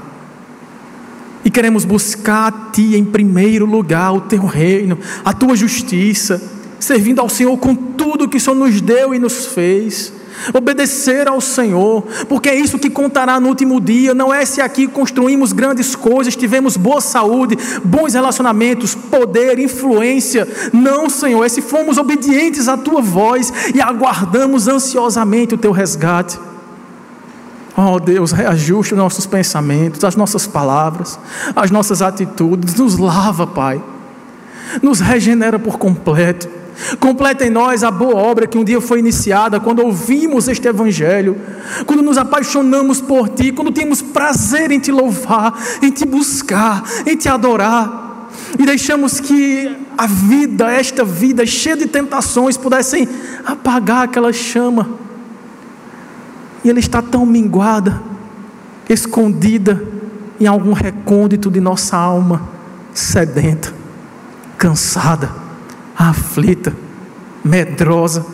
E 1.45 1.51
queremos 1.51 1.85
buscar 1.85 2.49
a 2.49 2.71
Ti 2.73 2.97
em 2.97 3.05
primeiro 3.05 3.67
lugar, 3.67 4.13
o 4.13 4.23
Teu 4.23 4.45
reino, 4.45 4.99
a 5.25 5.33
Tua 5.33 5.55
justiça, 5.55 6.43
servindo 6.81 7.21
ao 7.21 7.29
Senhor 7.29 7.57
com 7.59 7.75
tudo 7.75 8.29
que 8.29 8.39
o 8.39 8.41
Senhor 8.41 8.57
nos 8.57 8.81
deu 8.81 9.15
e 9.15 9.19
nos 9.19 9.47
fez. 9.47 10.13
Obedecer 10.53 11.29
ao 11.29 11.41
Senhor, 11.41 12.03
porque 12.29 12.49
é 12.49 12.55
isso 12.55 12.79
que 12.79 12.91
contará 12.91 13.41
no 13.41 13.49
último 13.49 13.81
dia. 13.81 14.15
Não 14.15 14.33
é 14.33 14.45
se 14.45 14.61
aqui 14.61 14.87
construímos 14.87 15.53
grandes 15.53 15.95
coisas, 15.95 16.37
tivemos 16.37 16.77
boa 16.77 17.01
saúde, 17.01 17.57
bons 17.85 18.15
relacionamentos, 18.15 18.95
poder, 18.95 19.59
influência. 19.59 20.47
Não, 20.73 21.09
Senhor, 21.09 21.45
é 21.45 21.49
se 21.49 21.63
fomos 21.63 21.99
obedientes 21.99 22.69
à 22.69 22.77
tua 22.77 23.01
voz 23.01 23.53
e 23.75 23.81
aguardamos 23.81 24.69
ansiosamente 24.69 25.55
o 25.55 25.59
teu 25.59 25.73
resgate. 25.73 26.39
Oh 27.77 27.99
Deus, 27.99 28.31
reajuste 28.31 28.95
os 28.95 28.99
nossos 28.99 29.27
pensamentos, 29.27 30.05
as 30.05 30.15
nossas 30.15 30.47
palavras, 30.47 31.19
as 31.57 31.71
nossas 31.73 32.03
atitudes, 32.03 32.75
nos 32.75 32.99
lava, 32.99 33.47
Pai, 33.47 33.83
nos 34.81 35.01
regenera 35.01 35.59
por 35.59 35.77
completo. 35.77 36.49
Completa 36.99 37.47
em 37.47 37.51
nós 37.51 37.85
a 37.85 37.91
boa 37.91 38.17
obra 38.17 38.47
que 38.47 38.59
um 38.59 38.65
dia 38.65 38.81
foi 38.81 38.99
iniciada 38.99 39.61
quando 39.61 39.81
ouvimos 39.81 40.49
este 40.49 40.67
Evangelho, 40.67 41.41
quando 41.87 42.03
nos 42.03 42.19
apaixonamos 42.19 43.01
por 43.01 43.29
Ti, 43.29 43.53
quando 43.53 43.71
temos 43.71 44.03
prazer 44.03 44.71
em 44.71 44.81
Te 44.81 44.91
louvar, 44.91 45.55
em 45.81 45.91
Te 45.91 46.05
buscar, 46.05 46.83
em 47.07 47.17
Te 47.17 47.29
adorar, 47.29 48.29
e 48.59 48.67
deixamos 48.67 49.21
que 49.21 49.77
a 49.97 50.07
vida, 50.07 50.71
esta 50.71 51.05
vida 51.05 51.47
cheia 51.47 51.77
de 51.77 51.87
tentações, 51.87 52.57
pudessem 52.57 53.09
apagar 53.45 54.05
aquela 54.05 54.33
chama, 54.33 54.89
e 56.65 56.71
ela 56.71 56.79
está 56.81 57.01
tão 57.01 57.25
minguada, 57.25 58.03
escondida 58.89 59.87
em 60.41 60.47
algum 60.47 60.73
recôndito 60.73 61.51
de 61.51 61.61
nossa 61.61 61.97
alma, 61.97 62.49
sedenta, 62.93 63.73
cansada 64.59 65.44
aflita, 65.97 66.75
medrosa, 67.45 68.25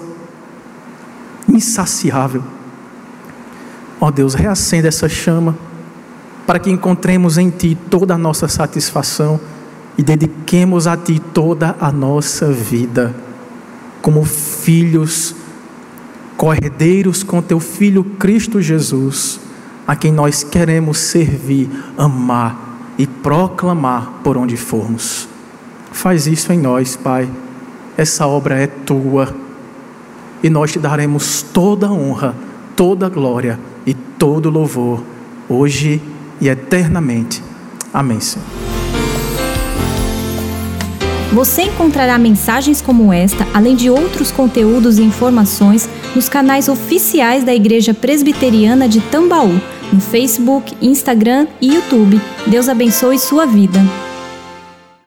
insaciável. 1.48 2.42
Ó 4.00 4.06
oh 4.06 4.10
Deus, 4.10 4.34
reacenda 4.34 4.88
essa 4.88 5.08
chama 5.08 5.56
para 6.46 6.58
que 6.58 6.70
encontremos 6.70 7.36
em 7.36 7.50
Ti 7.50 7.76
toda 7.90 8.14
a 8.14 8.18
nossa 8.18 8.48
satisfação 8.48 9.38
e 9.98 10.02
dediquemos 10.02 10.86
a 10.86 10.96
Ti 10.96 11.20
toda 11.34 11.76
a 11.78 11.92
nossa 11.92 12.50
vida, 12.50 13.14
como 14.00 14.24
filhos, 14.24 15.34
cordeiros 16.36 17.22
com 17.22 17.42
Teu 17.42 17.60
Filho 17.60 18.02
Cristo 18.02 18.62
Jesus, 18.62 19.38
a 19.86 19.94
quem 19.94 20.10
nós 20.10 20.42
queremos 20.42 20.98
servir, 20.98 21.68
amar 21.98 22.94
e 22.96 23.06
proclamar 23.06 24.20
por 24.24 24.38
onde 24.38 24.56
formos. 24.56 25.28
Faz 25.92 26.26
isso 26.26 26.52
em 26.52 26.58
nós, 26.58 26.96
Pai 26.96 27.28
essa 27.96 28.26
obra 28.26 28.56
é 28.56 28.66
tua 28.66 29.34
e 30.42 30.48
nós 30.48 30.72
te 30.72 30.78
daremos 30.78 31.42
toda 31.42 31.86
a 31.86 31.92
honra, 31.92 32.34
toda 32.76 33.06
a 33.06 33.08
glória 33.08 33.58
e 33.86 33.94
todo 33.94 34.46
o 34.46 34.50
louvor, 34.50 35.02
hoje 35.48 36.00
e 36.40 36.48
eternamente. 36.48 37.42
Amém, 37.92 38.20
Senhor. 38.20 38.46
Você 41.32 41.62
encontrará 41.62 42.18
mensagens 42.18 42.80
como 42.80 43.12
esta, 43.12 43.46
além 43.54 43.76
de 43.76 43.88
outros 43.88 44.32
conteúdos 44.32 44.98
e 44.98 45.02
informações, 45.02 45.88
nos 46.14 46.28
canais 46.28 46.68
oficiais 46.68 47.44
da 47.44 47.54
Igreja 47.54 47.94
Presbiteriana 47.94 48.88
de 48.88 49.00
Tambaú, 49.00 49.60
no 49.92 50.00
Facebook, 50.00 50.74
Instagram 50.82 51.46
e 51.60 51.74
YouTube. 51.74 52.20
Deus 52.48 52.68
abençoe 52.68 53.18
sua 53.18 53.46
vida. 53.46 53.78